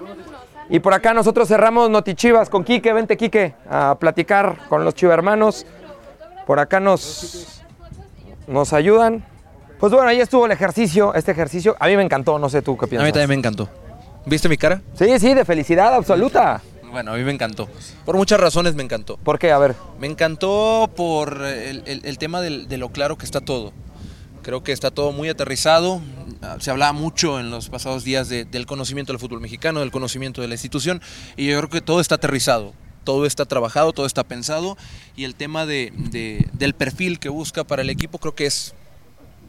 Y 0.68 0.80
por 0.80 0.94
acá 0.94 1.12
nosotros 1.12 1.48
cerramos 1.48 1.90
Notichivas 1.90 2.48
con 2.48 2.64
Quique. 2.64 2.92
Vente 2.92 3.16
Quique 3.16 3.54
a 3.68 3.96
platicar 3.98 4.56
con 4.68 4.84
los 4.84 4.94
chivermanos. 4.94 5.66
Por 6.46 6.58
acá 6.58 6.80
nos, 6.80 7.62
nos 8.46 8.72
ayudan. 8.72 9.24
Pues 9.78 9.92
bueno, 9.92 10.08
ahí 10.08 10.20
estuvo 10.20 10.46
el 10.46 10.52
ejercicio, 10.52 11.12
este 11.14 11.32
ejercicio. 11.32 11.76
A 11.80 11.88
mí 11.88 11.96
me 11.96 12.02
encantó, 12.02 12.38
no 12.38 12.48
sé 12.48 12.62
tú 12.62 12.76
qué 12.78 12.84
A 12.86 12.88
piensas. 12.88 13.06
mí 13.06 13.12
también 13.12 13.28
me 13.28 13.34
encantó. 13.34 13.68
¿Viste 14.24 14.48
mi 14.48 14.56
cara? 14.56 14.80
Sí, 14.94 15.18
sí, 15.18 15.34
de 15.34 15.44
felicidad 15.44 15.92
absoluta. 15.94 16.62
Bueno, 16.90 17.12
a 17.12 17.16
mí 17.16 17.24
me 17.24 17.32
encantó. 17.32 17.68
Por 18.04 18.16
muchas 18.16 18.38
razones 18.38 18.74
me 18.74 18.82
encantó. 18.84 19.16
¿Por 19.16 19.38
qué? 19.38 19.50
A 19.50 19.58
ver. 19.58 19.74
Me 19.98 20.06
encantó 20.06 20.88
por 20.94 21.42
el, 21.44 21.82
el- 21.86 22.02
el 22.04 22.18
tema 22.18 22.40
de 22.40 22.76
lo 22.78 22.90
claro 22.90 23.16
que 23.18 23.24
está 23.24 23.40
todo. 23.40 23.72
Creo 24.42 24.62
que 24.64 24.72
está 24.72 24.90
todo 24.90 25.12
muy 25.12 25.28
aterrizado. 25.28 26.00
Se 26.58 26.70
hablaba 26.70 26.92
mucho 26.92 27.38
en 27.38 27.50
los 27.50 27.68
pasados 27.68 28.02
días 28.04 28.28
de- 28.28 28.44
del 28.44 28.66
conocimiento 28.66 29.12
del 29.12 29.20
fútbol 29.20 29.40
mexicano, 29.40 29.80
del 29.80 29.90
conocimiento 29.92 30.40
de 30.40 30.48
la 30.48 30.54
institución, 30.54 31.00
y 31.36 31.46
yo 31.46 31.56
creo 31.58 31.70
que 31.70 31.80
todo 31.80 32.00
está 32.00 32.16
aterrizado. 32.16 32.72
Todo 33.04 33.26
está 33.26 33.46
trabajado, 33.46 33.92
todo 33.92 34.06
está 34.06 34.24
pensado, 34.24 34.76
y 35.16 35.24
el 35.24 35.34
tema 35.34 35.66
de- 35.66 35.92
del 36.52 36.74
perfil 36.74 37.18
que 37.18 37.28
busca 37.28 37.64
para 37.64 37.82
el 37.82 37.90
equipo 37.90 38.18
creo 38.18 38.34
que 38.34 38.46
es 38.46 38.74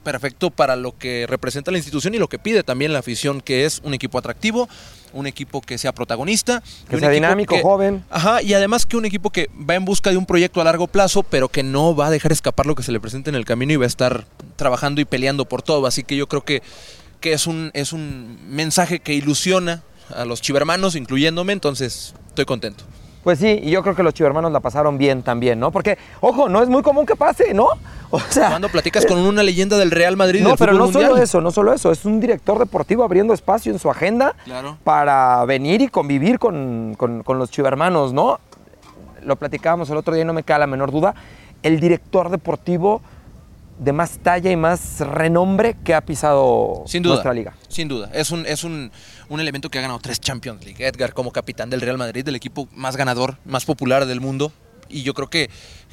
perfecto 0.03 0.49
para 0.51 0.75
lo 0.75 0.97
que 0.97 1.25
representa 1.27 1.71
la 1.71 1.77
institución 1.77 2.13
y 2.13 2.17
lo 2.17 2.27
que 2.27 2.39
pide 2.39 2.63
también 2.63 2.93
la 2.93 2.99
afición, 2.99 3.41
que 3.41 3.65
es 3.65 3.79
un 3.83 3.93
equipo 3.93 4.17
atractivo, 4.17 4.67
un 5.13 5.27
equipo 5.27 5.61
que 5.61 5.77
sea 5.77 5.93
protagonista, 5.93 6.61
Que 6.89 6.95
un 6.95 7.01
sea 7.01 7.09
dinámico, 7.09 7.55
que- 7.55 7.61
joven. 7.61 8.03
Ajá, 8.09 8.41
y 8.41 8.53
además 8.53 8.85
que 8.85 8.97
un 8.97 9.05
equipo 9.05 9.29
que 9.29 9.49
va 9.69 9.75
en 9.75 9.85
busca 9.85 10.09
de 10.09 10.17
un 10.17 10.25
proyecto 10.25 10.59
a 10.61 10.63
largo 10.63 10.87
plazo, 10.87 11.23
pero 11.23 11.49
que 11.49 11.63
no 11.63 11.95
va 11.95 12.07
a 12.07 12.09
dejar 12.11 12.31
escapar 12.31 12.65
lo 12.65 12.75
que 12.75 12.83
se 12.83 12.91
le 12.91 12.99
presente 12.99 13.29
en 13.29 13.35
el 13.35 13.45
camino 13.45 13.73
y 13.73 13.77
va 13.77 13.85
a 13.85 13.87
estar 13.87 14.25
trabajando 14.55 15.01
y 15.01 15.05
peleando 15.05 15.45
por 15.45 15.61
todo. 15.61 15.85
Así 15.87 16.03
que 16.03 16.15
yo 16.15 16.27
creo 16.27 16.43
que, 16.43 16.61
que 17.21 17.33
es, 17.33 17.47
un, 17.47 17.71
es 17.73 17.93
un 17.93 18.37
mensaje 18.49 18.99
que 18.99 19.13
ilusiona 19.13 19.83
a 20.15 20.25
los 20.25 20.41
chivermanos, 20.41 20.95
incluyéndome, 20.95 21.53
entonces 21.53 22.13
estoy 22.27 22.45
contento. 22.45 22.83
Pues 23.23 23.39
sí, 23.39 23.59
y 23.63 23.71
yo 23.71 23.81
creo 23.83 23.95
que 23.95 24.03
los 24.03 24.13
chivermanos 24.13 24.51
la 24.51 24.59
pasaron 24.59 24.97
bien 24.97 25.23
también, 25.23 25.59
¿no? 25.59 25.71
Porque, 25.71 25.97
ojo, 26.19 26.49
no 26.49 26.61
es 26.61 26.67
muy 26.69 26.81
común 26.81 27.05
que 27.05 27.15
pase, 27.15 27.53
¿no? 27.53 27.67
O 28.11 28.19
sea, 28.19 28.49
Cuando 28.49 28.69
platicas 28.69 29.07
con 29.07 29.17
una 29.17 29.41
leyenda 29.41 29.75
del 29.77 29.89
Real 29.89 30.15
Madrid 30.15 30.41
no, 30.43 30.49
del 30.49 30.57
pero 30.59 30.73
no 30.73 30.91
solo 30.91 31.17
eso, 31.17 31.41
no 31.41 31.49
solo 31.49 31.73
eso, 31.73 31.91
es 31.91 32.05
un 32.05 32.19
director 32.19 32.59
deportivo 32.59 33.03
abriendo 33.03 33.33
espacio 33.33 33.71
en 33.71 33.79
su 33.79 33.89
agenda 33.89 34.35
Claro. 34.45 34.77
para 34.83 35.43
venir 35.45 35.81
y 35.81 35.87
convivir 35.87 36.37
con, 36.37 36.93
con- 36.95 37.23
con 37.23 37.39
los 37.39 37.49
chivermanos, 37.49 38.13
¿no? 38.13 38.39
Lo 39.23 39.35
platicábamos 39.37 39.89
el 39.89 39.97
otro 39.97 40.13
día 40.13 40.21
y 40.23 40.27
no 40.27 40.33
me 40.33 40.43
cae 40.43 40.59
la 40.59 40.67
menor 40.67 40.91
duda, 40.91 41.15
el 41.63 41.79
director 41.79 42.29
deportivo 42.29 43.01
de 43.79 43.91
más 43.93 44.19
talla 44.19 44.51
y 44.51 44.55
más 44.55 44.99
renombre 44.99 45.75
que 45.83 45.93
ha 45.93 46.01
pisado 46.01 46.83
Sin 46.85 47.03
duda. 47.03 47.15
nuestra 47.15 47.33
liga. 47.33 47.55
Sin 47.67 47.87
duda. 47.87 48.09
Es 48.13 48.31
un, 48.31 48.45
es 48.45 48.63
un, 48.63 48.91
un 49.29 49.39
elemento 49.39 49.69
que 49.69 49.79
ha 49.79 49.81
ganado 49.81 49.99
tres 49.99 50.19
Champions 50.19 50.63
League. 50.63 50.85
Edgar 50.85 51.13
como 51.13 51.31
capitán 51.31 51.69
del 51.69 51.81
Real 51.81 51.97
Madrid, 51.97 52.23
del 52.23 52.35
equipo 52.35 52.67
más 52.73 52.95
ganador, 52.95 53.37
más 53.45 53.65
popular 53.65 54.05
del 54.05 54.21
mundo. 54.21 54.51
Y 54.89 55.01
yo 55.03 55.13
creo 55.13 55.29
que, 55.29 55.49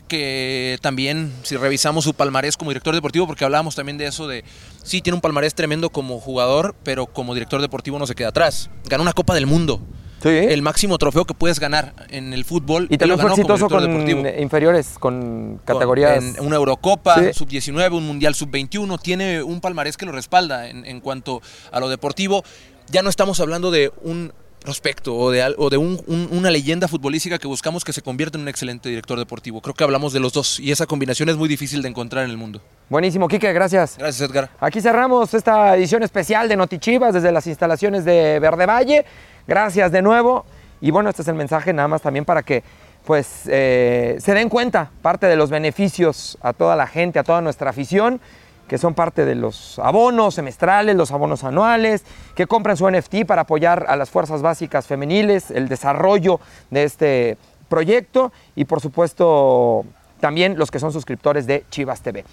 que 0.08 0.78
también, 0.82 1.32
si 1.42 1.56
revisamos 1.56 2.04
su 2.04 2.12
palmarés 2.14 2.56
como 2.56 2.70
director 2.70 2.94
deportivo, 2.94 3.26
porque 3.26 3.44
hablábamos 3.44 3.74
también 3.76 3.96
de 3.96 4.06
eso 4.06 4.28
de, 4.28 4.44
sí, 4.82 5.00
tiene 5.00 5.14
un 5.14 5.20
palmarés 5.20 5.54
tremendo 5.54 5.90
como 5.90 6.20
jugador, 6.20 6.74
pero 6.82 7.06
como 7.06 7.32
director 7.34 7.60
deportivo 7.62 7.98
no 7.98 8.06
se 8.06 8.14
queda 8.14 8.28
atrás. 8.28 8.68
Ganó 8.88 9.02
una 9.02 9.12
Copa 9.12 9.34
del 9.34 9.46
Mundo. 9.46 9.80
El 10.24 10.62
máximo 10.62 10.98
trofeo 10.98 11.24
que 11.24 11.34
puedes 11.34 11.58
ganar 11.60 11.94
en 12.10 12.32
el 12.32 12.44
fútbol. 12.44 12.86
Y 12.90 12.98
también 12.98 13.18
fue 13.20 13.30
exitoso 13.30 13.66
director 13.68 13.82
con 13.90 14.04
deportivo. 14.06 14.40
inferiores, 14.42 14.96
con 14.98 15.60
categorías... 15.64 16.22
En 16.22 16.44
una 16.46 16.56
Eurocopa, 16.56 17.16
Sí. 17.20 17.32
sub-19, 17.32 17.92
un 17.96 18.06
Mundial 18.06 18.34
sub-21. 18.34 19.00
Tiene 19.00 19.42
un 19.42 19.60
palmarés 19.60 19.96
que 19.96 20.06
lo 20.06 20.12
respalda 20.12 20.68
en, 20.68 20.84
en 20.84 21.00
cuanto 21.00 21.40
a 21.72 21.80
lo 21.80 21.88
deportivo. 21.88 22.42
Ya 22.90 23.02
no 23.02 23.08
estamos 23.10 23.40
hablando 23.40 23.70
de 23.70 23.92
un 24.02 24.32
prospecto 24.60 25.16
o 25.16 25.30
de, 25.30 25.54
o 25.56 25.70
de 25.70 25.78
un- 25.78 26.02
un- 26.06 26.28
una 26.32 26.50
leyenda 26.50 26.86
futbolística 26.86 27.38
que 27.38 27.46
buscamos 27.46 27.82
que 27.82 27.94
se 27.94 28.02
convierta 28.02 28.36
en 28.36 28.42
un 28.42 28.48
excelente 28.48 28.90
director 28.90 29.18
deportivo. 29.18 29.62
Creo 29.62 29.74
que 29.74 29.84
hablamos 29.84 30.12
de 30.12 30.20
los 30.20 30.34
dos 30.34 30.60
y 30.60 30.70
esa 30.70 30.84
combinación 30.84 31.30
es 31.30 31.36
muy 31.38 31.48
difícil 31.48 31.80
de 31.80 31.88
encontrar 31.88 32.24
en 32.26 32.30
el 32.30 32.36
mundo. 32.36 32.60
Buenísimo, 32.90 33.26
Quique, 33.26 33.50
gracias. 33.54 33.96
Gracias, 33.96 34.28
Edgar. 34.28 34.50
Aquí 34.60 34.82
cerramos 34.82 35.32
esta 35.32 35.74
edición 35.76 36.02
especial 36.02 36.46
de 36.46 36.56
Notichivas 36.56 37.14
desde 37.14 37.32
las 37.32 37.46
instalaciones 37.46 38.04
de 38.04 38.38
Verde 38.38 38.66
Valle. 38.66 39.06
Gracias 39.46 39.92
de 39.92 40.02
nuevo. 40.02 40.44
Y 40.80 40.90
bueno, 40.90 41.10
este 41.10 41.22
es 41.22 41.28
el 41.28 41.34
mensaje 41.34 41.72
nada 41.72 41.88
más 41.88 42.02
también 42.02 42.24
para 42.24 42.42
que 42.42 42.62
pues 43.04 43.42
eh, 43.46 44.18
se 44.20 44.34
den 44.34 44.48
cuenta 44.48 44.90
parte 45.02 45.26
de 45.26 45.36
los 45.36 45.50
beneficios 45.50 46.38
a 46.42 46.52
toda 46.52 46.76
la 46.76 46.86
gente, 46.86 47.18
a 47.18 47.24
toda 47.24 47.40
nuestra 47.40 47.70
afición, 47.70 48.20
que 48.68 48.78
son 48.78 48.94
parte 48.94 49.24
de 49.24 49.34
los 49.34 49.78
abonos 49.80 50.34
semestrales, 50.34 50.94
los 50.94 51.10
abonos 51.10 51.42
anuales, 51.42 52.04
que 52.34 52.46
compren 52.46 52.76
su 52.76 52.88
NFT 52.88 53.24
para 53.26 53.42
apoyar 53.42 53.86
a 53.88 53.96
las 53.96 54.10
fuerzas 54.10 54.42
básicas 54.42 54.86
femeniles, 54.86 55.50
el 55.50 55.68
desarrollo 55.68 56.40
de 56.70 56.84
este 56.84 57.38
proyecto 57.68 58.32
y 58.54 58.64
por 58.66 58.80
supuesto 58.80 59.84
también 60.20 60.58
los 60.58 60.70
que 60.70 60.78
son 60.78 60.92
suscriptores 60.92 61.46
de 61.46 61.64
Chivas 61.70 62.02
TV. 62.02 62.24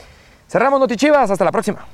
Cerramos 0.48 0.80
Notichivas, 0.80 1.32
hasta 1.32 1.44
la 1.44 1.52
próxima. 1.52 1.86